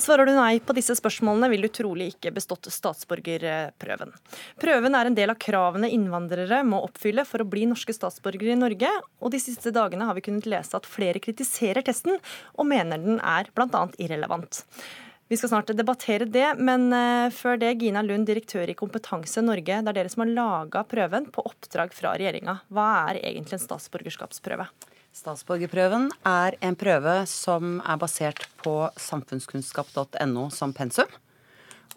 Svarer 0.00 0.26
du 0.26 0.32
nei 0.34 0.56
på 0.64 0.74
disse 0.76 0.96
spørsmålene, 0.98 1.50
vil 1.52 1.66
du 1.66 1.70
trolig 1.72 2.08
ikke 2.14 2.32
bestått 2.34 2.70
statsborgerprøven. 2.72 4.14
Prøven 4.62 4.98
er 4.98 5.10
en 5.10 5.18
del 5.18 5.32
av 5.34 5.38
kravene 5.42 5.90
innvandrere 5.92 6.62
må 6.66 6.80
oppfylle 6.86 7.26
for 7.28 7.44
å 7.44 7.48
bli 7.48 7.68
norske 7.70 7.94
statsborgere 7.94 8.56
i 8.56 8.58
Norge, 8.58 8.90
og 9.22 9.34
de 9.34 9.42
siste 9.42 9.74
dagene 9.74 10.08
har 10.08 10.18
vi 10.18 10.26
kunnet 10.26 10.48
lese 10.50 10.76
at 10.78 10.88
flere 10.88 11.22
kritiserer 11.22 11.84
testen 11.86 12.18
og 12.56 12.68
mener 12.68 13.00
den 13.02 13.22
er 13.22 13.50
bl.a. 13.54 13.86
irrelevant. 14.02 14.64
Vi 15.32 15.38
skal 15.40 15.48
snart 15.48 15.70
debattere 15.72 16.26
det, 16.28 16.48
men 16.60 16.90
eh, 16.92 17.30
før 17.32 17.56
det, 17.56 17.70
Gina 17.80 18.02
Lund, 18.04 18.26
direktør 18.28 18.68
i 18.68 18.76
Kompetanse 18.76 19.40
Norge. 19.40 19.78
Det 19.80 19.88
er 19.88 19.96
dere 19.96 20.10
som 20.12 20.26
har 20.26 20.32
laga 20.36 20.82
prøven 20.84 21.30
på 21.32 21.44
oppdrag 21.48 21.94
fra 21.96 22.12
regjeringa. 22.20 22.58
Hva 22.68 22.88
er 23.06 23.22
egentlig 23.22 23.56
en 23.56 23.62
statsborgerskapsprøve? 23.62 24.66
Statsborgerprøven 25.12 26.08
er 26.24 26.56
en 26.64 26.76
prøve 26.78 27.18
som 27.28 27.76
er 27.84 28.00
basert 28.00 28.46
på 28.62 28.74
samfunnskunnskap.no 28.96 30.46
som 30.54 30.72
pensum. 30.76 31.10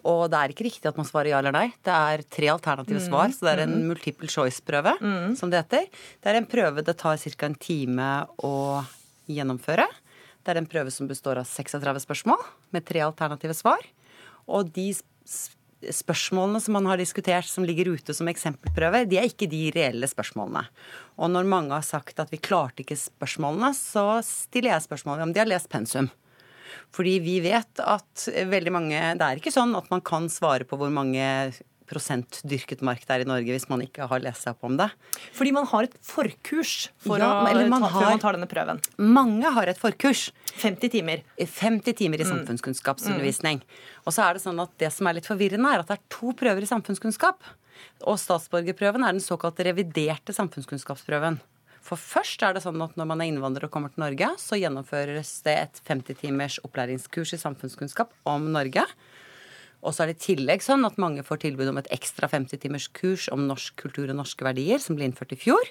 Og 0.06 0.28
det 0.30 0.38
er 0.38 0.52
ikke 0.52 0.66
riktig 0.68 0.90
at 0.90 0.98
man 0.98 1.08
svarer 1.08 1.32
ja 1.32 1.40
eller 1.40 1.54
nei. 1.54 1.66
Det 1.84 1.94
er 1.94 2.22
tre 2.30 2.50
alternative 2.52 3.00
mm. 3.00 3.06
svar. 3.08 3.32
Så 3.34 3.46
det 3.46 3.54
er 3.54 3.64
en 3.64 3.74
mm. 3.74 3.86
multiple 3.90 4.30
choice-prøve, 4.30 4.94
mm. 5.00 5.34
som 5.40 5.50
det 5.50 5.64
heter. 5.64 5.88
Det 6.22 6.30
er 6.30 6.38
en 6.38 6.48
prøve 6.50 6.84
det 6.86 6.96
tar 7.00 7.18
ca. 7.18 7.48
en 7.48 7.58
time 7.58 8.10
å 8.46 8.54
gjennomføre. 9.32 9.88
Det 10.44 10.52
er 10.52 10.60
en 10.60 10.70
prøve 10.70 10.92
som 10.94 11.08
består 11.10 11.40
av 11.40 11.48
36 11.50 12.04
spørsmål 12.04 12.44
med 12.76 12.86
tre 12.86 13.02
alternative 13.02 13.56
svar. 13.58 13.82
Og 14.46 14.70
de 14.76 14.92
spørsmålene 15.94 16.60
som 16.62 16.76
man 16.76 16.88
har 16.90 17.00
diskutert 17.00 17.48
som 17.48 17.64
ligger 17.66 17.92
ute 17.94 18.14
som 18.16 18.28
eksempelprøver, 18.30 19.06
de 19.08 19.20
er 19.20 19.28
ikke 19.28 19.48
de 19.50 19.68
reelle 19.74 20.08
spørsmålene. 20.10 20.64
Og 21.20 21.32
når 21.32 21.48
mange 21.50 21.74
har 21.76 21.86
sagt 21.86 22.20
at 22.22 22.32
vi 22.32 22.42
klarte 22.42 22.84
ikke 22.84 22.98
spørsmålene, 22.98 23.72
så 23.76 24.20
stiller 24.26 24.74
jeg 24.74 24.86
spørsmålet 24.88 25.26
om 25.26 25.34
de 25.34 25.42
har 25.42 25.50
lest 25.50 25.70
pensum. 25.72 26.10
Fordi 26.94 27.16
vi 27.22 27.38
vet 27.44 27.80
at 27.82 28.26
veldig 28.50 28.72
mange 28.74 28.98
Det 29.18 29.24
er 29.26 29.40
ikke 29.40 29.54
sånn 29.54 29.74
at 29.78 29.88
man 29.92 30.02
kan 30.04 30.28
svare 30.32 30.66
på 30.68 30.78
hvor 30.80 30.92
mange 30.92 31.24
prosent 31.88 32.40
dyrket 32.46 32.82
mark 32.86 33.04
det 33.06 33.14
er 33.14 33.24
i 33.24 33.28
Norge 33.28 33.54
hvis 33.54 33.68
man 33.70 33.82
ikke 33.84 34.08
har 34.10 34.22
lest 34.24 34.46
seg 34.46 34.56
opp 34.56 34.66
om 34.68 34.76
det. 34.78 34.88
Fordi 35.36 35.52
man 35.56 35.68
har 35.70 35.88
et 35.88 35.96
forkurs 36.04 36.74
for 37.02 37.22
ja, 37.22 37.28
å, 37.28 37.48
eller 37.50 37.70
man 37.72 37.86
ta, 37.86 37.92
har, 37.94 38.08
man 38.14 38.22
tar 38.22 38.38
denne 38.38 38.50
prøven? 38.50 38.82
Mange 38.98 39.52
har 39.58 39.72
et 39.72 39.80
forkurs. 39.80 40.28
50 40.56 40.92
timer. 40.96 41.24
50 41.38 41.98
timer 41.98 42.22
i 42.22 42.26
mm. 42.26 42.32
samfunnskunnskapsundervisning. 42.32 43.62
Mm. 43.62 43.82
Og 44.04 44.16
så 44.16 44.26
er 44.26 44.36
det 44.36 44.44
sånn 44.46 44.62
at 44.62 44.72
det 44.82 44.92
som 44.94 45.08
er 45.08 45.18
litt 45.18 45.28
forvirrende, 45.28 45.72
er 45.72 45.84
at 45.84 45.90
det 45.92 45.98
er 45.98 46.06
to 46.12 46.32
prøver 46.38 46.64
i 46.64 46.70
samfunnskunnskap. 46.70 47.44
Og 48.08 48.16
statsborgerprøven 48.20 49.04
er 49.04 49.16
den 49.16 49.24
såkalte 49.24 49.66
reviderte 49.68 50.34
samfunnskunnskapsprøven. 50.36 51.40
For 51.86 52.00
først 52.00 52.42
er 52.42 52.56
det 52.56 52.64
sånn 52.64 52.82
at 52.82 52.96
når 52.98 53.08
man 53.12 53.22
er 53.22 53.30
innvandrer 53.30 53.68
og 53.68 53.74
kommer 53.74 53.92
til 53.92 54.02
Norge, 54.02 54.32
så 54.42 54.58
gjennomføres 54.58 55.30
det 55.46 55.54
et 55.60 55.84
50 55.86 56.18
timers 56.24 56.58
opplæringskurs 56.66 57.36
i 57.36 57.40
samfunnskunnskap 57.40 58.10
om 58.26 58.48
Norge. 58.54 58.82
Og 59.86 59.94
så 59.94 60.02
er 60.02 60.10
det 60.10 60.18
i 60.18 60.24
tillegg 60.32 60.64
sånn 60.64 60.84
at 60.88 60.98
mange 60.98 61.22
får 61.26 61.44
tilbud 61.44 61.70
om 61.70 61.78
et 61.78 61.90
ekstra 61.94 62.28
50 62.32 62.58
timers 62.64 62.88
kurs 62.96 63.28
om 63.32 63.46
norsk 63.46 63.76
kultur 63.78 64.10
og 64.10 64.18
norske 64.18 64.46
verdier, 64.46 64.82
som 64.82 64.98
ble 64.98 65.06
innført 65.06 65.34
i 65.36 65.38
fjor. 65.38 65.70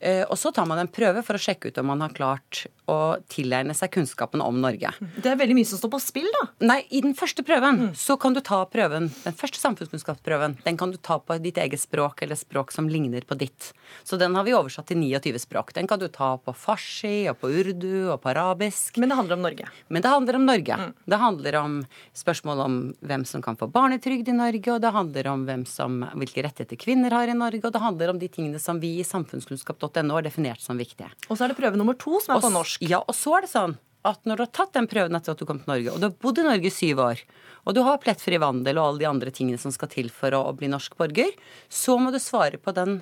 Eh, 0.00 0.24
og 0.28 0.36
så 0.38 0.50
tar 0.52 0.66
man 0.68 0.80
en 0.82 0.90
prøve 0.90 1.22
for 1.24 1.38
å 1.38 1.40
sjekke 1.40 1.70
ut 1.70 1.78
om 1.80 1.88
man 1.88 2.02
har 2.04 2.12
klart 2.12 2.66
å 2.90 3.16
tilegne 3.32 3.72
seg 3.76 3.92
kunnskapen 3.94 4.42
om 4.44 4.58
Norge. 4.60 4.90
Det 5.16 5.30
er 5.30 5.38
veldig 5.40 5.56
mye 5.56 5.68
som 5.68 5.80
står 5.80 5.92
på 5.94 6.00
spill, 6.02 6.26
da. 6.34 6.42
Nei, 6.68 6.80
i 6.92 7.00
den 7.04 7.14
første 7.16 7.44
prøven 7.46 7.94
så 7.96 8.18
kan 8.20 8.36
du 8.36 8.42
ta 8.44 8.58
prøven, 8.68 9.08
den 9.24 9.38
første 9.38 9.60
samfunnskunnskapsprøven, 9.62 10.58
den 10.66 10.80
kan 10.80 10.92
du 10.92 10.98
ta 11.00 11.16
på 11.22 11.38
ditt 11.40 11.56
eget 11.62 11.80
språk 11.80 12.20
eller 12.26 12.36
språk 12.36 12.74
som 12.74 12.90
ligner 12.90 13.24
på 13.24 13.38
ditt. 13.40 13.70
Så 14.04 14.18
den 14.20 14.36
har 14.36 14.44
vi 14.44 14.52
oversatt 14.56 14.90
til 14.90 15.00
29 15.00 15.40
språk. 15.46 15.72
Den 15.78 15.88
kan 15.88 16.02
du 16.02 16.10
ta 16.12 16.34
på 16.36 16.52
farsi 16.52 17.24
og 17.32 17.38
på 17.40 17.48
urdu 17.48 18.10
og 18.12 18.18
på 18.20 18.32
arabisk. 18.34 19.00
Men 19.00 19.12
det 19.12 19.18
handler 19.20 19.38
om 19.38 19.46
Norge. 19.46 19.70
Men 19.88 20.04
det 20.04 20.12
handler 20.12 20.40
om 20.40 20.46
Norge. 20.50 20.78
Det 21.08 21.20
handler 21.22 21.58
om 21.62 21.80
spørsmål 22.12 22.64
om 22.66 22.78
hvem 23.00 23.24
som 23.28 23.44
kan 23.44 23.56
få 23.56 23.70
barnetrygd 23.72 24.28
i 24.28 24.36
Norge, 24.36 24.74
og 24.74 24.84
det 24.84 24.92
handler 24.92 25.32
om 25.32 25.48
hvem 25.48 25.64
som, 25.68 26.02
hvilke 26.12 26.44
rettigheter 26.44 26.80
kvinner 26.80 27.14
har 27.16 27.32
i 27.32 27.38
Norge, 27.38 27.64
og 27.64 27.72
det 27.72 27.84
handler 27.84 28.12
om 28.12 28.20
de 28.20 28.28
tingene 28.28 28.60
som 28.60 28.82
vi 28.82 28.98
i 29.00 29.08
samfunnskunnskap.no 29.08 29.93
har 29.94 30.26
definert 30.26 30.62
som 30.62 30.78
viktige. 30.80 31.10
Og 31.28 31.38
så 31.38 31.46
er 31.46 31.52
det 31.52 31.58
prøve 31.58 31.78
nummer 31.80 31.96
to, 31.98 32.18
som 32.20 32.34
er 32.34 32.40
Og 32.40 32.46
på 32.48 32.54
norsk. 32.54 32.82
Ja, 32.82 33.02
og 33.02 33.14
så 33.16 33.38
er 33.38 33.46
det 33.46 33.52
sånn 33.54 33.76
at 34.04 34.26
når 34.28 34.36
du 34.36 34.42
har 34.44 34.52
tatt 34.52 34.74
den 34.76 34.88
prøven 34.90 35.16
etter 35.16 35.32
at 35.32 35.40
du 35.40 35.46
kom 35.48 35.62
til 35.62 35.70
Norge, 35.70 35.92
og 35.94 36.00
du 36.00 36.06
har 36.10 36.16
bodd 36.20 36.40
i 36.42 36.44
Norge 36.44 36.68
i 36.68 36.74
syv 36.74 37.00
år, 37.00 37.22
og 37.64 37.76
du 37.76 37.80
har 37.86 38.00
plettfri 38.02 38.36
vandel 38.40 38.76
og 38.76 38.90
alle 38.90 39.00
de 39.00 39.08
andre 39.08 39.32
tingene 39.32 39.60
som 39.60 39.72
skal 39.72 39.88
til 39.92 40.10
for 40.12 40.36
å, 40.36 40.42
å 40.50 40.56
bli 40.56 40.68
norsk 40.68 40.96
borger, 41.00 41.32
så 41.72 41.96
må 41.96 42.12
du 42.12 42.20
svare 42.20 42.60
på 42.60 42.74
den 42.76 42.98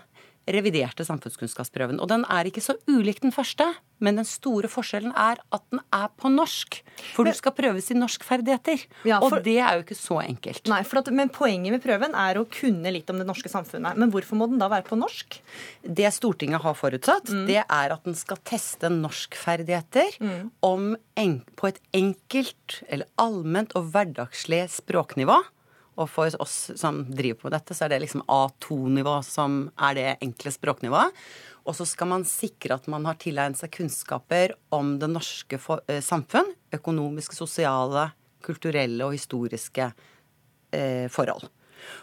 reviderte 0.49 1.05
samfunnskunnskapsprøven. 1.07 2.01
Og 2.03 2.09
den 2.11 2.24
er 2.28 2.49
ikke 2.51 2.61
så 2.64 2.74
ulik 2.90 3.20
den 3.22 3.30
første, 3.32 3.66
men 4.03 4.16
den 4.18 4.26
store 4.26 4.66
forskjellen 4.66 5.12
er 5.14 5.38
at 5.55 5.62
den 5.70 5.80
er 5.95 6.09
på 6.18 6.30
norsk. 6.32 6.80
For 7.14 7.24
du 7.24 7.32
skal 7.32 7.53
prøves 7.55 7.90
i 7.90 7.95
norskferdigheter. 7.95 8.82
Ja, 9.07 9.20
for- 9.20 9.38
Og 9.38 9.45
det 9.45 9.59
er 9.62 9.76
jo 9.78 9.84
ikke 9.84 9.95
så 9.99 10.18
enkelt. 10.26 10.66
Nei, 10.68 10.82
for 10.82 10.99
at, 10.99 11.11
men 11.12 11.28
Poenget 11.30 11.70
med 11.70 11.82
prøven 11.84 12.14
er 12.14 12.34
å 12.40 12.45
kunne 12.51 12.90
litt 12.93 13.09
om 13.11 13.18
det 13.18 13.26
norske 13.26 13.49
samfunnet. 13.49 13.97
Men 13.97 14.11
hvorfor 14.11 14.34
må 14.36 14.49
den 14.51 14.59
da 14.59 14.68
være 14.68 14.82
på 14.84 14.99
norsk? 14.99 15.38
Det 15.86 16.11
Stortinget 16.12 16.61
har 16.62 16.74
forutsatt, 16.74 17.30
Mm. 17.30 17.47
det 17.47 17.62
er 17.68 17.93
at 17.93 18.03
den 18.05 18.14
skal 18.14 18.36
teste 18.45 18.90
norskferdigheter 18.90 20.18
om 20.62 20.97
en, 21.16 21.43
på 21.57 21.68
et 21.68 21.78
enkelt 21.95 22.82
eller 22.88 23.07
allment 23.18 23.72
og 23.78 23.90
hverdagslig 23.93 24.64
språknivå. 24.70 25.40
Og 26.01 26.09
for 26.09 26.32
oss 26.40 26.70
som 26.78 27.03
driver 27.09 27.40
på 27.40 27.49
med 27.49 27.57
dette, 27.59 27.76
så 27.76 27.84
er 27.84 27.93
det 27.93 28.03
liksom 28.07 28.24
A2-nivå 28.24 29.18
som 29.26 29.66
er 29.76 29.99
det 29.99 30.09
enkle 30.24 30.53
språknivået. 30.55 31.18
Og 31.68 31.76
så 31.78 31.86
skal 31.86 32.11
man 32.11 32.24
sikre 32.26 32.78
at 32.78 32.88
man 32.90 33.05
har 33.07 33.18
tilegnet 33.22 33.61
seg 33.61 33.70
kunnskaper 33.76 34.57
om 34.74 34.97
det 34.99 35.11
norske 35.12 35.61
for, 35.62 35.84
eh, 35.86 36.01
samfunn. 36.03 36.49
Økonomiske, 36.74 37.36
sosiale, 37.38 38.09
kulturelle 38.43 39.05
og 39.07 39.14
historiske 39.14 39.93
eh, 40.72 41.07
forhold. 41.12 41.47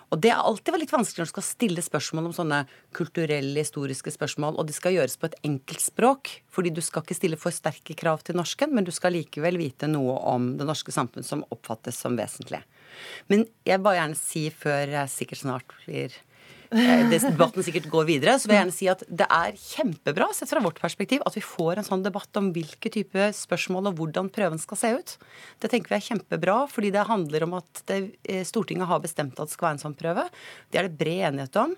Og 0.09 0.21
det 0.23 0.32
er 0.34 0.41
alltid 0.41 0.77
litt 0.82 0.93
vanskelig 0.93 1.23
når 1.23 1.30
du 1.30 1.34
skal 1.34 1.45
stille 1.45 1.84
spørsmål 1.86 2.30
om 2.30 2.36
sånne 2.36 2.59
kulturelle, 2.97 3.59
historiske 3.59 4.13
spørsmål, 4.15 4.57
og 4.57 4.69
de 4.69 4.75
skal 4.75 4.95
gjøres 4.95 5.17
på 5.19 5.30
et 5.30 5.38
enkelt 5.47 5.84
språk, 5.84 6.32
fordi 6.49 6.73
du 6.73 6.82
skal 6.86 7.05
ikke 7.05 7.17
stille 7.17 7.39
for 7.39 7.55
sterke 7.55 7.97
krav 7.99 8.23
til 8.25 8.39
norsken, 8.39 8.73
men 8.75 8.88
du 8.88 8.93
skal 8.95 9.15
likevel 9.17 9.59
vite 9.61 9.89
noe 9.91 10.17
om 10.32 10.53
det 10.59 10.67
norske 10.69 10.93
samfunn 10.95 11.25
som 11.25 11.45
oppfattes 11.53 11.99
som 12.01 12.17
vesentlig. 12.19 12.63
Men 13.30 13.45
jeg 13.67 13.77
vil 13.77 13.86
bare 13.86 14.01
gjerne 14.01 14.19
si, 14.19 14.47
før 14.49 14.95
jeg 14.97 15.13
sikkert 15.13 15.43
snart 15.43 15.77
blir 15.84 16.15
debatten 16.70 17.65
sikkert 17.65 17.88
går 17.89 18.05
videre, 18.05 18.36
så 18.38 18.45
vil 18.45 18.55
jeg 18.55 18.63
gjerne 18.63 18.76
si 18.76 18.89
at 18.91 19.01
det 19.09 19.26
er 19.26 19.55
kjempebra 19.57 20.28
sett 20.38 20.51
fra 20.51 20.61
vårt 20.61 20.82
perspektiv 20.82 21.24
at 21.26 21.38
vi 21.38 21.41
får 21.41 21.80
en 21.80 21.88
sånn 21.88 22.03
debatt 22.05 22.38
om 22.38 22.51
hvilke 22.53 22.91
type 22.93 23.30
spørsmål 23.34 23.89
og 23.89 23.97
hvordan 23.97 24.30
prøven 24.34 24.61
skal 24.61 24.80
se 24.80 24.91
ut. 24.99 25.15
Det 25.61 25.72
tenker 25.72 25.95
vi 25.95 25.97
er 25.97 26.07
kjempebra, 26.11 26.59
fordi 26.70 26.93
det 26.93 27.07
handler 27.09 27.47
om 27.47 27.57
at 27.57 27.84
det, 27.89 27.99
eh, 28.30 28.45
Stortinget 28.45 28.89
har 28.89 29.01
bestemt 29.01 29.39
at 29.39 29.49
det 29.49 29.55
skal 29.55 29.70
være 29.70 29.80
en 29.80 29.86
sånn 29.88 29.97
prøve. 29.97 30.30
Det 30.70 30.80
er 30.80 30.89
det 30.89 30.99
bred 30.99 31.34
enighet 31.34 31.57
om. 31.57 31.76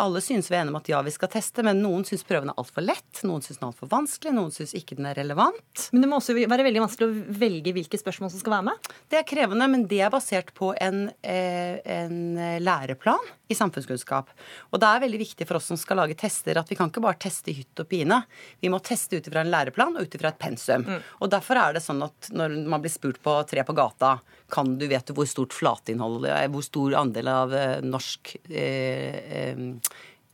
Alle 0.00 0.22
synes 0.24 0.48
vi 0.50 0.56
er 0.56 0.62
enige 0.62 0.72
om 0.72 0.80
at 0.80 0.88
ja, 0.88 1.00
vi 1.04 1.12
skal 1.12 1.30
teste, 1.32 1.64
men 1.66 1.82
noen 1.84 2.04
syns 2.08 2.24
prøven 2.24 2.52
er 2.52 2.58
altfor 2.60 2.84
lett, 2.84 3.22
noen 3.28 3.44
syns 3.44 3.58
den 3.58 3.66
er 3.66 3.72
altfor 3.72 3.90
vanskelig, 3.92 4.32
noen 4.36 4.54
syns 4.54 4.72
ikke 4.78 4.96
den 4.98 5.08
er 5.10 5.18
relevant. 5.18 5.88
Men 5.92 6.04
det 6.04 6.10
må 6.10 6.18
også 6.20 6.36
være 6.38 6.66
veldig 6.66 6.84
vanskelig 6.84 7.08
å 7.08 7.38
velge 7.42 7.74
hvilke 7.76 8.00
spørsmål 8.00 8.32
som 8.32 8.42
skal 8.42 8.56
være 8.56 8.68
med. 8.70 8.90
Det 9.12 9.20
er 9.20 9.28
krevende, 9.28 9.68
men 9.72 9.86
det 9.90 10.00
er 10.06 10.12
basert 10.14 10.54
på 10.56 10.72
en, 10.80 11.04
eh, 11.22 11.80
en 11.98 12.18
læreplan 12.64 13.30
i 13.52 13.56
samfunnskunnskap. 13.56 14.32
Og 14.72 14.80
det 14.80 14.88
er 14.88 15.04
veldig 15.04 15.20
viktig 15.20 15.46
for 15.48 15.60
oss 15.60 15.68
som 15.70 15.80
skal 15.80 16.00
lage 16.00 16.16
tester, 16.18 16.58
at 16.58 16.70
vi 16.70 16.78
kan 16.78 16.90
ikke 16.90 17.04
bare 17.04 17.20
teste 17.20 17.52
i 17.52 17.56
hytt 17.60 17.84
og 17.84 17.88
pine. 17.90 18.22
Vi 18.62 18.72
må 18.72 18.80
teste 18.84 19.18
ut 19.18 19.28
ifra 19.28 19.44
en 19.44 19.52
læreplan 19.52 19.96
og 19.96 20.08
ut 20.08 20.16
ifra 20.16 20.32
et 20.32 20.40
pensum. 20.40 20.86
Og 21.20 21.30
derfor 21.32 21.60
er 21.60 21.76
det 21.76 21.84
sånn 21.84 22.02
at 22.04 22.32
når 22.32 22.56
man 22.64 22.82
blir 22.82 22.92
spurt 22.92 23.20
på 23.22 23.36
tre 23.48 23.64
på 23.66 23.76
gata 23.76 24.16
kan 24.52 24.74
du 24.78 24.84
vite 24.90 25.14
hvor 25.16 25.26
stort 25.30 25.56
flatinnhold, 25.56 26.26
er, 26.28 26.48
hvor 26.52 26.64
stor 26.66 26.94
andel 27.00 27.28
av 27.32 27.54
eh, 27.56 27.78
norsk 27.84 28.34
eh, 28.50 29.20
eh, 29.40 29.62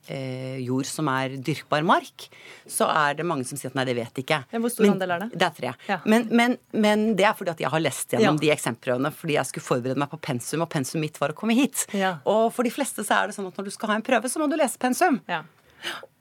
eh, 0.09 0.57
jord 0.65 0.87
som 0.89 1.09
er 1.13 1.35
dyrkbar 1.45 1.85
mark, 1.87 2.27
så 2.69 2.89
er 2.91 3.19
det 3.19 3.27
mange 3.29 3.45
som 3.49 3.59
sier 3.61 3.71
at 3.71 3.77
nei, 3.79 3.85
det 3.89 3.95
vet 3.99 4.21
ikke. 4.23 4.41
Men 4.53 4.65
hvor 4.65 4.73
stor 4.73 4.89
andel 4.91 5.13
er 5.17 5.23
det? 5.27 5.29
Det 5.39 5.47
er 5.49 5.57
tre. 5.59 5.73
Ja. 5.91 5.99
Men, 6.09 6.27
men, 6.33 6.57
men 6.73 7.05
det 7.19 7.27
er 7.29 7.37
fordi 7.39 7.53
at 7.55 7.61
jeg 7.63 7.71
har 7.75 7.85
lest 7.85 8.15
gjennom 8.17 8.39
Ja. 8.41 8.45
de 8.47 8.53
eksemplene 8.57 9.13
fordi 9.15 9.37
jeg 9.39 9.51
skulle 9.51 9.69
forberede 9.69 10.01
meg 10.01 10.11
på 10.15 10.21
pensum, 10.31 10.65
og 10.65 10.71
pensum 10.73 11.05
mitt 11.05 11.21
var 11.21 11.35
å 11.35 11.39
komme 11.39 11.55
hit. 11.59 11.85
Ja. 11.97 12.17
Og 12.29 12.49
for 12.57 12.67
de 12.67 12.73
fleste 12.75 13.05
så 13.07 13.21
er 13.23 13.31
det 13.31 13.37
sånn 13.39 13.49
at 13.53 13.61
når 13.61 13.69
du 13.71 13.75
skal 13.77 13.93
ha 13.95 14.01
en 14.01 14.07
prøve, 14.07 14.33
så 14.33 14.41
må 14.43 14.49
du 14.51 14.57
lese 14.59 14.81
pensum. 14.81 15.21
Ja. 15.29 15.45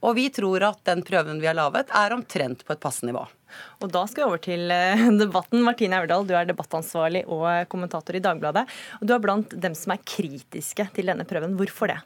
Og 0.06 0.14
vi 0.18 0.28
tror 0.34 0.64
at 0.68 0.82
den 0.88 1.02
prøven 1.06 1.42
vi 1.42 1.50
har 1.50 1.58
laget, 1.58 1.90
er 1.96 2.14
omtrent 2.16 2.64
på 2.66 2.76
et 2.76 2.82
passende 2.84 3.12
nivå. 3.12 3.24
Og 3.82 3.90
da 3.94 4.04
skal 4.10 4.24
vi 4.24 4.28
over 4.28 4.42
til 4.44 4.74
eh, 4.74 5.08
debatten. 5.24 5.64
Martine 5.66 6.02
Aurdal, 6.02 6.28
du 6.28 6.36
er 6.38 6.50
debattansvarlig 6.50 7.24
og 7.26 7.48
kommentator 7.72 8.18
i 8.18 8.24
Dagbladet. 8.24 8.68
Og 9.00 9.08
du 9.08 9.16
er 9.16 9.24
blant 9.24 9.58
dem 9.68 9.78
som 9.78 9.96
er 9.96 10.04
kritiske 10.06 10.90
til 10.94 11.10
denne 11.10 11.26
prøven. 11.28 11.58
Hvorfor 11.58 11.94
det? 11.94 12.00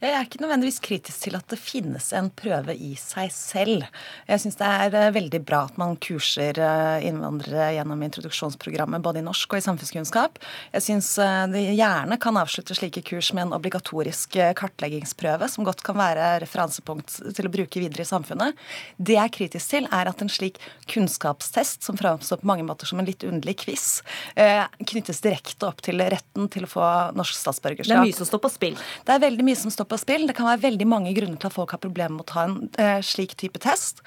Jeg 0.00 0.14
er 0.16 0.24
ikke 0.24 0.40
nødvendigvis 0.40 0.80
kritisk 0.80 1.26
til 1.26 1.34
at 1.36 1.44
det 1.52 1.58
finnes 1.60 2.06
en 2.16 2.30
prøve 2.32 2.72
i 2.72 2.94
seg 2.96 3.28
selv. 3.34 3.82
Jeg 4.24 4.40
syns 4.40 4.56
det 4.56 4.68
er 4.72 4.94
eh, 4.96 5.10
veldig 5.12 5.40
bra 5.44 5.66
at 5.68 5.76
man 5.80 5.98
kurser 6.00 6.56
eh, 6.56 7.04
innvandrere 7.04 7.66
gjennom 7.76 8.00
introduksjonsprogrammet 8.06 9.04
både 9.04 9.20
i 9.20 9.24
norsk 9.26 9.52
og 9.52 9.60
i 9.60 9.64
samfunnskunnskap. 9.66 10.40
Jeg 10.72 10.86
syns 10.86 11.10
de 11.52 11.64
gjerne 11.76 12.16
kan 12.22 12.38
avslutte 12.40 12.78
slike 12.78 13.02
kurs 13.10 13.28
med 13.36 13.44
en 13.44 13.52
obligatorisk 13.58 14.38
eh, 14.40 14.54
kartleggingsprøve, 14.56 15.50
som 15.52 15.66
godt 15.68 15.84
kan 15.84 16.00
være 16.00 16.30
referansepunkt 16.46 17.18
til 17.36 17.50
å 17.50 17.52
bruke 17.52 17.84
videre 17.84 18.06
i 18.06 18.08
samfunnet. 18.08 18.56
Det 18.96 19.18
jeg 19.18 19.24
er 19.26 19.36
kritisk 19.36 19.74
til, 19.74 19.90
er 19.92 20.08
at 20.08 20.24
en 20.24 20.32
slik 20.32 20.56
kunnskapstest, 20.88 21.84
som 21.84 22.00
framstår 22.00 22.40
på 22.40 22.48
mange 22.48 22.64
måter 22.64 22.88
som 22.88 23.04
en 23.04 23.10
litt 23.10 23.28
underlig 23.28 23.58
quiz, 23.66 24.00
eh, 24.40 24.64
knyttes 24.80 25.20
direkte 25.28 25.68
opp 25.68 25.84
til 25.84 26.00
retten 26.00 26.48
til 26.48 26.64
å 26.64 26.72
få 26.72 26.88
norsk 27.20 27.36
Det 27.84 28.00
er 28.00 28.00
mye 28.00 28.16
som 28.16 28.32
står 28.32 28.44
på 28.48 28.54
spill. 28.56 28.80
Det 29.04 29.12
er 29.12 29.24
veldig 29.28 29.44
mye 29.44 29.60
som 29.60 29.68
står 29.68 29.89
på 29.90 29.98
spill. 30.00 30.26
Det 30.28 30.36
kan 30.38 30.48
være 30.48 30.64
veldig 30.68 30.88
mange 30.88 31.14
grunner 31.16 31.40
til 31.40 31.50
at 31.50 31.56
folk 31.56 31.74
har 31.74 31.82
problemer 31.82 32.16
med 32.16 32.24
å 32.24 32.30
ta 32.30 32.44
en 32.46 32.58
eh, 32.80 33.00
slik 33.04 33.36
type 33.40 33.60
test. 33.62 34.04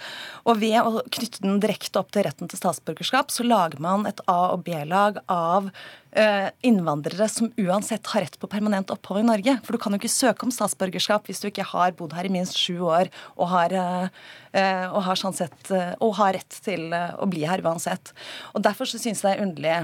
Og 0.48 0.62
ved 0.64 0.80
å 0.82 1.04
knytte 1.14 1.44
den 1.44 1.60
direkte 1.64 2.02
opp 2.02 2.14
til 2.16 2.26
retten 2.28 2.52
til 2.52 2.60
statsborgerskap, 2.60 3.34
så 3.34 3.46
lager 3.48 3.84
man 3.84 4.08
et 4.10 4.24
A- 4.32 4.54
og 4.56 4.64
B-lag 4.68 5.20
av 5.32 5.70
eh, 6.16 6.50
innvandrere 6.66 7.28
som 7.30 7.52
uansett 7.58 8.08
har 8.14 8.26
rett 8.26 8.40
på 8.40 8.50
permanent 8.52 8.92
opphold 8.94 9.24
i 9.24 9.28
Norge. 9.28 9.58
For 9.66 9.76
du 9.76 9.82
kan 9.82 9.96
jo 9.96 10.02
ikke 10.02 10.14
søke 10.14 10.48
om 10.48 10.54
statsborgerskap 10.54 11.28
hvis 11.30 11.44
du 11.44 11.50
ikke 11.50 11.68
har 11.74 11.96
bodd 11.98 12.16
her 12.18 12.30
i 12.30 12.34
minst 12.34 12.58
sju 12.60 12.80
år 12.86 13.12
og 13.36 13.50
har, 13.54 13.74
eh, 13.74 14.24
eh, 14.54 14.86
og 14.90 15.04
har, 15.08 15.20
sånn 15.20 15.38
sett, 15.38 15.60
eh, 15.72 15.94
og 16.00 16.16
har 16.22 16.36
rett 16.38 16.60
til 16.66 16.92
eh, 16.94 17.14
å 17.18 17.30
bli 17.30 17.46
her 17.50 17.64
uansett. 17.66 18.14
Og 18.54 18.64
Derfor 18.64 18.90
så 18.90 19.02
syns 19.02 19.24
jeg 19.24 19.28
det 19.28 19.38
er 19.38 19.46
underlig 19.46 19.78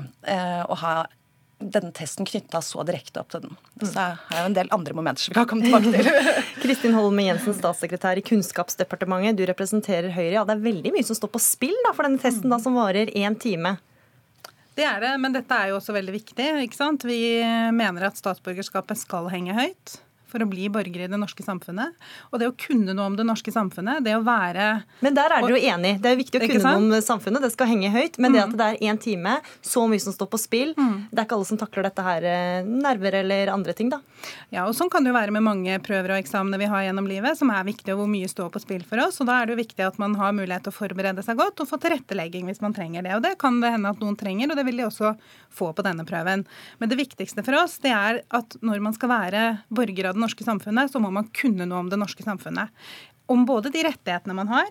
å 0.70 0.76
ha 0.82 0.94
denne 1.60 1.92
testen 1.96 2.26
knytta 2.26 2.62
så 2.64 2.84
direkte 2.88 3.20
opp 3.22 3.34
til 3.34 3.44
den. 3.44 3.58
Så 3.84 3.92
er 4.00 4.18
det 4.30 4.40
jo 4.40 4.48
en 4.48 4.56
del 4.56 4.72
andre 4.76 4.96
momenter 4.96 5.26
som 5.26 5.34
vi 5.34 5.38
kan 5.38 5.50
komme 5.50 5.68
tilbake 5.68 5.92
til. 5.92 6.34
Kristin 6.64 6.96
Holme 6.96 7.28
Jensen, 7.28 7.56
statssekretær 7.58 8.22
i 8.22 8.26
Kunnskapsdepartementet. 8.26 9.38
Du 9.40 9.46
representerer 9.50 10.10
Høyre. 10.16 10.34
Ja, 10.38 10.46
det 10.48 10.56
er 10.56 10.66
veldig 10.66 10.94
mye 10.96 11.06
som 11.06 11.20
står 11.20 11.34
på 11.36 11.44
spill 11.44 11.76
da, 11.88 11.94
for 11.96 12.08
denne 12.08 12.22
testen 12.22 12.52
da, 12.52 12.62
som 12.64 12.80
varer 12.80 13.12
én 13.12 13.36
time. 13.40 13.76
Det 14.80 14.86
er 14.88 15.02
det, 15.04 15.16
men 15.20 15.36
dette 15.36 15.56
er 15.56 15.74
jo 15.74 15.80
også 15.82 15.96
veldig 15.96 16.16
viktig. 16.16 16.52
ikke 16.64 16.80
sant? 16.80 17.04
Vi 17.04 17.20
mener 17.76 18.08
at 18.08 18.20
statsborgerskapet 18.20 19.02
skal 19.02 19.28
henge 19.34 19.58
høyt 19.58 20.00
for 20.30 20.44
å 20.46 20.48
bli 20.50 20.70
borger 20.70 21.06
i 21.06 21.10
det 21.12 21.20
norske 21.20 21.44
samfunnet. 21.46 21.96
Og 22.32 22.40
det 22.42 22.48
å 22.50 22.56
kunne 22.58 22.94
noe 22.96 23.10
om 23.12 23.16
det 23.18 23.26
norske 23.28 23.52
samfunnet, 23.54 24.04
det 24.06 24.16
å 24.18 24.24
være 24.26 24.84
Men 25.02 25.18
der 25.18 25.34
er 25.36 25.42
dere 25.44 25.58
jo 25.58 25.62
enig. 25.74 25.96
Det 26.04 26.12
er 26.14 26.20
viktig 26.20 26.40
å 26.42 26.46
kunne 26.46 26.62
sant? 26.64 26.86
noe 26.88 27.00
om 27.02 27.06
samfunnet. 27.10 27.42
Det 27.46 27.52
skal 27.54 27.68
henge 27.74 27.92
høyt. 27.94 28.20
Men 28.20 28.34
det 28.38 28.44
at 28.46 28.56
det 28.60 28.68
er 28.70 28.92
én 28.94 29.00
time, 29.02 29.38
så 29.66 29.88
mye 29.90 30.00
som 30.04 30.14
står 30.16 30.30
på 30.30 30.40
spill 30.42 30.74
Det 30.78 31.18
er 31.18 31.26
ikke 31.26 31.38
alle 31.40 31.50
som 31.50 31.58
takler 31.58 31.84
dette 31.90 32.04
her. 32.06 32.24
eh, 32.24 32.64
Nerver 32.70 33.20
eller 33.24 33.48
andre 33.54 33.74
ting, 33.74 33.90
da. 33.90 34.00
Ja, 34.52 34.66
og 34.68 34.76
Sånn 34.80 34.90
kan 34.92 35.04
det 35.04 35.12
jo 35.12 35.18
være 35.18 35.32
med 35.32 35.44
mange 35.44 35.80
prøver 35.84 36.14
og 36.16 36.22
eksamener 36.24 36.58
vi 36.62 36.66
har 36.72 36.84
gjennom 36.86 37.08
livet, 37.08 37.38
som 37.38 37.50
er 37.52 37.64
viktige, 37.68 37.94
og 37.96 38.04
hvor 38.04 38.12
mye 38.12 38.28
står 38.30 38.50
på 38.54 38.62
spill 38.64 38.84
for 38.88 39.00
oss. 39.04 39.20
og 39.22 39.28
Da 39.28 39.42
er 39.42 39.48
det 39.50 39.56
jo 39.58 39.64
viktig 39.64 39.86
at 39.88 40.00
man 40.00 40.16
har 40.20 40.32
mulighet 40.36 40.64
til 40.68 40.72
å 40.74 40.78
forberede 40.78 41.24
seg 41.26 41.38
godt 41.40 41.60
og 41.64 41.68
få 41.72 41.80
tilrettelegging 41.82 42.46
hvis 42.50 42.62
man 42.62 42.74
trenger 42.76 43.04
det. 43.04 43.16
Og 43.16 43.24
Det 43.24 43.38
kan 43.42 43.60
det 43.62 43.72
hende 43.76 43.90
at 43.90 44.00
noen 44.04 44.18
trenger, 44.20 44.52
og 44.52 44.60
det 44.60 44.66
vil 44.68 44.78
de 44.78 44.88
også 44.88 45.16
få 45.50 45.72
på 45.76 45.84
denne 45.86 46.06
prøven. 46.08 46.46
Men 46.80 46.90
det 46.92 47.00
viktigste 47.00 47.44
for 47.46 47.58
oss 47.64 47.78
det 47.84 47.92
er 47.96 48.22
at 48.36 48.58
når 48.62 48.84
man 48.84 48.94
skal 48.96 49.10
være 49.14 49.44
borger 49.74 50.12
av 50.12 50.19
det 50.20 50.26
norske 50.28 50.46
samfunnet, 50.46 50.92
så 50.92 51.00
må 51.02 51.12
man 51.16 51.32
kunne 51.36 51.66
noe 51.66 51.86
om 51.86 51.90
det 51.92 52.00
norske 52.02 52.26
samfunnet. 52.26 52.70
Om 53.32 53.48
både 53.48 53.72
de 53.74 53.88
rettighetene 53.88 54.36
man 54.36 54.52
har, 54.52 54.70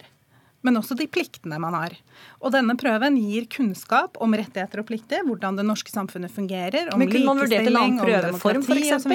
men 0.67 0.79
også 0.81 0.97
de 0.99 1.07
pliktene 1.11 1.59
man 1.63 1.77
har. 1.77 1.95
Og 2.43 2.53
denne 2.55 2.75
prøven 2.79 3.17
gir 3.21 3.47
kunnskap 3.51 4.19
om 4.23 4.35
rettigheter 4.35 4.83
og 4.83 4.89
plikter, 4.89 5.23
hvordan 5.27 5.59
det 5.59 5.67
norske 5.67 5.93
samfunnet 5.93 6.33
fungerer, 6.35 6.91
om 6.95 7.03
likestilling, 7.03 8.01
om 8.01 8.03
demokrati 8.03 8.91
osv. 8.97 9.15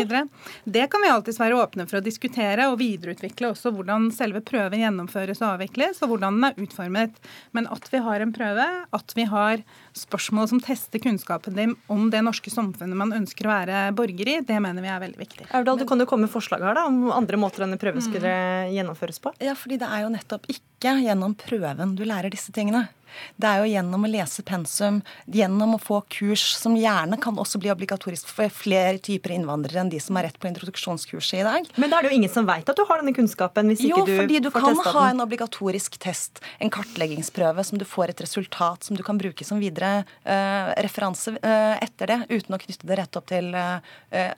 Det 0.63 0.85
kan 0.91 1.03
vi 1.03 1.11
alltids 1.11 1.39
være 1.41 1.59
åpne 1.59 1.87
for 1.89 1.99
å 1.99 2.03
diskutere 2.05 2.69
og 2.71 2.79
videreutvikle 2.79 3.51
også 3.51 3.73
hvordan 3.75 4.09
selve 4.15 4.43
prøven 4.45 4.83
gjennomføres 4.83 5.43
og 5.43 5.57
avvikles, 5.57 6.01
og 6.03 6.13
hvordan 6.13 6.39
den 6.39 6.49
er 6.49 6.63
utformet. 6.63 7.19
Men 7.55 7.67
at 7.71 7.91
vi 7.91 8.03
har 8.07 8.23
en 8.23 8.33
prøve, 8.35 8.67
at 8.95 9.15
vi 9.17 9.27
har 9.29 9.63
spørsmål 9.97 10.49
som 10.53 10.63
tester 10.63 11.03
kunnskapen 11.03 11.57
din 11.59 11.75
om 11.91 12.07
det 12.13 12.23
norske 12.25 12.51
samfunnet 12.53 12.97
man 12.97 13.13
ønsker 13.15 13.47
å 13.47 13.53
være 13.53 13.85
borger 13.97 14.31
i, 14.31 14.39
det 14.47 14.59
mener 14.63 14.83
vi 14.83 14.91
er 14.91 15.03
veldig 15.03 15.19
viktig. 15.19 15.49
Aurdal, 15.51 15.81
du 15.81 15.87
kan 15.89 15.99
jo 15.99 16.07
komme 16.09 16.27
med 16.27 16.33
forslag 16.33 16.63
her 16.63 16.77
da, 16.77 16.87
om 16.87 17.11
andre 17.13 17.39
måter 17.39 17.65
denne 17.65 17.79
prøven 17.81 18.03
skulle 18.03 18.33
gjennomføres 18.73 19.19
på. 19.23 19.33
Ja, 19.43 19.57
fordi 19.59 19.79
det 19.81 19.89
er 19.89 20.05
jo 20.05 20.13
nettopp 20.13 20.47
ikke 20.47 20.72
gjennom 20.83 21.35
prøven 21.39 21.95
du 21.95 22.03
lærer 22.03 22.33
disse 22.33 22.51
tingene. 22.51 22.89
Det 23.37 23.49
er 23.49 23.63
jo 23.63 23.71
gjennom 23.71 24.05
å 24.05 24.11
lese 24.11 24.45
pensum, 24.47 25.01
gjennom 25.25 25.75
å 25.77 25.81
få 25.81 26.01
kurs 26.13 26.45
som 26.57 26.77
gjerne 26.77 27.19
kan 27.21 27.37
også 27.39 27.61
bli 27.61 27.71
obligatorisk 27.73 28.29
for 28.31 28.51
flere 28.53 28.99
typer 29.03 29.35
innvandrere 29.35 29.83
enn 29.83 29.91
de 29.93 30.01
som 30.03 30.17
er 30.19 30.29
rett 30.29 30.39
på 30.41 30.49
introduksjonskurset 30.51 31.41
i 31.41 31.45
dag. 31.47 31.69
Men 31.79 31.91
da 31.91 31.99
er 31.99 32.07
det 32.07 32.13
jo 32.13 32.19
ingen 32.21 32.33
som 32.33 32.47
veit 32.49 32.69
at 32.69 32.79
du 32.79 32.85
har 32.89 33.01
denne 33.01 33.15
kunnskapen, 33.15 33.71
hvis 33.71 33.83
Jo, 33.85 34.03
ikke 34.03 34.09
du 34.09 34.13
får 34.13 34.13
testa 34.13 34.13
den? 34.13 34.17
Jo, 34.17 34.23
fordi 34.23 34.43
du 34.45 34.51
kan 34.57 34.95
ha 34.97 35.05
en 35.09 35.25
obligatorisk 35.25 35.97
test, 36.03 36.43
en 36.59 36.73
kartleggingsprøve 36.73 37.65
som 37.67 37.81
du 37.81 37.87
får 37.87 38.13
et 38.13 38.25
resultat 38.25 38.89
som 38.89 38.99
du 38.99 39.03
kan 39.05 39.19
bruke 39.19 39.45
som 39.47 39.61
videre 39.61 40.03
uh, 40.03 40.73
referanse 40.83 41.35
uh, 41.37 41.75
etter 41.83 42.13
det, 42.13 42.19
uten 42.29 42.57
å 42.57 42.61
knytte 42.61 42.89
det 42.89 42.99
rett 42.99 43.19
opp 43.19 43.29
til 43.31 43.51
uh, 43.55 43.79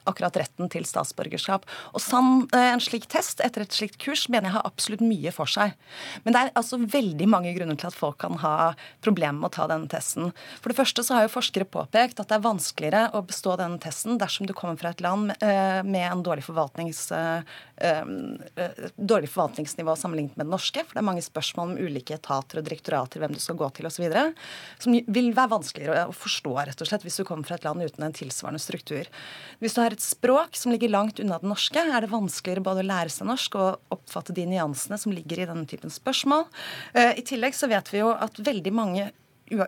akkurat 0.06 0.38
retten 0.40 0.70
til 0.72 0.86
statsborgerskap. 0.88 1.66
Og 1.96 2.04
sann, 2.04 2.48
eh, 2.54 2.72
en 2.74 2.84
slik 2.84 3.08
test 3.12 3.42
etter 3.44 3.66
et 3.66 3.76
slikt 3.76 3.98
kurs 4.02 4.28
mener 4.30 4.50
jeg 4.50 4.58
har 4.58 4.68
absolutt 4.68 5.04
mye 5.06 5.32
for 5.36 5.50
seg. 5.50 5.76
Men 6.24 6.36
det 6.36 6.42
er 6.42 6.52
altså 6.56 6.80
veldig 6.80 7.28
mange 7.30 7.54
grunner 7.58 7.78
til 7.80 7.90
at 7.90 7.98
folk 7.98 8.20
kan 8.24 8.40
ha 8.44 8.65
problemer 9.06 9.40
med 9.40 9.52
å 9.52 9.56
ta 9.58 9.68
denne 9.70 9.90
testen. 9.92 10.32
For 10.62 10.72
det 10.72 10.80
første 10.80 11.04
så 11.06 11.18
har 11.18 11.28
jo 11.28 11.34
forskere 11.36 11.68
påpekt 11.70 12.22
at 12.22 12.32
det 12.32 12.38
er 12.40 12.46
vanskeligere 12.46 13.04
å 13.18 13.24
bestå 13.28 13.56
denne 13.60 13.80
testen 13.82 14.20
dersom 14.22 14.50
du 14.50 14.56
kommer 14.58 14.80
fra 14.80 14.94
et 14.96 15.04
land 15.04 15.34
eh, 15.40 15.82
med 15.86 16.08
en 16.08 16.24
dårlig 16.26 16.46
forvaltnings 16.48 17.04
eh, 17.16 17.56
eh, 17.78 18.04
dårlig 18.96 19.30
forvaltningsnivå 19.34 19.96
sammenlignet 20.00 20.38
med 20.40 20.48
det 20.48 20.56
norske. 20.56 20.86
For 20.86 20.98
det 20.98 21.04
er 21.04 21.10
mange 21.10 21.26
spørsmål 21.26 21.74
om 21.74 21.80
ulike 21.80 22.18
etater 22.18 22.62
og 22.62 22.68
direktorater, 22.68 23.22
hvem 23.22 23.36
du 23.36 23.42
skal 23.44 23.60
gå 23.60 23.70
til 23.76 23.90
osv. 23.90 24.08
Som 24.82 24.96
vil 24.96 25.32
være 25.36 25.54
vanskeligere 25.56 26.08
å 26.10 26.16
forstå 26.16 26.56
rett 26.70 26.82
og 26.82 26.90
slett 26.90 27.06
hvis 27.06 27.20
du 27.20 27.26
kommer 27.28 27.48
fra 27.48 27.60
et 27.60 27.68
land 27.68 27.84
uten 27.84 28.06
en 28.06 28.16
tilsvarende 28.16 28.62
struktur. 28.64 29.10
Hvis 29.60 29.76
du 29.76 29.82
har 29.84 29.96
et 29.96 30.04
språk 30.04 30.58
som 30.58 30.74
ligger 30.74 30.94
langt 30.94 31.20
unna 31.22 31.40
det 31.42 31.50
norske, 31.50 31.82
er 31.82 32.04
det 32.04 32.12
vanskeligere 32.12 32.64
både 32.66 32.84
å 32.84 32.90
lære 32.90 33.14
seg 33.14 33.30
norsk 33.30 33.58
og 33.60 33.96
oppfatte 33.96 34.36
de 34.36 34.46
nyansene 34.50 35.00
som 35.00 35.14
ligger 35.16 35.42
i 35.42 35.48
denne 35.50 35.68
typen 35.70 35.94
spørsmål. 35.94 36.48
Eh, 36.94 37.14
I 37.20 37.26
tillegg 37.26 37.56
så 37.58 37.70
vet 37.72 37.92
vi 37.94 38.02
jo 38.02 38.12
at 38.14 38.40
veldig 38.40 38.55
mange 38.72 39.12
ua- 39.52 39.68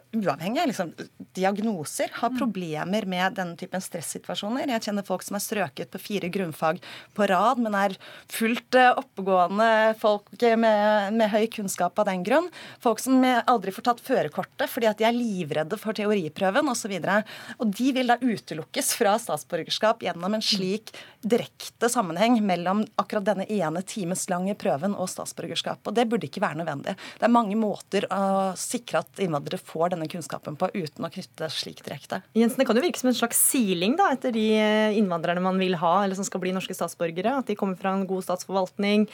av 0.61 0.67
liksom, 0.67 0.93
diagnoser 1.34 2.09
har 2.13 2.30
problemer 2.38 3.05
med 3.05 3.34
denne 3.38 3.57
typen 3.57 3.82
stressituasjoner. 3.82 4.67
Jeg 4.73 4.88
kjenner 4.88 5.05
folk 5.05 5.23
som 5.23 5.38
er 5.38 5.43
strøket 5.43 5.91
på 5.93 6.01
fire 6.01 6.30
grunnfag 6.34 6.82
på 7.13 7.28
rad, 7.30 7.61
men 7.61 7.75
er 7.78 7.97
fullt 8.32 8.75
eh, 8.75 8.89
oppegående 8.97 9.93
folk 10.01 10.32
med, 10.57 11.13
med 11.13 11.30
høy 11.30 11.45
kunnskap 11.53 11.99
av 11.99 12.09
den 12.09 12.25
grunn. 12.25 12.49
Folk 12.82 13.03
som 13.03 13.21
eh, 13.23 13.43
aldri 13.45 13.73
får 13.75 13.88
tatt 13.89 14.01
førerkortet 14.01 14.71
fordi 14.71 14.89
at 14.89 14.97
de 14.97 15.07
er 15.09 15.15
livredde 15.15 15.78
for 15.82 15.97
teoriprøven 15.97 16.73
osv. 16.73 16.95
Og, 16.97 17.05
så 17.05 17.61
og 17.61 17.75
de 17.78 17.91
vil 17.93 18.09
da 18.09 18.17
utelukkes 18.21 18.95
fra 18.97 19.13
statsborgerskap 19.21 20.01
gjennom 20.07 20.38
en 20.39 20.45
slik 20.45 20.95
direkte 21.21 21.89
sammenheng 21.91 22.39
mellom 22.45 22.84
akkurat 22.97 23.25
denne 23.30 23.45
ene 23.51 23.84
times 23.86 24.25
lange 24.32 24.55
prøven 24.57 24.95
og 24.97 25.09
statsborgerskap. 25.11 25.86
Og 25.86 25.95
det 25.97 26.07
burde 26.09 26.30
ikke 26.30 26.41
være 26.43 26.63
nødvendig. 26.63 26.97
Det 27.19 27.28
er 27.28 27.34
mange 27.34 27.57
måter 27.59 28.09
å 28.13 28.53
sikre 28.57 29.03
at 29.03 29.21
innvandrere 29.21 29.59
får 29.68 29.93
denne 29.93 30.07
kunnskapen 30.11 30.57
på 30.59 30.70
uten 30.74 31.05
å 31.07 31.11
knytte 31.11 31.43
det 31.43 31.51
slik 31.53 31.84
direkte. 31.86 32.22
Jensen, 32.38 32.61
Det 32.61 32.68
kan 32.70 32.80
jo 32.80 32.86
virke 32.86 33.01
som 33.01 33.11
en 33.11 33.20
slags 33.20 33.39
siling 33.51 33.97
da, 33.99 34.11
etter 34.15 34.36
de 34.36 34.47
eh, 34.55 34.97
innvandrerne 34.99 35.43
man 35.43 35.59
vil 35.61 35.78
ha, 35.82 35.99
eller 36.03 36.18
som 36.18 36.28
skal 36.28 36.43
bli 36.43 36.55
norske 36.55 36.76
statsborgere. 36.78 37.39
At 37.41 37.51
de 37.51 37.57
kommer 37.59 37.80
fra 37.80 37.95
en 37.95 38.07
god 38.09 38.26
statsforvaltning, 38.28 39.07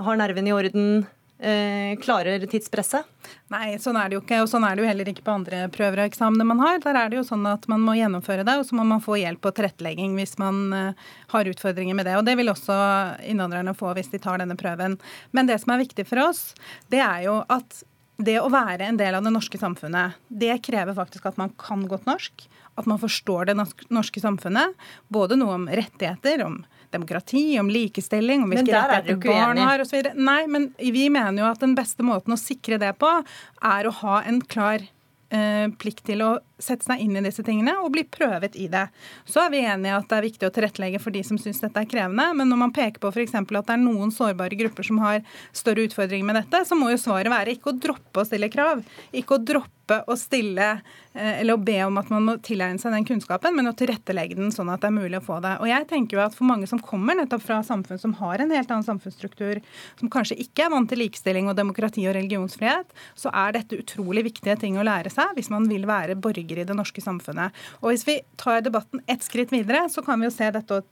har 0.00 0.20
nerven 0.20 0.48
i 0.48 0.54
orden, 0.56 1.02
eh, 1.40 1.96
klarer 2.00 2.46
tidspresset. 2.46 3.04
Nei, 3.52 3.74
sånn 3.82 3.98
er 4.00 4.08
det 4.08 4.16
jo 4.16 4.22
ikke. 4.22 4.40
Og 4.44 4.48
sånn 4.50 4.64
er 4.66 4.76
det 4.76 4.84
jo 4.84 4.88
heller 4.88 5.10
ikke 5.12 5.24
på 5.26 5.34
andre 5.34 5.62
prøver 5.72 6.02
og 6.02 6.10
eksamener 6.10 6.48
man 6.48 6.62
har. 6.62 6.80
Der 6.84 6.96
er 6.96 7.10
det 7.10 7.20
jo 7.20 7.26
sånn 7.26 7.44
at 7.50 7.66
man 7.70 7.84
må 7.84 7.96
gjennomføre 7.98 8.46
det, 8.46 8.56
og 8.60 8.66
så 8.68 8.78
må 8.78 8.86
man 8.88 9.04
få 9.04 9.18
hjelp 9.20 9.50
og 9.50 9.56
tilrettelegging 9.58 10.16
hvis 10.18 10.36
man 10.40 10.62
eh, 10.76 11.06
har 11.34 11.52
utfordringer 11.52 11.98
med 11.98 12.08
det. 12.08 12.16
Og 12.20 12.24
det 12.28 12.36
vil 12.40 12.52
også 12.52 12.78
innvandrerne 13.28 13.76
få 13.76 13.92
hvis 13.98 14.12
de 14.14 14.22
tar 14.22 14.40
denne 14.42 14.58
prøven. 14.60 14.98
Men 15.36 15.50
det 15.50 15.60
som 15.62 15.74
er 15.74 15.84
viktig 15.84 16.06
for 16.08 16.24
oss, 16.30 16.50
det 16.92 17.02
er 17.04 17.26
jo 17.28 17.40
at 17.48 17.82
det 18.24 18.38
å 18.40 18.50
være 18.52 18.88
en 18.88 18.98
del 19.00 19.16
av 19.16 19.24
det 19.24 19.32
norske 19.34 19.58
samfunnet, 19.60 20.18
det 20.28 20.58
krever 20.66 20.96
faktisk 20.96 21.28
at 21.30 21.38
man 21.40 21.52
kan 21.60 21.86
godt 21.90 22.08
norsk. 22.08 22.46
At 22.78 22.86
man 22.88 23.00
forstår 23.00 23.50
det 23.50 23.56
norske 23.92 24.22
samfunnet. 24.22 24.76
Både 25.12 25.36
noe 25.40 25.56
om 25.58 25.66
rettigheter, 25.68 26.44
om 26.46 26.60
demokrati, 26.90 27.58
om 27.60 27.70
likestilling, 27.70 28.44
om 28.44 28.54
hvilke 28.54 28.74
er 28.74 28.94
rettigheter 28.96 29.30
barn 29.30 29.60
har 29.62 29.82
osv. 29.84 30.10
Nei, 30.16 30.42
men 30.50 30.70
vi 30.78 31.08
mener 31.12 31.44
jo 31.44 31.50
at 31.50 31.62
den 31.62 31.76
beste 31.78 32.06
måten 32.06 32.34
å 32.34 32.40
sikre 32.40 32.80
det 32.82 32.94
på, 33.00 33.10
er 33.72 33.86
å 33.86 33.94
ha 34.02 34.20
en 34.26 34.40
klar 34.42 34.82
eh, 34.82 35.66
plikt 35.80 36.06
til 36.10 36.24
å 36.26 36.32
sette 36.62 36.86
seg 36.86 37.02
inn 37.02 37.16
i 37.18 37.24
disse 37.24 37.44
tingene 37.46 37.76
og 37.80 37.92
bli 37.94 38.04
prøvet 38.08 38.56
i 38.60 38.68
det. 38.72 38.86
Så 39.28 39.44
er 39.44 39.52
vi 39.54 39.64
enige 39.64 39.96
at 39.96 40.08
det 40.10 40.18
er 40.18 40.28
viktig 40.28 40.48
å 40.48 40.54
tilrettelegge 40.54 41.02
for 41.02 41.14
de 41.14 41.24
som 41.26 41.40
syns 41.40 41.62
dette 41.62 41.82
er 41.82 41.90
krevende, 41.90 42.30
men 42.36 42.50
når 42.50 42.62
man 42.64 42.74
peker 42.76 43.02
på 43.02 43.12
f.eks. 43.12 43.36
at 43.40 43.50
det 43.50 43.76
er 43.76 43.82
noen 43.82 44.14
sårbare 44.14 44.58
grupper 44.60 44.86
som 44.86 45.00
har 45.04 45.20
større 45.56 45.88
utfordringer 45.88 46.26
med 46.26 46.40
dette, 46.42 46.64
så 46.68 46.78
må 46.78 46.92
jo 46.92 47.00
svaret 47.00 47.32
være 47.32 47.56
ikke 47.56 47.72
å 47.72 47.78
droppe 47.88 48.22
å 48.22 48.28
stille 48.28 48.50
krav. 48.52 48.82
Ikke 49.16 49.36
å 49.36 49.44
droppe 49.44 50.00
å 50.06 50.14
stille 50.18 50.66
eh, 51.14 51.40
eller 51.40 51.56
å 51.56 51.62
be 51.62 51.76
om 51.82 51.98
at 51.98 52.10
man 52.12 52.26
må 52.26 52.36
tilegne 52.44 52.78
seg 52.78 52.94
den 52.94 53.06
kunnskapen, 53.08 53.54
men 53.56 53.70
å 53.70 53.74
tilrettelegge 53.76 54.38
den 54.38 54.52
sånn 54.54 54.70
at 54.72 54.82
det 54.82 54.90
er 54.90 54.96
mulig 54.96 55.18
å 55.18 55.24
få 55.24 55.40
det. 55.42 55.56
Og 55.62 55.70
jeg 55.70 55.88
tenker 55.90 56.18
jo 56.18 56.24
at 56.24 56.36
For 56.40 56.46
mange 56.48 56.68
som 56.70 56.80
kommer 56.82 57.18
nettopp 57.18 57.42
fra 57.44 57.58
samfunn 57.66 58.00
som 58.00 58.14
har 58.20 58.40
en 58.40 58.54
helt 58.54 58.70
annen 58.70 58.86
samfunnsstruktur, 58.86 59.60
som 59.98 60.12
kanskje 60.12 60.38
ikke 60.44 60.66
er 60.66 60.72
vant 60.72 60.88
til 60.90 61.02
likestilling 61.02 61.50
og 61.50 61.58
demokrati 61.58 62.06
og 62.06 62.14
religionsfrihet, 62.16 62.94
så 63.18 63.32
er 63.34 63.56
dette 63.58 63.80
utrolig 63.80 64.24
viktige 64.30 64.56
ting 64.60 64.78
å 64.78 64.86
lære 64.86 65.12
seg 65.12 65.34
hvis 65.36 65.50
man 65.52 65.66
vil 65.70 65.88
være 65.90 66.18
borger 66.20 66.49
i 66.58 66.64
det 66.66 66.76
norske 66.76 67.00
samfunnet. 67.04 67.54
Og 67.80 67.92
Hvis 67.92 68.06
vi 68.08 68.20
tar 68.36 68.64
debatten 68.66 69.02
ett 69.06 69.22
skritt 69.22 69.52
videre, 69.52 69.86
så 69.88 70.02
kan 70.02 70.18
vi 70.18 70.26
jo 70.26 70.34
se 70.34 70.50
dette 70.50 70.82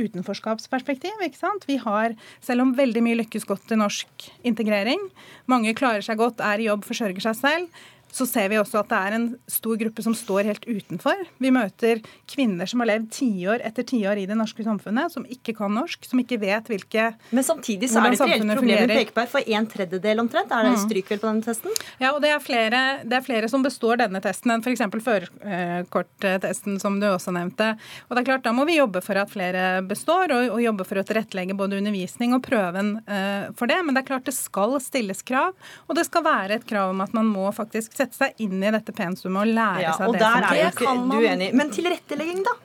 utenforskapsperspektiv. 0.00 1.12
ikke 1.22 1.38
sant? 1.38 1.64
Vi 1.68 1.76
har, 1.76 2.14
Selv 2.40 2.62
om 2.62 2.74
veldig 2.74 3.02
mye 3.02 3.18
lykkes 3.20 3.44
godt 3.44 3.72
i 3.72 3.76
norsk 3.76 4.30
integrering, 4.44 5.00
mange 5.46 5.74
klarer 5.74 6.00
seg 6.02 6.16
godt, 6.16 6.40
er 6.40 6.58
i 6.58 6.68
jobb, 6.70 6.84
forsørger 6.84 7.20
seg 7.20 7.36
selv, 7.36 7.68
så 8.12 8.26
ser 8.28 8.50
vi 8.52 8.58
også 8.60 8.82
at 8.82 8.90
det 8.92 8.98
er 8.98 9.16
en 9.16 9.26
stor 9.50 9.78
gruppe 9.80 10.04
som 10.04 10.14
står 10.16 10.44
helt 10.50 10.66
utenfor. 10.68 11.22
Vi 11.40 11.52
møter 11.54 12.02
kvinner 12.28 12.68
som 12.68 12.82
har 12.84 12.90
levd 12.92 13.08
tiår 13.16 13.64
etter 13.64 13.86
tiår 13.88 14.20
i 14.20 14.26
det 14.28 14.36
norske 14.36 14.64
samfunnet, 14.66 15.14
som 15.14 15.24
ikke 15.24 15.54
kan 15.56 15.72
norsk, 15.72 16.04
som 16.08 16.20
ikke 16.20 16.38
vet 16.42 16.68
hvilke 16.68 17.06
Men 17.32 17.46
samtidig 17.46 17.88
så 17.88 18.02
er 18.02 18.12
det 18.12 18.20
et 18.20 18.26
reelt 18.28 18.52
problem 18.58 18.84
du 18.86 18.94
peker 18.94 19.16
på 19.16 19.24
her, 19.24 19.30
for 19.32 19.52
en 19.56 19.68
tredjedel 19.72 20.20
omtrent 20.22 20.52
er 20.52 20.68
det 20.68 20.72
Mm. 20.72 20.82
strykvel 20.84 21.18
på 21.22 21.28
denne 21.28 21.44
testen. 21.44 21.70
Ja, 22.00 22.12
og 22.12 22.20
det 22.22 22.30
er 22.32 22.40
flere, 22.44 22.82
det 23.04 23.16
er 23.16 23.24
flere 23.24 23.48
som 23.48 23.62
består 23.64 23.96
denne 24.00 24.20
testen 24.20 24.52
enn 24.52 24.62
f.eks. 24.62 24.84
førerkorttesten, 25.06 26.78
som 26.80 26.98
du 27.00 27.06
også 27.08 27.32
nevnte. 27.34 27.72
Og 28.08 28.16
det 28.16 28.22
er 28.22 28.28
klart, 28.28 28.42
Da 28.42 28.52
må 28.52 28.66
vi 28.66 28.76
jobbe 28.76 29.00
for 29.04 29.16
at 29.16 29.30
flere 29.30 29.82
består, 29.86 30.32
og, 30.34 30.56
og 30.56 30.62
jobbe 30.62 30.84
for 30.84 30.98
å 31.00 31.04
tilrettelegge 31.06 31.56
både 31.56 31.78
undervisning 31.78 32.34
og 32.34 32.42
prøven 32.42 32.96
uh, 33.06 33.52
for 33.56 33.70
det. 33.70 33.78
Men 33.84 33.94
det 33.94 34.02
er 34.02 34.08
klart 34.10 34.26
det 34.28 34.34
skal 34.34 34.76
stilles 34.82 35.22
krav, 35.22 35.54
og 35.88 35.96
det 35.96 36.04
skal 36.08 36.24
være 36.26 36.58
et 36.58 36.66
krav 36.68 36.90
om 36.90 37.00
at 37.04 37.14
man 37.14 37.30
må 37.30 37.46
faktisk 37.54 37.94
sette 38.02 38.18
seg 38.18 38.42
inn 38.44 38.58
i 38.62 38.74
dette 38.74 38.94
pensumet 38.96 39.46
og 39.46 39.54
lære 39.56 39.86
Ja, 39.86 39.94
seg 39.98 40.10
og 40.10 40.18
det 40.18 40.24
der 40.26 40.48
er 40.50 40.60
jo 40.60 40.68
ikke 40.74 40.96
du 41.08 41.26
enig. 41.32 41.50
Men 41.58 41.72
tilrettelegging, 41.74 42.44
da? 42.46 42.58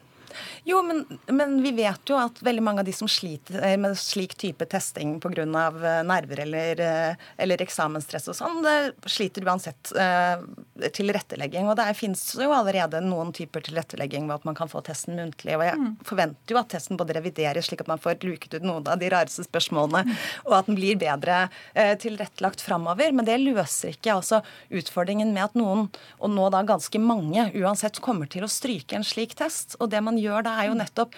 Jo, 0.68 0.82
men, 0.84 1.06
men 1.32 1.54
vi 1.64 1.72
vet 1.78 2.10
jo 2.12 2.18
at 2.20 2.42
veldig 2.44 2.64
mange 2.66 2.82
av 2.84 2.88
de 2.90 2.92
som 2.96 3.08
sliter 3.08 3.62
eh, 3.64 3.78
med 3.80 3.94
slik 3.96 4.34
type 4.36 4.66
testing 4.68 5.14
pga. 5.24 5.46
nerver 5.48 6.42
eller, 6.44 6.82
eh, 6.84 7.28
eller 7.40 7.62
eksamensstress 7.64 8.28
og 8.34 8.36
sånn, 8.36 8.66
sliter 9.08 9.46
uansett 9.48 9.94
eh, 9.96 10.44
tilrettelegging. 10.92 11.70
Og 11.72 11.78
det 11.80 11.86
fins 11.96 12.24
jo 12.36 12.50
allerede 12.52 13.00
noen 13.06 13.32
typer 13.36 13.64
tilrettelegging 13.64 14.28
ved 14.28 14.42
at 14.42 14.48
man 14.50 14.58
kan 14.60 14.68
få 14.72 14.82
testen 14.84 15.16
muntlig. 15.16 15.56
Og 15.56 15.64
jeg 15.64 15.78
Mm. 15.78 15.96
forventer 16.04 16.52
jo 16.56 16.58
at 16.58 16.70
testen 16.74 16.98
både 16.98 17.14
revideres 17.16 17.68
slik 17.70 17.82
at 17.84 17.88
man 17.88 18.00
får 18.02 18.20
luket 18.26 18.56
ut 18.58 18.64
noen 18.66 18.88
av 18.90 18.98
de 19.00 19.10
rareste 19.14 19.46
spørsmålene, 19.46 20.18
og 20.48 20.54
at 20.58 20.66
den 20.66 20.76
blir 20.76 20.98
bedre 21.00 21.50
eh, 21.76 21.96
tilrettelagt 22.02 22.60
framover. 22.66 23.12
Men 23.14 23.26
det 23.26 23.40
løser 23.40 23.94
ikke 23.94 24.16
altså 24.16 24.42
utfordringen 24.74 25.32
med 25.36 25.44
at 25.44 25.54
noen, 25.60 25.88
og 26.20 26.30
nå 26.34 26.50
da 26.52 26.64
ganske 26.68 27.00
mange, 27.00 27.52
uansett 27.56 28.02
kommer 28.02 28.28
til 28.28 28.44
å 28.44 28.52
stryke 28.52 28.98
en 28.98 29.06
slik 29.06 29.36
test. 29.38 29.78
Og 29.80 29.92
det 29.94 30.02
man 30.04 30.18
gjør 30.18 30.44
da, 30.44 30.57
er 30.58 30.70
jo 30.72 30.78
nettopp 30.78 31.16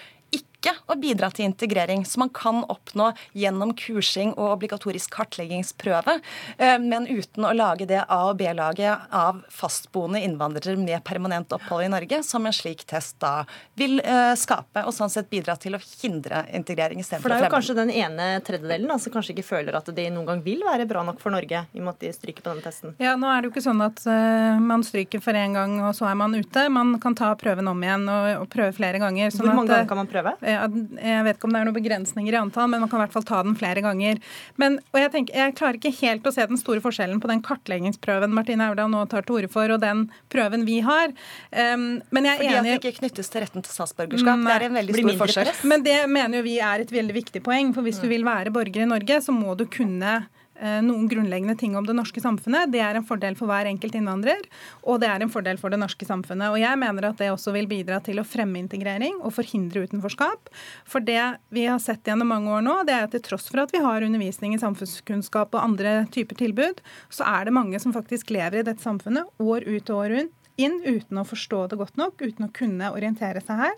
ikke 0.60 0.76
å 0.92 0.96
bidra 1.00 1.30
til 1.32 1.48
integrering, 1.48 2.04
som 2.04 2.26
man 2.26 2.32
kan 2.36 2.62
oppnå 2.68 3.10
gjennom 3.36 3.72
kursing 3.78 4.34
og 4.36 4.56
obligatorisk 4.58 5.14
kartleggingsprøve, 5.16 6.18
eh, 6.58 6.76
men 6.78 7.08
uten 7.08 7.46
å 7.48 7.54
lage 7.56 7.88
det 7.88 8.04
A- 8.06 8.28
og 8.28 8.36
B-laget 8.38 9.08
av 9.10 9.42
fastboende 9.48 10.20
innvandrere 10.20 10.76
med 10.76 11.02
permanent 11.04 11.52
opphold 11.56 11.84
i 11.84 11.90
Norge, 11.92 12.22
som 12.26 12.46
en 12.46 12.52
slik 12.52 12.84
test 12.84 13.18
da 13.20 13.44
vil 13.80 14.00
eh, 14.04 14.34
skape, 14.36 14.84
og 14.84 14.92
sånn 14.94 15.10
sett 15.12 15.30
bidra 15.32 15.56
til 15.56 15.78
å 15.78 15.80
hindre 15.80 16.44
integrering 16.52 17.00
istedenfor 17.00 17.28
For 17.28 17.34
det 17.34 17.40
er 17.40 17.48
jo 17.48 17.54
kanskje 17.56 17.78
den 17.78 17.92
ene 17.94 18.28
tredjedelen 18.44 18.92
som 19.00 19.14
kanskje 19.14 19.34
ikke 19.34 19.46
føler 19.46 19.76
at 19.78 19.88
de 19.94 20.06
noen 20.12 20.28
gang 20.28 20.44
vil 20.44 20.62
være 20.66 20.86
bra 20.90 21.02
nok 21.06 21.20
for 21.22 21.32
Norge, 21.34 21.64
i 21.72 21.80
og 21.80 21.86
med 21.86 21.96
at 21.96 22.04
de 22.04 22.12
stryker 22.14 22.44
på 22.44 22.52
denne 22.52 22.64
testen. 22.64 22.94
Ja, 23.00 23.16
nå 23.16 23.30
er 23.32 23.40
det 23.40 23.50
jo 23.50 23.54
ikke 23.54 23.64
sånn 23.64 23.80
at 23.84 24.02
uh, 24.04 24.60
man 24.60 24.84
stryker 24.86 25.22
for 25.24 25.36
én 25.36 25.56
gang, 25.56 25.78
og 25.86 25.94
så 25.96 26.08
er 26.10 26.18
man 26.18 26.36
ute. 26.36 26.66
Man 26.72 26.94
kan 27.02 27.16
ta 27.18 27.32
prøven 27.38 27.70
om 27.70 27.84
igjen 27.84 28.06
og, 28.10 28.46
prøve 28.50 28.74
flere 28.76 29.00
ganger. 29.02 29.30
Hvor 29.34 29.52
mange 29.52 29.70
at, 29.70 29.80
ganger 29.80 29.90
kan 29.90 30.00
man 30.00 30.10
prøve? 30.10 30.34
Ja, 30.50 30.66
jeg 31.00 31.26
vet 31.26 31.38
ikke 31.38 31.48
om 31.48 31.54
det 31.54 31.60
er 31.60 31.68
noen 31.68 31.76
begrensninger 31.76 32.36
i 32.36 32.40
antall, 32.40 32.70
men 32.72 32.82
man 32.82 32.90
kan 32.90 33.00
i 33.00 33.04
hvert 33.04 33.14
fall 33.14 33.26
ta 33.28 33.42
den 33.46 33.56
flere 33.58 33.84
ganger. 33.84 34.20
Men, 34.60 34.78
og 34.92 35.00
jeg, 35.00 35.12
tenker, 35.14 35.36
jeg 35.38 35.56
klarer 35.58 35.78
ikke 35.80 35.94
helt 36.00 36.26
å 36.26 36.34
se 36.34 36.46
den 36.50 36.60
store 36.60 36.82
forskjellen 36.84 37.22
på 37.22 37.30
den 37.30 37.42
kartleggingsprøven 37.46 38.34
Martine 38.36 38.68
Aurdal 38.70 38.90
nå 38.92 39.04
tar 39.12 39.26
til 39.26 39.40
orde 39.40 39.52
for, 39.52 39.72
og 39.74 39.82
den 39.84 40.06
prøven 40.32 40.66
vi 40.68 40.80
har. 40.86 41.14
Um, 41.52 42.00
men 42.10 42.28
jeg 42.28 42.36
er 42.36 42.42
Fordi 42.42 42.58
at 42.58 42.68
det 42.68 42.78
ikke 42.80 42.98
knyttes 43.00 43.32
til 43.32 43.44
retten 43.46 43.66
til 43.66 43.76
statsborgerskap. 43.76 44.44
Det 44.46 44.56
er 44.56 44.66
en 44.68 44.80
veldig 44.80 44.98
stor 44.98 45.22
forskjell. 45.24 45.54
Men 45.70 45.86
det 45.86 45.98
mener 46.10 46.40
jo 46.40 46.46
vi 46.46 46.58
er 46.64 46.84
et 46.84 46.92
veldig 46.94 47.16
viktig 47.20 47.44
poeng. 47.46 47.74
For 47.76 47.86
hvis 47.86 48.02
du 48.02 48.08
vil 48.10 48.26
være 48.26 48.52
borger 48.54 48.84
i 48.84 48.90
Norge, 48.90 49.20
så 49.24 49.34
må 49.34 49.56
du 49.58 49.66
kunne 49.70 50.16
eh, 50.20 50.39
noen 50.84 51.08
grunnleggende 51.10 51.56
ting 51.58 51.76
om 51.78 51.86
det 51.86 51.96
norske 51.96 52.20
samfunnet. 52.22 52.70
Det 52.72 52.82
er 52.84 52.98
en 52.98 53.06
fordel 53.06 53.36
for 53.38 53.50
hver 53.50 53.68
enkelt 53.70 53.96
innvandrer, 53.96 54.42
og 54.84 55.00
det 55.02 55.08
er 55.10 55.24
en 55.24 55.32
fordel 55.32 55.60
for 55.60 55.72
det 55.72 55.80
norske 55.80 56.06
samfunnet. 56.08 56.52
Og 56.52 56.60
jeg 56.60 56.80
mener 56.80 57.08
at 57.08 57.20
det 57.20 57.30
også 57.32 57.54
vil 57.56 57.68
bidra 57.70 58.00
til 58.04 58.20
å 58.20 58.26
fremme 58.26 58.60
integrering 58.60 59.20
og 59.20 59.34
forhindre 59.36 59.86
utenforskap. 59.86 60.50
For 60.88 61.04
det 61.04 61.22
vi 61.54 61.66
har 61.68 61.80
sett 61.82 62.06
gjennom 62.06 62.32
mange 62.32 62.52
år 62.52 62.66
nå, 62.66 62.80
det 62.88 62.96
er 62.96 63.06
at 63.06 63.14
til 63.16 63.24
tross 63.30 63.48
for 63.50 63.64
at 63.64 63.72
vi 63.74 63.82
har 63.84 64.06
undervisning 64.06 64.56
i 64.56 64.60
samfunnskunnskap 64.62 65.54
og 65.54 65.64
andre 65.64 66.04
typer 66.14 66.38
tilbud, 66.40 66.84
så 67.12 67.26
er 67.28 67.48
det 67.48 67.56
mange 67.56 67.80
som 67.82 67.94
faktisk 67.96 68.32
lever 68.34 68.60
i 68.60 68.68
dette 68.68 68.84
samfunnet 68.84 69.26
år 69.40 69.66
ut 69.66 69.90
og 69.90 70.04
år 70.04 70.14
rundt 70.16 70.36
inn 70.60 70.78
uten 70.84 71.20
å 71.20 71.26
forstå 71.26 71.64
det 71.70 71.78
godt 71.80 71.98
nok, 72.00 72.20
uten 72.20 72.46
å 72.46 72.52
kunne 72.54 72.90
orientere 72.94 73.42
seg 73.44 73.62
her. 73.64 73.76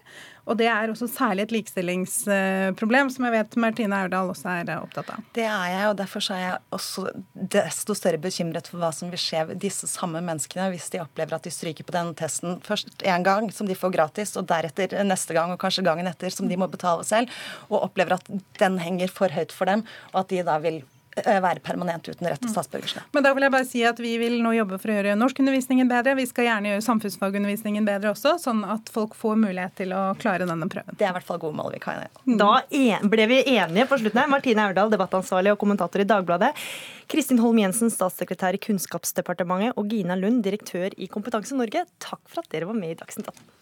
Og 0.51 0.59
det 0.59 0.67
er 0.67 0.91
også 0.91 1.07
særlig 1.07 1.47
et 1.47 1.55
likestillingsproblem, 1.55 3.11
som 3.15 3.27
jeg 3.29 3.35
vet 3.37 3.59
Martine 3.63 4.01
Aurdal 4.03 4.33
også 4.33 4.51
er 4.57 4.73
opptatt 4.75 5.13
av. 5.15 5.27
Det 5.37 5.45
er 5.47 5.69
jeg, 5.71 5.85
og 5.91 5.99
derfor 6.01 6.27
er 6.35 6.43
jeg 6.43 6.57
også 6.75 7.05
desto 7.55 7.97
større 7.99 8.19
bekymret 8.23 8.71
for 8.71 8.83
hva 8.83 8.91
som 8.95 9.13
vil 9.13 9.23
skje 9.23 9.45
med 9.53 9.63
disse 9.63 9.87
samme 9.91 10.23
menneskene 10.25 10.71
hvis 10.73 10.91
de 10.95 11.03
opplever 11.05 11.39
at 11.39 11.47
de 11.47 11.55
stryker 11.55 11.87
på 11.87 11.95
denne 11.95 12.17
testen 12.19 12.59
først 12.67 13.07
én 13.07 13.27
gang, 13.27 13.51
som 13.55 13.71
de 13.71 13.79
får 13.79 13.95
gratis, 13.95 14.35
og 14.41 14.49
deretter 14.51 14.99
neste 15.07 15.37
gang 15.37 15.55
og 15.55 15.61
kanskje 15.63 15.87
gangen 15.87 16.11
etter, 16.11 16.35
som 16.35 16.51
de 16.51 16.59
må 16.59 16.67
betale 16.73 17.07
selv, 17.07 17.31
og 17.71 17.85
opplever 17.85 18.19
at 18.19 18.33
den 18.59 18.81
henger 18.83 19.15
for 19.15 19.31
høyt 19.31 19.55
for 19.55 19.71
dem, 19.71 19.87
og 20.13 20.25
at 20.25 20.35
de 20.35 20.43
da 20.47 20.59
vil 20.65 20.83
være 21.17 21.61
permanent 21.65 22.09
uten 22.09 22.29
rett 22.29 22.41
til 22.43 22.53
statsborgerskap. 22.53 23.09
Men 23.13 23.25
da 23.27 23.33
vil 23.37 23.47
jeg 23.47 23.55
bare 23.55 23.69
si 23.69 23.83
at 23.87 24.01
Vi 24.03 24.15
vil 24.19 24.39
nå 24.43 24.55
jobbe 24.57 24.79
for 24.81 24.91
å 24.91 24.97
gjøre 24.97 25.17
norskundervisningen 25.21 25.91
bedre. 25.91 26.17
Vi 26.19 26.27
skal 26.29 26.49
gjerne 26.49 26.73
gjøre 26.73 26.85
samfunnsfagundervisningen 26.87 27.87
bedre 27.87 28.13
også, 28.15 28.35
sånn 28.43 28.65
at 28.65 28.91
folk 28.93 29.15
får 29.19 29.39
mulighet 29.41 29.77
til 29.79 29.95
å 29.97 30.03
klare 30.21 30.49
denne 30.49 30.69
prøven. 30.73 30.97
Det 30.99 31.07
er 31.07 31.13
i 31.13 31.17
hvert 31.19 31.29
fall 31.29 31.41
gode 31.43 31.59
mål 31.59 31.73
vi 31.77 31.83
kan 31.85 32.01
gjøre. 32.01 32.25
Da 32.41 33.07
ble 33.13 33.29
vi 33.31 33.41
enige 33.55 33.89
på 33.91 34.01
slutten 34.01 34.23
her. 34.25 34.33
Martine 34.33 34.67
Aurdal, 34.67 34.93
debattansvarlig 34.93 35.55
og 35.55 35.61
kommentator 35.63 36.03
i 36.03 36.09
Dagbladet. 36.09 36.53
Kristin 37.13 37.43
Holm 37.43 37.61
Jensen, 37.61 37.93
statssekretær 37.93 38.57
i 38.57 38.63
Kunnskapsdepartementet, 38.63 39.77
og 39.77 39.93
Gina 39.93 40.17
Lund, 40.19 40.43
direktør 40.47 40.95
i 40.97 41.11
Kompetanse 41.13 41.59
Norge. 41.59 41.85
Takk 42.03 42.23
for 42.27 42.43
at 42.43 42.55
dere 42.55 42.71
var 42.71 42.79
med 42.79 42.97
i 42.97 43.01
Dagsnytt 43.03 43.29
18. 43.29 43.62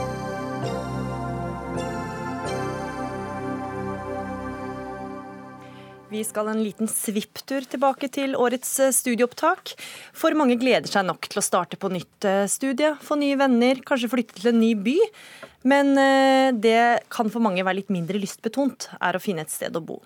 Vi 6.11 6.25
skal 6.27 6.49
en 6.51 6.59
liten 6.59 6.89
svipptur 6.91 7.63
tilbake 7.71 8.09
til 8.11 8.33
årets 8.35 8.73
eh, 8.83 8.89
studieopptak. 8.91 9.71
For 10.11 10.35
mange 10.35 10.57
gleder 10.59 10.91
seg 10.91 11.05
nok 11.07 11.29
til 11.31 11.39
å 11.39 11.43
starte 11.45 11.79
på 11.79 11.87
nytt 11.93 12.27
eh, 12.27 12.49
studie, 12.51 12.89
få 12.99 13.15
nye 13.21 13.37
venner, 13.39 13.79
kanskje 13.87 14.09
flytte 14.11 14.35
til 14.35 14.49
en 14.51 14.59
ny 14.59 14.73
by. 14.75 14.97
Men 15.71 15.93
eh, 15.95 16.49
det 16.51 17.07
kan 17.15 17.31
for 17.31 17.39
mange 17.39 17.63
være 17.63 17.79
litt 17.79 17.93
mindre 17.95 18.19
lystbetont, 18.19 18.89
er 18.99 19.15
å 19.15 19.21
finne 19.23 19.45
et 19.45 19.53
sted 19.53 19.77
å 19.79 19.83
bo. 19.87 20.01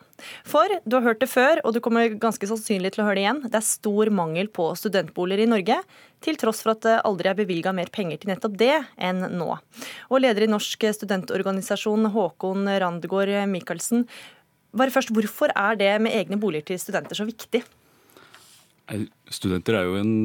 For 0.45 0.77
du 0.85 0.99
har 0.99 1.07
hørt 1.07 1.23
det 1.25 1.31
før, 1.31 1.63
og 1.65 1.73
du 1.73 1.81
kommer 1.81 2.13
ganske 2.21 2.51
sannsynlig 2.53 2.93
til 2.93 3.01
å 3.01 3.09
høre 3.09 3.17
det 3.17 3.25
igjen, 3.25 3.41
det 3.49 3.57
er 3.63 3.65
stor 3.65 4.13
mangel 4.13 4.53
på 4.53 4.69
studentboliger 4.77 5.47
i 5.47 5.49
Norge, 5.55 5.79
til 6.21 6.37
tross 6.37 6.61
for 6.61 6.75
at 6.75 6.85
det 6.85 6.99
aldri 7.01 7.33
er 7.33 7.41
bevilga 7.41 7.73
mer 7.73 7.89
penger 7.93 8.21
til 8.21 8.35
nettopp 8.35 8.61
det 8.61 8.75
enn 9.01 9.25
nå. 9.39 9.49
Og 10.13 10.21
leder 10.21 10.45
i 10.45 10.53
Norsk 10.53 10.85
studentorganisasjon, 11.01 12.11
Håkon 12.13 12.69
Randegård 12.81 13.33
Michaelsen, 13.49 14.05
bare 14.77 14.93
først, 14.93 15.13
Hvorfor 15.15 15.51
er 15.55 15.75
det 15.79 15.91
med 16.01 16.13
egne 16.15 16.39
boliger 16.39 16.65
til 16.71 16.79
studenter 16.79 17.17
så 17.17 17.25
viktig? 17.27 17.63
Studenter 19.33 19.81
jo 19.83 19.95
en, 19.97 20.15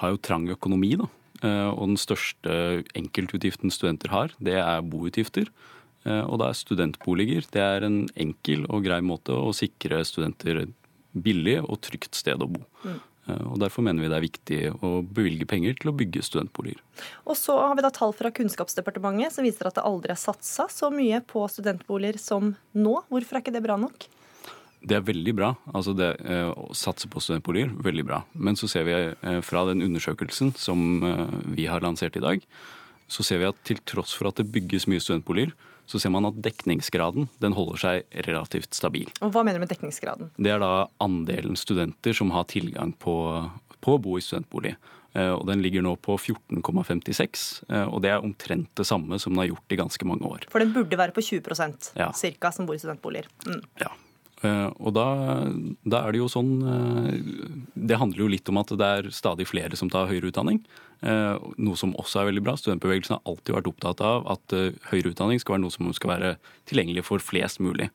har 0.00 0.14
jo 0.14 0.22
trang 0.22 0.48
økonomi, 0.48 0.94
da. 0.96 1.08
Og 1.44 1.90
den 1.92 1.98
største 2.00 2.84
enkeltutgiften 2.96 3.70
studenter 3.70 4.10
har, 4.10 4.32
det 4.40 4.56
er 4.56 4.80
boutgifter. 4.80 5.50
Og 6.06 6.38
da 6.40 6.48
er 6.48 6.56
studentboliger 6.56 7.44
det 7.52 7.62
er 7.62 7.84
en 7.84 8.06
enkel 8.16 8.64
og 8.70 8.86
grei 8.86 9.02
måte 9.04 9.34
å 9.34 9.52
sikre 9.56 10.04
studenter 10.06 10.64
billig 11.12 11.58
og 11.64 11.80
trygt 11.84 12.16
sted 12.16 12.40
å 12.40 12.48
bo. 12.48 12.62
Mm. 12.84 13.00
Og 13.26 13.56
Derfor 13.58 13.82
mener 13.86 14.04
vi 14.04 14.10
det 14.10 14.18
er 14.18 14.24
viktig 14.24 14.58
å 14.86 14.90
bevilge 15.02 15.48
penger 15.50 15.78
til 15.80 15.90
å 15.90 15.96
bygge 15.96 16.22
studentboliger. 16.22 16.82
Og 17.26 17.34
så 17.38 17.56
har 17.58 17.74
vi 17.78 17.84
da 17.84 17.90
tall 17.94 18.14
fra 18.16 18.30
Kunnskapsdepartementet 18.34 19.34
som 19.34 19.46
viser 19.46 19.68
at 19.68 19.78
det 19.78 19.86
aldri 19.86 20.14
er 20.14 20.20
satsa 20.20 20.68
så 20.72 20.92
mye 20.94 21.22
på 21.26 21.42
studentboliger 21.50 22.20
som 22.22 22.54
nå. 22.76 22.94
Hvorfor 23.10 23.38
er 23.38 23.44
ikke 23.44 23.56
det 23.56 23.64
bra 23.66 23.78
nok? 23.80 24.08
Det 24.86 24.94
er 24.94 25.06
veldig 25.06 25.34
bra. 25.34 25.50
Altså 25.74 25.94
det 25.96 26.12
eh, 26.22 26.50
Å 26.50 26.74
satse 26.76 27.08
på 27.10 27.22
studentboliger, 27.22 27.72
veldig 27.82 28.04
bra. 28.06 28.22
Men 28.34 28.58
så 28.58 28.68
ser 28.70 28.86
vi 28.86 28.96
eh, 28.96 29.40
fra 29.44 29.64
den 29.70 29.82
undersøkelsen 29.86 30.54
som 30.60 31.02
eh, 31.02 31.38
vi 31.56 31.66
har 31.70 31.82
lansert 31.84 32.18
i 32.18 32.22
dag, 32.22 32.44
så 33.10 33.24
ser 33.26 33.42
vi 33.42 33.48
at 33.48 33.58
til 33.66 33.80
tross 33.86 34.14
for 34.16 34.30
at 34.30 34.38
det 34.38 34.50
bygges 34.54 34.88
mye 34.90 35.02
studentboliger, 35.02 35.54
så 35.86 36.00
ser 36.02 36.12
man 36.14 36.28
at 36.28 36.38
dekningsgraden 36.42 37.28
den 37.42 37.56
holder 37.56 37.80
seg 37.82 38.20
relativt 38.26 38.76
stabil. 38.76 39.10
Og 39.22 39.32
Hva 39.34 39.44
mener 39.46 39.60
du 39.60 39.66
med 39.66 39.72
dekningsgraden? 39.72 40.32
Det 40.36 40.52
er 40.52 40.62
da 40.62 40.86
andelen 41.02 41.58
studenter 41.58 42.16
som 42.16 42.34
har 42.34 42.48
tilgang 42.50 42.92
på, 42.98 43.16
på 43.80 43.96
å 43.96 44.02
bo 44.02 44.18
i 44.18 44.24
studentbolig. 44.24 44.76
Og 45.16 45.46
Den 45.48 45.62
ligger 45.64 45.80
nå 45.80 45.94
på 45.96 46.18
14,56, 46.20 47.44
og 47.88 48.02
det 48.04 48.10
er 48.12 48.24
omtrent 48.24 48.68
det 48.76 48.84
samme 48.84 49.16
som 49.22 49.32
den 49.32 49.40
har 49.40 49.48
gjort 49.54 49.72
i 49.72 49.78
ganske 49.80 50.08
mange 50.08 50.28
år. 50.28 50.44
For 50.52 50.60
den 50.60 50.74
burde 50.74 50.98
være 51.00 51.14
på 51.16 51.24
20 51.24 51.94
ja. 51.96 52.10
cirka, 52.12 52.50
som 52.52 52.68
bor 52.68 52.76
i 52.76 52.82
studentboliger. 52.82 53.30
Mm. 53.46 53.62
Ja. 53.80 53.94
Og 54.44 54.90
da, 54.92 55.06
da, 55.88 56.02
er 56.02 56.12
det 56.12 56.18
jo 56.20 56.26
sånn 56.28 56.50
Det 57.72 57.96
handler 57.96 58.20
jo 58.20 58.28
litt 58.28 58.50
om 58.52 58.60
at 58.60 58.74
det 58.76 58.90
er 58.98 59.08
stadig 59.14 59.46
flere 59.48 59.78
som 59.80 59.88
tar 59.88 60.10
høyere 60.10 60.28
utdanning. 60.28 60.60
Noe 61.00 61.80
som 61.80 61.94
også 61.96 62.20
er 62.20 62.28
veldig 62.30 62.44
bra. 62.44 62.56
Studentbevegelsen 62.60 63.16
har 63.16 63.24
alltid 63.24 63.56
vært 63.56 63.70
opptatt 63.72 64.04
av 64.04 64.28
at 64.36 64.56
høyere 64.90 65.14
utdanning 65.14 65.40
skal 65.40 65.56
være 65.56 65.64
noe 65.64 65.74
som 65.74 65.88
skal 65.96 66.12
være 66.12 66.36
tilgjengelig 66.68 67.06
for 67.08 67.24
flest 67.24 67.62
mulig. 67.64 67.88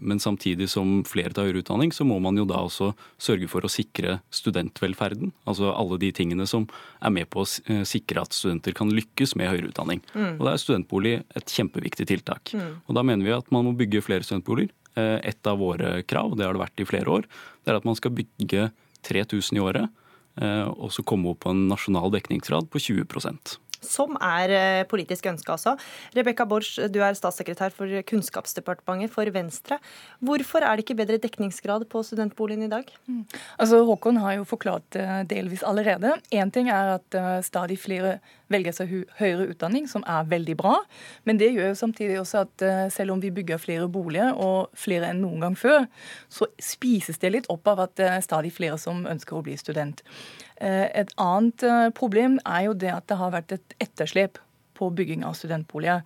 Men 0.00 0.20
samtidig 0.20 0.70
som 0.72 1.02
flere 1.06 1.34
tar 1.36 1.46
høyere 1.46 1.60
utdanning, 1.62 1.92
så 1.92 2.06
må 2.08 2.16
man 2.22 2.38
jo 2.40 2.46
da 2.48 2.62
også 2.64 2.90
sørge 3.20 3.48
for 3.50 3.64
å 3.64 3.70
sikre 3.70 4.18
studentvelferden. 4.34 5.34
Altså 5.48 5.70
alle 5.74 6.00
de 6.00 6.10
tingene 6.16 6.46
som 6.48 6.66
er 7.04 7.12
med 7.14 7.28
på 7.30 7.44
å 7.44 7.84
sikre 7.88 8.24
at 8.24 8.36
studenter 8.36 8.76
kan 8.76 8.92
lykkes 8.96 9.36
med 9.38 9.52
høyere 9.52 9.70
utdanning. 9.70 10.02
Mm. 10.14 10.38
Og 10.38 10.44
da 10.46 10.54
er 10.54 10.64
studentbolig 10.64 11.14
et 11.36 11.56
kjempeviktig 11.56 12.08
tiltak. 12.10 12.54
Mm. 12.56 12.80
Og 12.86 12.96
da 12.96 13.04
mener 13.06 13.28
vi 13.28 13.36
at 13.36 13.52
man 13.54 13.68
må 13.68 13.76
bygge 13.78 14.04
flere 14.08 14.26
studentboliger. 14.26 14.72
Et 14.98 15.46
av 15.46 15.60
våre 15.60 16.00
krav, 16.08 16.34
det 16.36 16.46
har 16.46 16.56
det 16.56 16.64
vært 16.64 16.82
i 16.82 16.88
flere 16.88 17.12
år, 17.20 17.26
det 17.62 17.72
er 17.72 17.78
at 17.78 17.86
man 17.86 17.98
skal 17.98 18.14
bygge 18.16 18.70
3000 19.06 19.58
i 19.58 19.62
året. 19.62 19.86
Og 20.74 20.90
så 20.94 21.04
komme 21.06 21.30
opp 21.30 21.44
på 21.44 21.52
en 21.54 21.68
nasjonal 21.70 22.10
dekningsgrad 22.14 22.70
på 22.72 22.82
20 22.82 23.06
som 23.84 24.16
er 24.20 24.84
politisk 24.90 25.26
ønska 25.30 25.54
også. 25.56 25.76
Rebekka 26.16 26.46
Borch, 26.48 26.76
du 26.92 27.00
er 27.04 27.16
statssekretær 27.18 27.74
for 27.74 27.90
Kunnskapsdepartementet 28.08 29.12
for 29.14 29.30
Venstre. 29.34 29.80
Hvorfor 30.24 30.64
er 30.64 30.76
det 30.76 30.86
ikke 30.86 30.98
bedre 31.02 31.20
dekningsgrad 31.22 31.86
på 31.90 32.02
studentboligen 32.06 32.66
i 32.66 32.72
dag? 32.72 32.90
Mm. 33.06 33.24
Altså, 33.58 33.82
Håkon 33.88 34.20
har 34.20 34.38
jo 34.38 34.48
forklart 34.48 34.86
det 34.96 35.06
delvis 35.30 35.64
allerede. 35.66 36.16
Én 36.32 36.52
ting 36.52 36.70
er 36.70 36.96
at 36.98 37.18
stadig 37.46 37.78
flere 37.80 38.18
velger 38.50 38.74
seg 38.74 38.92
høyere 39.20 39.46
utdanning, 39.52 39.86
som 39.86 40.02
er 40.10 40.26
veldig 40.26 40.56
bra. 40.58 40.74
Men 41.24 41.38
det 41.38 41.52
gjør 41.54 41.70
jo 41.70 41.78
samtidig 41.78 42.18
også 42.20 42.44
at 42.44 42.64
selv 42.92 43.14
om 43.14 43.22
vi 43.22 43.30
bygger 43.30 43.62
flere 43.62 43.88
boliger, 43.88 44.34
og 44.34 44.70
flere 44.74 45.10
enn 45.10 45.22
noen 45.22 45.44
gang 45.44 45.56
før, 45.58 45.86
så 46.32 46.48
spises 46.62 47.20
det 47.22 47.32
litt 47.34 47.50
opp 47.52 47.68
av 47.70 47.84
at 47.86 47.96
det 48.00 48.08
er 48.10 48.24
stadig 48.24 48.52
flere 48.54 48.78
som 48.80 49.04
ønsker 49.08 49.38
å 49.38 49.44
bli 49.46 49.56
student. 49.60 50.02
Et 50.60 51.12
annet 51.16 51.64
problem 51.96 52.38
er 52.44 52.66
jo 52.68 52.76
det 52.76 52.90
at 52.92 53.06
det 53.08 53.16
har 53.16 53.32
vært 53.32 53.54
et 53.56 53.76
etterslep 53.80 54.38
på 54.80 54.88
bygging 54.96 55.24
av 55.26 55.36
studentboliger. 55.38 56.04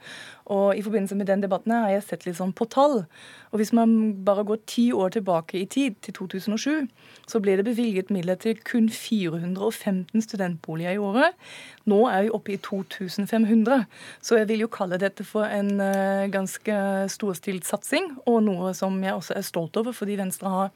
Og 0.52 0.76
I 0.76 0.82
forbindelse 0.84 1.16
med 1.18 1.28
den 1.30 1.42
debatten 1.44 1.72
har 1.72 1.92
jeg 1.92 2.04
sett 2.08 2.26
litt 2.26 2.38
sånn 2.40 2.54
på 2.56 2.66
tall. 2.72 3.04
Og 3.52 3.60
Hvis 3.60 3.72
man 3.76 4.14
bare 4.26 4.44
går 4.46 4.64
ti 4.70 4.88
år 4.92 5.14
tilbake 5.14 5.60
i 5.60 5.66
tid, 5.70 5.96
til 6.02 6.16
2007, 6.18 6.88
så 7.30 7.40
ble 7.40 7.56
det 7.56 7.66
bevilget 7.68 8.10
midler 8.14 8.38
til 8.40 8.58
kun 8.66 8.90
415 8.90 10.24
studentboliger 10.26 10.96
i 10.96 11.02
året. 11.02 11.38
Nå 11.86 12.02
er 12.10 12.26
vi 12.26 12.34
oppe 12.34 12.56
i 12.56 12.58
2500. 12.58 13.86
Så 14.20 14.40
jeg 14.40 14.50
vil 14.50 14.66
jo 14.66 14.72
kalle 14.72 15.00
dette 15.00 15.24
for 15.24 15.46
en 15.46 15.78
uh, 15.80 16.26
ganske 16.32 16.80
storstilt 17.14 17.68
satsing, 17.68 18.10
og 18.26 18.42
noe 18.48 18.74
som 18.74 18.98
jeg 19.04 19.14
også 19.14 19.38
er 19.38 19.46
stolt 19.46 19.78
over, 19.80 19.94
fordi 19.96 20.18
Venstre 20.20 20.50
har 20.50 20.74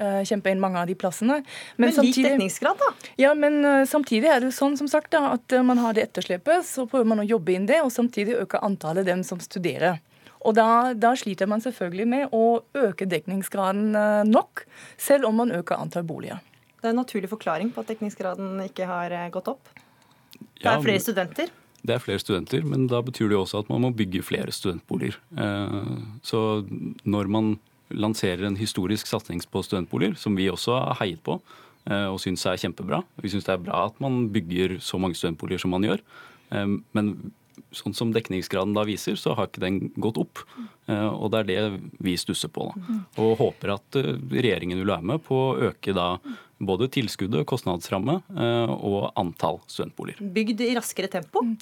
uh, 0.00 0.22
kjempa 0.28 0.52
inn 0.52 0.62
mange 0.62 0.80
av 0.80 0.88
de 0.90 0.96
plassene. 0.98 1.40
Men, 1.76 1.90
men 1.90 2.06
lik 2.06 2.18
dekningsgrad, 2.24 2.80
da? 2.80 3.10
Ja, 3.20 3.34
men 3.38 3.60
uh, 3.64 3.82
samtidig 3.88 4.30
er 4.30 4.44
det 4.44 4.52
sånn 4.56 4.78
som 4.80 4.90
sagt 4.90 5.12
da, 5.14 5.34
at 5.36 5.56
man 5.66 5.80
har 5.82 5.96
det 5.96 6.08
etterslepet, 6.08 6.66
så 6.68 6.86
prøver 6.90 7.10
man 7.12 7.24
å 7.24 7.28
jobbe 7.28 7.56
inn 7.56 7.68
det, 7.70 7.82
og 7.84 7.92
samtidig 7.94 8.38
øke 8.42 8.62
antallet 8.64 9.08
dem 9.08 9.24
som 9.26 9.42
studerer. 9.42 10.00
Og 10.42 10.56
da, 10.58 10.90
da, 10.98 11.12
sliter 11.14 11.46
man 11.46 11.62
selvfølgelig 11.62 12.06
med 12.10 12.32
å 12.34 12.62
øke 12.74 13.06
dekningsgraden 13.06 13.94
nok, 14.26 14.64
selv 14.98 15.28
om 15.28 15.38
man 15.38 15.54
øker 15.54 15.78
antall 15.78 16.02
boliger. 16.08 16.42
Det 16.80 16.90
er 16.90 16.96
en 16.96 16.98
naturlig 16.98 17.30
forklaring 17.30 17.70
på 17.70 17.84
at 17.84 17.92
dekningsgraden 17.92 18.56
ikke 18.64 18.88
har 18.90 19.14
gått 19.30 19.52
opp? 19.52 19.70
Det 20.58 20.66
er 20.66 20.82
flere 20.82 21.02
studenter? 21.02 21.52
Det 21.82 21.96
er 21.96 22.02
flere 22.02 22.22
studenter, 22.22 22.62
men 22.66 22.86
da 22.90 23.00
betyr 23.02 23.30
det 23.30 23.34
jo 23.34 23.42
også 23.42 23.64
at 23.64 23.70
man 23.72 23.82
må 23.82 23.90
bygge 23.98 24.22
flere 24.22 24.54
studentboliger. 24.54 25.16
Eh, 25.34 25.78
så 26.22 26.62
når 27.02 27.30
man 27.34 27.56
lanserer 27.94 28.46
en 28.48 28.58
historisk 28.58 29.10
satsing 29.10 29.42
på 29.50 29.62
studentboliger, 29.66 30.16
som 30.18 30.36
vi 30.38 30.50
også 30.52 30.76
har 30.76 30.98
heiet 31.02 31.22
på 31.24 31.38
eh, 31.90 32.08
og 32.08 32.20
syns 32.22 32.46
er 32.48 32.60
kjempebra 32.60 33.02
Vi 33.22 33.32
syns 33.32 33.46
det 33.48 33.56
er 33.56 33.64
bra 33.64 33.86
at 33.90 34.02
man 34.02 34.26
bygger 34.34 34.78
så 34.84 35.00
mange 35.02 35.18
studentboliger 35.18 35.62
som 35.62 35.74
man 35.74 35.86
gjør. 35.86 36.02
Eh, 36.52 36.76
men 36.96 37.14
sånn 37.72 37.94
som 37.96 38.12
dekningsgraden 38.12 38.74
da 38.76 38.84
viser, 38.88 39.16
så 39.16 39.36
har 39.36 39.48
ikke 39.48 39.64
den 39.64 39.78
gått 40.00 40.18
opp. 40.20 40.40
Og 40.92 41.28
det 41.32 41.38
er 41.40 41.46
det 41.48 41.80
vi 42.04 42.14
stusser 42.20 42.50
på. 42.52 42.66
Da. 42.68 42.96
Og 43.22 43.38
håper 43.40 43.74
at 43.76 43.96
regjeringen 43.96 44.80
vil 44.80 44.90
være 44.90 45.08
med 45.08 45.22
på 45.24 45.36
å 45.36 45.70
øke 45.70 45.94
da 45.96 46.18
både 46.66 46.88
tilskuddet, 46.92 47.46
kostnadsramme 47.48 48.18
eh, 48.36 48.72
og 48.72 49.10
antall 49.18 49.60
studentboliger. 49.70 50.22
Bygd 50.34 50.62
i 50.64 50.70
raskere 50.78 51.10
tempo? 51.12 51.42
Mm. 51.44 51.56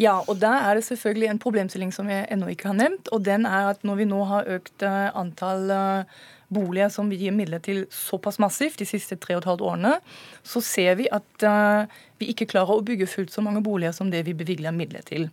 Ja, 0.00 0.18
og 0.24 0.38
da 0.42 0.54
er 0.68 0.78
det 0.78 0.86
selvfølgelig 0.88 1.30
en 1.32 1.42
problemstilling 1.42 1.92
som 1.94 2.10
jeg 2.12 2.28
ennå 2.32 2.50
ikke 2.52 2.70
har 2.70 2.78
nevnt. 2.78 3.10
Og 3.14 3.24
den 3.26 3.48
er 3.48 3.72
at 3.72 3.84
når 3.86 4.00
vi 4.02 4.08
nå 4.12 4.22
har 4.30 4.50
økt 4.56 4.86
eh, 4.86 5.10
antall 5.18 5.70
eh, 5.74 6.16
boliger 6.54 6.92
som 6.94 7.10
vi 7.10 7.18
gir 7.24 7.34
midler 7.34 7.62
til 7.62 7.84
såpass 7.90 8.38
massivt 8.42 8.78
de 8.78 8.86
siste 8.86 9.18
tre 9.18 9.34
og 9.34 9.42
et 9.42 9.50
halvt 9.50 9.66
årene, 9.66 9.96
så 10.46 10.62
ser 10.62 10.94
vi 11.00 11.08
at 11.10 11.46
vi 12.20 12.28
ikke 12.30 12.46
klarer 12.52 12.78
å 12.78 12.84
bygge 12.86 13.08
fullt 13.10 13.34
så 13.34 13.42
mange 13.42 13.64
boliger 13.66 13.90
som 13.96 14.12
det 14.12 14.22
vi 14.28 14.36
bevilger 14.38 14.70
midler 14.70 15.02
til. 15.08 15.26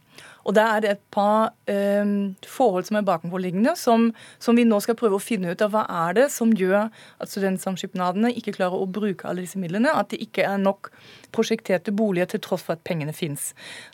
Og 0.44 0.56
Der 0.56 0.76
er 0.76 0.80
det 0.84 0.92
et 0.92 1.04
par 1.12 1.54
eh, 1.72 2.06
forhold 2.48 2.84
som 2.84 2.98
er 3.00 3.08
bakenforliggende, 3.08 3.76
som, 3.80 4.12
som, 4.40 4.58
vi 4.58 4.66
nå 4.68 4.80
skal 4.84 4.98
prøve 5.00 5.18
å 5.18 5.24
finne 5.24 5.52
ut 5.52 5.62
av. 5.64 5.72
Hva 5.74 5.84
er 6.08 6.18
det 6.18 6.30
som 6.32 6.52
gjør 6.52 6.90
at 6.92 7.32
studentsamskipnadene 7.32 8.34
ikke 8.36 8.56
klarer 8.60 8.84
å 8.84 8.90
bruke 8.90 9.28
alle 9.28 9.46
disse 9.46 9.62
midlene? 9.62 9.94
At 9.96 10.12
det 10.12 10.22
ikke 10.26 10.46
er 10.48 10.60
nok 10.62 10.92
prosjekterte 11.34 11.94
boliger 11.96 12.30
til 12.30 12.44
tross 12.46 12.66
for 12.66 12.76
at 12.76 12.84
pengene 12.86 13.14
fins. 13.16 13.52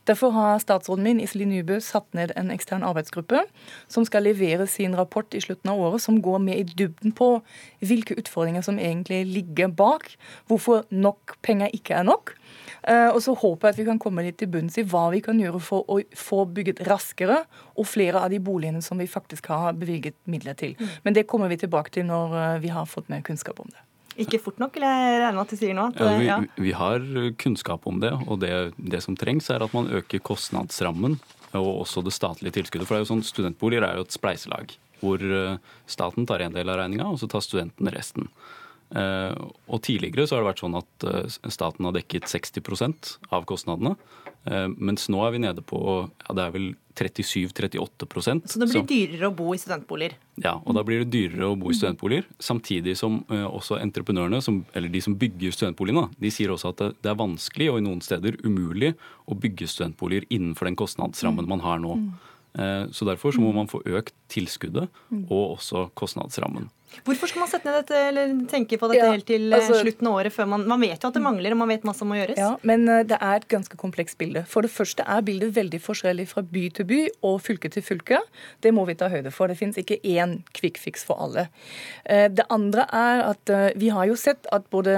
Derfor 0.09 0.33
har 0.35 0.59
statsråden 0.63 1.05
min 1.05 1.21
Iselin 1.23 1.53
Nybø 1.53 1.79
satt 1.83 2.09
ned 2.17 2.33
en 2.39 2.51
ekstern 2.53 2.83
arbeidsgruppe 2.87 3.45
som 3.87 4.07
skal 4.07 4.27
levere 4.27 4.67
sin 4.67 4.97
rapport 4.97 5.37
i 5.37 5.43
slutten 5.43 5.71
av 5.71 5.79
året, 5.79 6.03
som 6.03 6.19
går 6.23 6.41
med 6.43 6.59
i 6.59 6.67
dybden 6.81 7.15
på 7.15 7.31
hvilke 7.85 8.17
utfordringer 8.19 8.65
som 8.65 8.81
egentlig 8.81 9.23
ligger 9.29 9.71
bak, 9.71 10.09
hvorfor 10.49 10.83
nok 10.89 11.37
penger 11.45 11.71
ikke 11.75 12.01
er 12.01 12.09
nok. 12.09 12.35
Eh, 12.83 13.09
og 13.09 13.19
så 13.23 13.35
håper 13.37 13.69
jeg 13.69 13.75
at 13.75 13.81
vi 13.81 13.87
kan 13.89 14.01
komme 14.01 14.25
litt 14.25 14.39
til 14.41 14.51
bunns 14.51 14.77
i 14.79 14.85
hva 14.87 15.07
vi 15.13 15.21
kan 15.25 15.39
gjøre 15.41 15.61
for 15.63 15.87
å 15.89 15.99
få 16.17 16.43
bygget 16.55 16.83
raskere 16.87 17.43
og 17.75 17.87
flere 17.87 18.23
av 18.23 18.33
de 18.33 18.41
boligene 18.43 18.83
som 18.85 18.99
vi 19.01 19.09
faktisk 19.09 19.51
har 19.53 19.77
bevilget 19.79 20.17
midler 20.29 20.57
til. 20.59 20.75
Mm. 20.79 20.95
Men 21.07 21.19
det 21.19 21.27
kommer 21.29 21.51
vi 21.51 21.59
tilbake 21.61 21.93
til 21.95 22.09
når 22.09 22.35
eh, 22.39 22.57
vi 22.65 22.73
har 22.73 22.89
fått 22.89 23.09
mer 23.11 23.23
kunnskap 23.25 23.61
om 23.63 23.69
det. 23.71 23.85
Ikke 24.19 24.41
fort 24.41 24.57
nok, 24.59 24.75
eller 24.75 24.91
jeg 24.99 25.19
regne 25.21 25.35
med 25.37 25.45
at 25.45 25.51
du 25.53 25.59
sier 25.59 25.75
nå? 25.77 25.85
ja, 25.95 26.13
vi, 26.19 26.25
ja. 26.27 26.37
vi, 26.59 26.71
har 26.75 27.03
kunnskap 27.39 27.85
om 27.87 28.01
det, 28.03 28.11
og 28.27 28.41
det, 28.41 28.51
det 28.75 28.99
som 29.05 29.15
trengs, 29.15 29.47
er 29.53 29.63
at 29.63 29.75
man 29.75 29.87
øker 29.95 30.19
kostnadsrammen 30.19 31.15
og 31.55 31.69
også 31.85 32.03
det 32.05 32.13
statlige 32.13 32.57
tilskuddet. 32.59 32.87
For 32.87 32.97
det 32.97 32.99
er 32.99 33.05
jo 33.05 33.11
sånn, 33.13 33.25
Studentboliger 33.25 33.87
er 33.87 33.99
jo 33.99 34.05
et 34.05 34.15
spleiselag 34.15 34.75
hvor 34.99 35.23
eh, 35.23 35.55
staten 35.87 36.27
tar 36.27 36.43
en 36.43 36.55
del 36.55 36.67
av 36.67 36.81
regninga, 36.81 37.07
og 37.07 37.21
så 37.21 37.29
tar 37.31 37.43
studenten 37.45 37.87
resten. 37.93 38.27
Eh, 38.89 39.35
og 39.69 39.81
Tidligere 39.85 40.25
så 40.25 40.35
har 40.35 40.43
det 40.43 40.49
vært 40.49 40.63
sånn 40.63 40.77
at 40.79 41.05
eh, 41.05 41.37
staten 41.53 41.85
har 41.85 41.93
dekket 41.93 42.29
60% 42.29 43.15
av 43.35 43.45
kostnadene. 43.49 43.93
Eh, 44.49 44.65
mens 44.77 45.09
nå 45.13 45.21
er 45.25 45.35
vi 45.35 45.41
nede 45.43 45.63
på 45.65 45.79
ja, 46.07 46.35
det 46.37 46.45
er 46.45 46.53
vel 46.55 46.69
37-38% 46.99 48.49
Så 48.49 48.59
det 48.59 48.67
blir 48.71 48.83
dyrere 48.87 49.29
å 49.29 49.35
bo 49.35 49.53
i 49.55 49.59
studentboliger? 49.59 50.15
Ja, 50.41 50.57
og 50.57 50.75
da 50.75 50.83
blir 50.87 51.03
det 51.03 51.11
dyrere 51.13 51.51
å 51.51 51.59
bo 51.59 51.71
i 51.71 51.77
studentboliger. 51.77 52.25
Samtidig 52.43 52.97
som 52.99 53.21
også 53.29 53.77
entreprenørene, 53.79 54.41
som, 54.43 54.63
eller 54.75 54.91
de 54.91 55.03
som 55.05 55.15
bygger 55.19 55.55
studentboligene, 55.55 56.09
de 56.19 56.33
sier 56.33 56.51
også 56.51 56.73
at 56.73 56.81
det, 56.81 56.89
det, 56.99 57.13
er 57.13 57.21
vanskelig 57.21 57.69
og 57.71 57.79
i 57.79 57.85
noen 57.85 58.03
steder 58.03 58.41
umulig 58.43 58.95
å 59.31 59.37
bygge 59.37 59.69
studentboliger 59.71 60.27
innenfor 60.27 60.67
den 60.67 60.79
kostnadsrammen 60.79 61.47
man 61.47 61.63
har 61.63 61.79
nå. 61.83 61.95
Så 62.49 63.05
derfor 63.05 63.31
så 63.31 63.43
må 63.43 63.51
man 63.53 63.69
få 63.69 63.79
økt 63.85 64.15
tilskuddet 64.33 64.89
og 65.29 65.43
også 65.59 65.85
kostnadsrammen. 65.97 66.65
Hvorfor 67.05 67.29
skal 67.29 67.43
man 67.43 67.49
sette 67.49 67.69
ned 67.69 67.75
dette, 67.83 67.99
eller 68.09 68.31
tenke 68.49 68.77
på 68.81 68.89
dette 68.89 69.01
ja, 69.03 69.11
helt 69.13 69.27
til 69.29 69.45
eh, 69.51 69.57
altså, 69.59 69.77
slutten 69.83 70.09
av 70.09 70.17
året? 70.19 70.33
før 70.33 70.47
man, 70.49 70.65
man 70.69 70.81
vet 70.81 71.03
jo 71.03 71.11
at 71.11 71.17
det 71.17 71.21
mangler, 71.23 71.53
og 71.53 71.59
man 71.61 71.71
vet 71.71 71.85
masse 71.87 72.01
som 72.01 72.09
må 72.09 72.17
gjøres. 72.17 72.39
Ja, 72.39 72.51
Men 72.65 72.87
eh, 72.89 73.03
det 73.07 73.19
er 73.19 73.41
et 73.41 73.47
ganske 73.51 73.77
komplekst 73.79 74.17
bilde. 74.21 74.43
For 74.49 74.65
det 74.65 74.71
første 74.73 75.05
er 75.05 75.25
bildet 75.25 75.53
veldig 75.55 75.81
forskjellig 75.85 76.25
fra 76.31 76.43
by 76.55 76.63
til 76.75 76.87
by 76.89 77.01
og 77.29 77.37
fylke 77.45 77.69
til 77.73 77.85
fylke. 77.85 78.21
Det 78.65 78.73
må 78.75 78.87
vi 78.89 78.97
ta 78.99 79.11
høyde 79.13 79.33
for. 79.35 79.51
Det 79.51 79.59
finnes 79.59 79.77
ikke 79.79 79.99
én 80.01 80.39
quick 80.57 80.81
fix 80.81 81.05
for 81.05 81.21
alle. 81.27 81.47
Eh, 82.09 82.27
det 82.33 82.47
andre 82.49 82.87
er 82.89 83.23
at 83.29 83.53
vi 83.77 83.93
har 83.93 84.09
jo 84.09 84.17
sett 84.19 84.49
at 84.53 84.65
både 84.73 84.95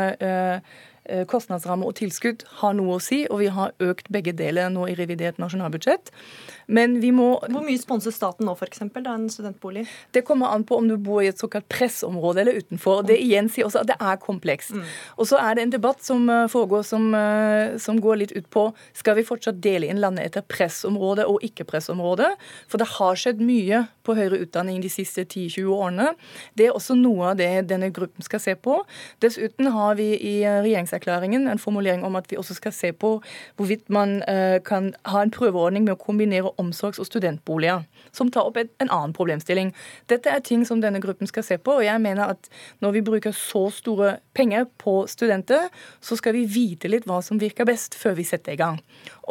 kostnadsramme 1.27 1.87
og 1.89 1.95
tilskudd 1.97 2.43
har 2.61 2.75
noe 2.77 2.99
å 2.99 3.01
si, 3.01 3.23
og 3.25 3.41
vi 3.41 3.47
har 3.51 3.73
økt 3.83 4.07
begge 4.13 4.35
deler 4.37 4.69
nå 4.71 4.85
i 4.87 4.93
revidert 4.95 5.41
nasjonalbudsjett. 5.41 6.11
Men 6.71 6.99
vi 7.03 7.11
må 7.15 7.33
Hvor 7.51 7.63
mye 7.65 7.79
sponser 7.79 8.13
staten 8.15 8.47
nå, 8.47 8.55
f.eks., 8.55 8.83
da 8.95 9.13
en 9.13 9.27
studentbolig? 9.31 9.83
Det 10.15 10.23
kommer 10.27 10.53
an 10.55 10.63
på 10.67 10.77
om 10.79 10.87
du 10.87 10.95
bor 11.01 11.21
i 11.23 11.29
et 11.31 11.39
såkalt 11.39 11.67
pressområde 11.71 12.43
eller 12.43 12.59
utenfor. 12.61 13.03
Det 13.07 13.17
igjen 13.19 13.49
sier 13.51 13.67
også 13.67 13.81
at 13.83 13.89
det 13.91 13.97
er 13.99 14.19
komplekst. 14.21 14.75
Mm. 14.77 14.85
Og 15.17 15.27
så 15.27 15.39
er 15.41 15.57
det 15.57 15.65
en 15.65 15.73
debatt 15.73 16.03
som 16.05 16.29
eh, 16.31 16.47
foregår 16.51 16.85
som, 16.87 17.09
eh, 17.17 17.75
som, 17.81 17.99
går 18.01 18.21
litt 18.23 18.31
ut 18.33 18.47
på 18.53 18.63
skal 18.97 19.17
vi 19.19 19.25
fortsatt 19.27 19.59
dele 19.61 19.89
inn 19.91 19.99
landet 20.01 20.29
etter 20.29 20.45
pressområde 20.47 21.27
og 21.29 21.43
ikke-pressområde. 21.45 22.31
For 22.71 22.81
det 22.81 22.87
har 22.95 23.19
skjedd 23.19 23.43
mye 23.43 23.83
på 24.07 24.15
høyere 24.17 24.39
utdanning 24.45 24.79
de 24.81 24.89
siste 24.91 25.25
10-20 25.27 25.67
årene. 25.75 26.07
Det 26.57 26.69
er 26.69 26.77
også 26.77 26.95
noe 26.97 27.33
av 27.33 27.41
det 27.41 27.49
denne 27.69 27.91
gruppen 27.93 28.25
skal 28.25 28.41
se 28.41 28.55
på. 28.55 28.79
Dessuten 29.21 29.69
har 29.75 29.99
vi 29.99 30.13
i 30.15 30.35
regjeringserklæringen 30.47 31.49
en 31.51 31.61
formulering 31.61 32.05
om 32.07 32.17
at 32.19 32.31
vi 32.31 32.39
også 32.39 32.57
skal 32.57 32.73
se 32.75 32.93
på 32.95 33.17
hvorvidt 33.59 33.91
man 33.93 34.21
eh, 34.29 34.57
kan 34.65 34.93
ha 35.11 35.21
en 35.21 35.33
prøveordning 35.33 35.85
med 35.85 35.97
å 35.97 36.01
kombinere 36.01 36.53
omsorgs- 36.61 37.01
og 37.01 37.09
studentboliger, 37.09 37.83
som 38.15 38.31
tar 38.31 38.47
opp 38.47 38.59
en 38.61 38.89
annen 38.89 39.15
problemstilling. 39.17 39.73
Dette 40.11 40.31
er 40.31 40.43
ting 40.45 40.63
som 40.67 40.81
denne 40.83 41.01
gruppen 41.03 41.29
skal 41.29 41.45
se 41.47 41.57
på, 41.57 41.79
og 41.79 41.85
jeg 41.85 42.01
mener 42.03 42.35
at 42.35 42.49
når 42.83 42.95
vi 42.97 43.03
bruker 43.11 43.35
så 43.35 43.67
store 43.73 44.15
penger 44.37 44.67
på 44.81 45.01
studenter, 45.11 45.69
så 46.01 46.17
skal 46.19 46.37
vi 46.37 46.47
vite 46.49 46.91
litt 46.91 47.07
hva 47.09 47.21
som 47.25 47.41
virker 47.41 47.67
best, 47.69 47.97
før 47.97 48.17
vi 48.19 48.27
setter 48.27 48.55
i 48.55 48.61
gang. 48.61 48.81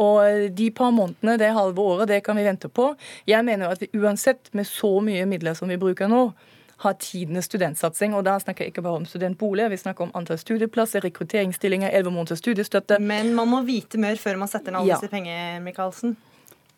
Og 0.01 0.51
de 0.57 0.71
par 0.75 0.95
månedene, 0.95 1.39
det 1.41 1.53
halve 1.57 1.83
året, 1.83 2.11
det 2.11 2.23
kan 2.27 2.39
vi 2.39 2.47
vente 2.47 2.69
på. 2.69 2.93
Jeg 3.29 3.47
mener 3.47 3.73
at 3.73 3.83
vi 3.83 3.91
uansett, 3.99 4.53
med 4.57 4.67
så 4.67 4.97
mye 5.05 5.27
midler 5.29 5.55
som 5.55 5.71
vi 5.71 5.79
bruker 5.81 6.09
nå, 6.11 6.31
har 6.81 6.97
tidenes 6.97 7.45
studentsatsing. 7.45 8.15
Og 8.17 8.25
da 8.25 8.39
snakker 8.41 8.65
jeg 8.65 8.73
ikke 8.73 8.85
bare 8.87 9.03
om 9.03 9.07
studentboliger, 9.09 9.69
vi 9.69 9.81
snakker 9.81 10.07
om 10.07 10.15
antall 10.17 10.41
studieplasser, 10.41 11.05
rekrutteringsstillinger, 11.05 11.93
elleve 11.93 12.15
måneders 12.15 12.41
studiestøtte. 12.41 12.97
Men 13.05 13.35
man 13.37 13.51
må 13.53 13.61
vite 13.69 14.01
mer 14.01 14.17
før 14.21 14.41
man 14.41 14.49
setter 14.49 14.73
ned 14.73 14.81
alle 14.81 14.95
ja. 14.95 15.01
disse 15.01 15.13
pengene, 15.13 15.61
Michaelsen? 15.65 16.17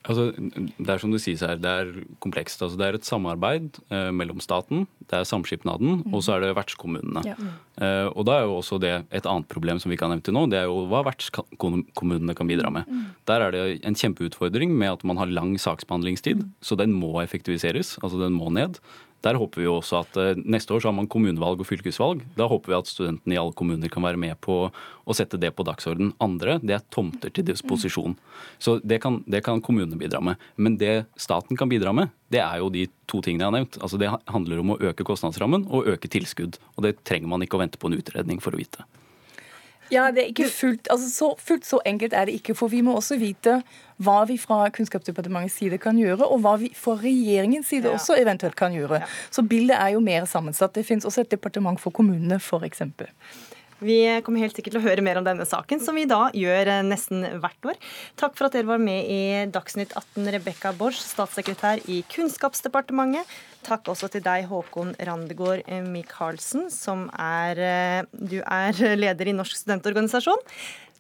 Altså, 0.03 0.31
det 0.35 0.91
er 0.91 0.99
som 0.99 1.13
du 1.13 1.19
sier 1.23 1.39
her, 1.39 1.61
det 1.63 1.71
er 1.71 1.91
komplekst. 2.23 2.63
Altså, 2.65 2.79
det 2.81 2.87
er 2.89 2.99
et 2.99 3.07
samarbeid 3.07 3.79
eh, 3.93 4.11
mellom 4.15 4.41
staten, 4.43 4.87
det 5.07 5.21
er 5.21 5.29
samskipnaden, 5.29 6.01
mm. 6.01 6.17
og 6.17 6.25
så 6.27 6.37
er 6.37 6.47
det 6.47 6.57
vertskommunene. 6.59 7.23
Ja. 7.27 7.37
Eh, 7.79 8.09
og 8.11 8.27
da 8.27 8.41
er 8.41 8.49
jo 8.49 8.57
også 8.59 8.81
det 8.83 8.95
et 9.15 9.29
annet 9.31 9.47
problem 9.53 9.79
som 9.83 9.95
vi 9.95 9.99
kan 10.01 10.11
nevne 10.11 10.27
til 10.27 10.35
nå, 10.35 10.49
det 10.51 10.59
er 10.63 10.67
jo 10.71 10.89
hva 10.91 11.05
vertskommunene 11.07 12.35
kan 12.39 12.51
bidra 12.51 12.73
med. 12.75 12.91
Mm. 12.91 13.07
Der 13.31 13.47
er 13.47 13.55
det 13.55 13.63
en 13.87 13.99
kjempeutfordring 13.99 14.75
med 14.75 14.97
at 14.97 15.07
man 15.07 15.23
har 15.23 15.31
lang 15.31 15.55
saksbehandlingstid, 15.63 16.43
mm. 16.43 16.53
så 16.67 16.79
den 16.81 16.97
må 16.99 17.15
effektiviseres. 17.23 17.95
Altså 18.03 18.19
den 18.25 18.35
må 18.35 18.51
ned. 18.51 18.83
Der 19.23 19.39
håper 19.39 19.63
vi 19.63 19.69
også 19.71 20.01
at 20.03 20.19
eh, 20.19 20.41
Neste 20.43 20.75
år 20.75 20.83
så 20.83 20.91
har 20.91 20.97
man 20.97 21.09
kommunevalg 21.11 21.63
og 21.63 21.69
fylkesvalg. 21.69 22.25
Da 22.39 22.49
håper 22.51 22.73
vi 22.73 22.79
at 22.79 22.91
studentene 22.91 23.37
i 23.37 23.41
alle 23.41 23.55
kommuner 23.57 23.93
kan 23.93 24.05
være 24.05 24.21
med 24.21 24.39
på 24.43 24.57
å 24.69 25.17
sette 25.17 25.39
det 25.41 25.53
på 25.57 25.67
dagsorden. 25.67 26.13
Andre 26.23 26.59
det 26.63 26.77
er 26.77 26.87
tomter 26.95 27.33
til 27.35 27.47
disposisjon. 27.47 28.17
Så 28.63 28.79
det 28.83 29.01
kan, 29.05 29.21
det 29.31 29.45
kan 29.47 29.63
kommunene 29.65 29.99
bidra 30.01 30.23
med. 30.25 30.41
Men 30.57 30.79
det 30.81 31.05
staten 31.21 31.59
kan 31.59 31.71
bidra 31.71 31.95
med, 31.97 32.11
det 32.33 32.43
er 32.43 32.63
jo 32.63 32.73
de 32.73 32.89
to 33.11 33.23
tingene 33.23 33.47
jeg 33.47 33.51
har 33.51 33.59
nevnt. 33.59 33.79
Altså 33.83 34.01
Det 34.01 34.11
handler 34.11 34.63
om 34.63 34.75
å 34.75 34.81
øke 34.91 35.07
kostnadsrammen 35.07 35.69
og 35.71 35.91
øke 35.95 36.11
tilskudd. 36.11 36.59
Og 36.77 36.87
det 36.87 36.99
trenger 37.07 37.31
man 37.31 37.47
ikke 37.47 37.59
å 37.59 37.63
vente 37.63 37.81
på 37.81 37.91
en 37.91 37.99
utredning 37.99 38.43
for 38.43 38.55
å 38.55 38.63
vite. 38.63 38.87
Ja, 39.93 40.07
det 40.11 40.23
er 40.23 40.31
ikke 40.31 40.49
fullt, 40.49 40.89
altså 40.91 41.09
så, 41.13 41.35
fullt 41.39 41.67
så 41.69 41.81
enkelt 41.87 42.15
er 42.17 42.25
det 42.25 42.39
ikke. 42.41 42.55
For 42.57 42.73
vi 42.73 42.81
må 42.81 42.95
også 42.97 43.19
vite 43.21 43.59
hva 44.03 44.23
vi 44.29 44.39
fra 44.41 44.65
Kunnskapsdepartementets 44.73 45.59
side 45.61 45.79
kan 45.83 45.99
gjøre, 46.01 46.25
og 46.25 46.41
hva 46.43 46.57
vi 46.63 46.73
fra 46.77 46.97
regjeringens 47.03 47.69
side 47.71 47.91
ja. 47.91 47.97
også 47.99 48.17
eventuelt 48.19 48.57
kan 48.57 48.73
gjøre. 48.75 49.03
Ja. 49.03 49.11
Så 49.31 49.45
bildet 49.47 49.77
er 49.77 49.93
jo 49.95 50.01
mer 50.01 50.25
sammensatt. 50.25 50.75
Det 50.75 50.87
finnes 50.89 51.05
også 51.05 51.27
et 51.27 51.31
departement 51.35 51.81
for 51.81 51.95
kommunene, 51.95 52.41
f.eks. 52.41 52.83
Vi 53.83 53.99
kommer 54.23 54.45
helt 54.45 54.55
sikkert 54.55 54.77
til 54.77 54.83
å 54.83 54.85
høre 54.85 55.03
mer 55.05 55.19
om 55.19 55.27
denne 55.27 55.47
saken, 55.49 55.81
som 55.83 55.97
vi 55.99 56.07
da 56.09 56.29
gjør 56.37 56.71
eh, 56.71 56.85
nesten 56.87 57.25
hvert 57.43 57.71
år. 57.73 57.81
Takk 58.21 58.37
for 58.39 58.47
at 58.47 58.55
dere 58.55 58.71
var 58.71 58.83
med 58.83 59.09
i 59.11 59.23
Dagsnytt 59.51 59.97
18, 59.99 60.29
Rebekka 60.37 60.71
Borsch, 60.79 61.03
statssekretær 61.03 61.83
i 61.91 62.03
Kunnskapsdepartementet. 62.13 63.27
Takk 63.67 63.91
også 63.91 64.11
til 64.13 64.23
deg, 64.25 64.47
Håkon 64.51 64.95
Randegård 65.03 65.67
Michaelsen, 65.91 66.69
som 66.71 67.09
er, 67.19 67.59
eh, 67.59 68.07
du 68.13 68.39
er 68.43 68.79
leder 69.03 69.31
i 69.33 69.37
Norsk 69.37 69.59
studentorganisasjon. 69.65 70.47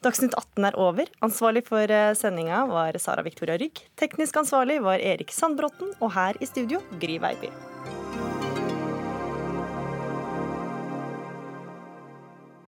Dagsnytt 0.02 0.34
18 0.34 0.66
er 0.66 0.78
over. 0.82 1.10
Ansvarlig 1.22 1.62
for 1.68 1.86
eh, 1.86 2.10
sendinga 2.18 2.64
var 2.70 2.98
Sara 2.98 3.22
Victoria 3.22 3.58
Rygg. 3.62 3.84
Teknisk 4.00 4.42
ansvarlig 4.42 4.80
var 4.82 4.98
Erik 4.98 5.30
Sandbråten. 5.30 5.94
Og 6.02 6.16
her 6.16 6.42
i 6.42 6.50
studio, 6.50 6.82
Gry 6.98 7.20
Veiby. 7.22 7.52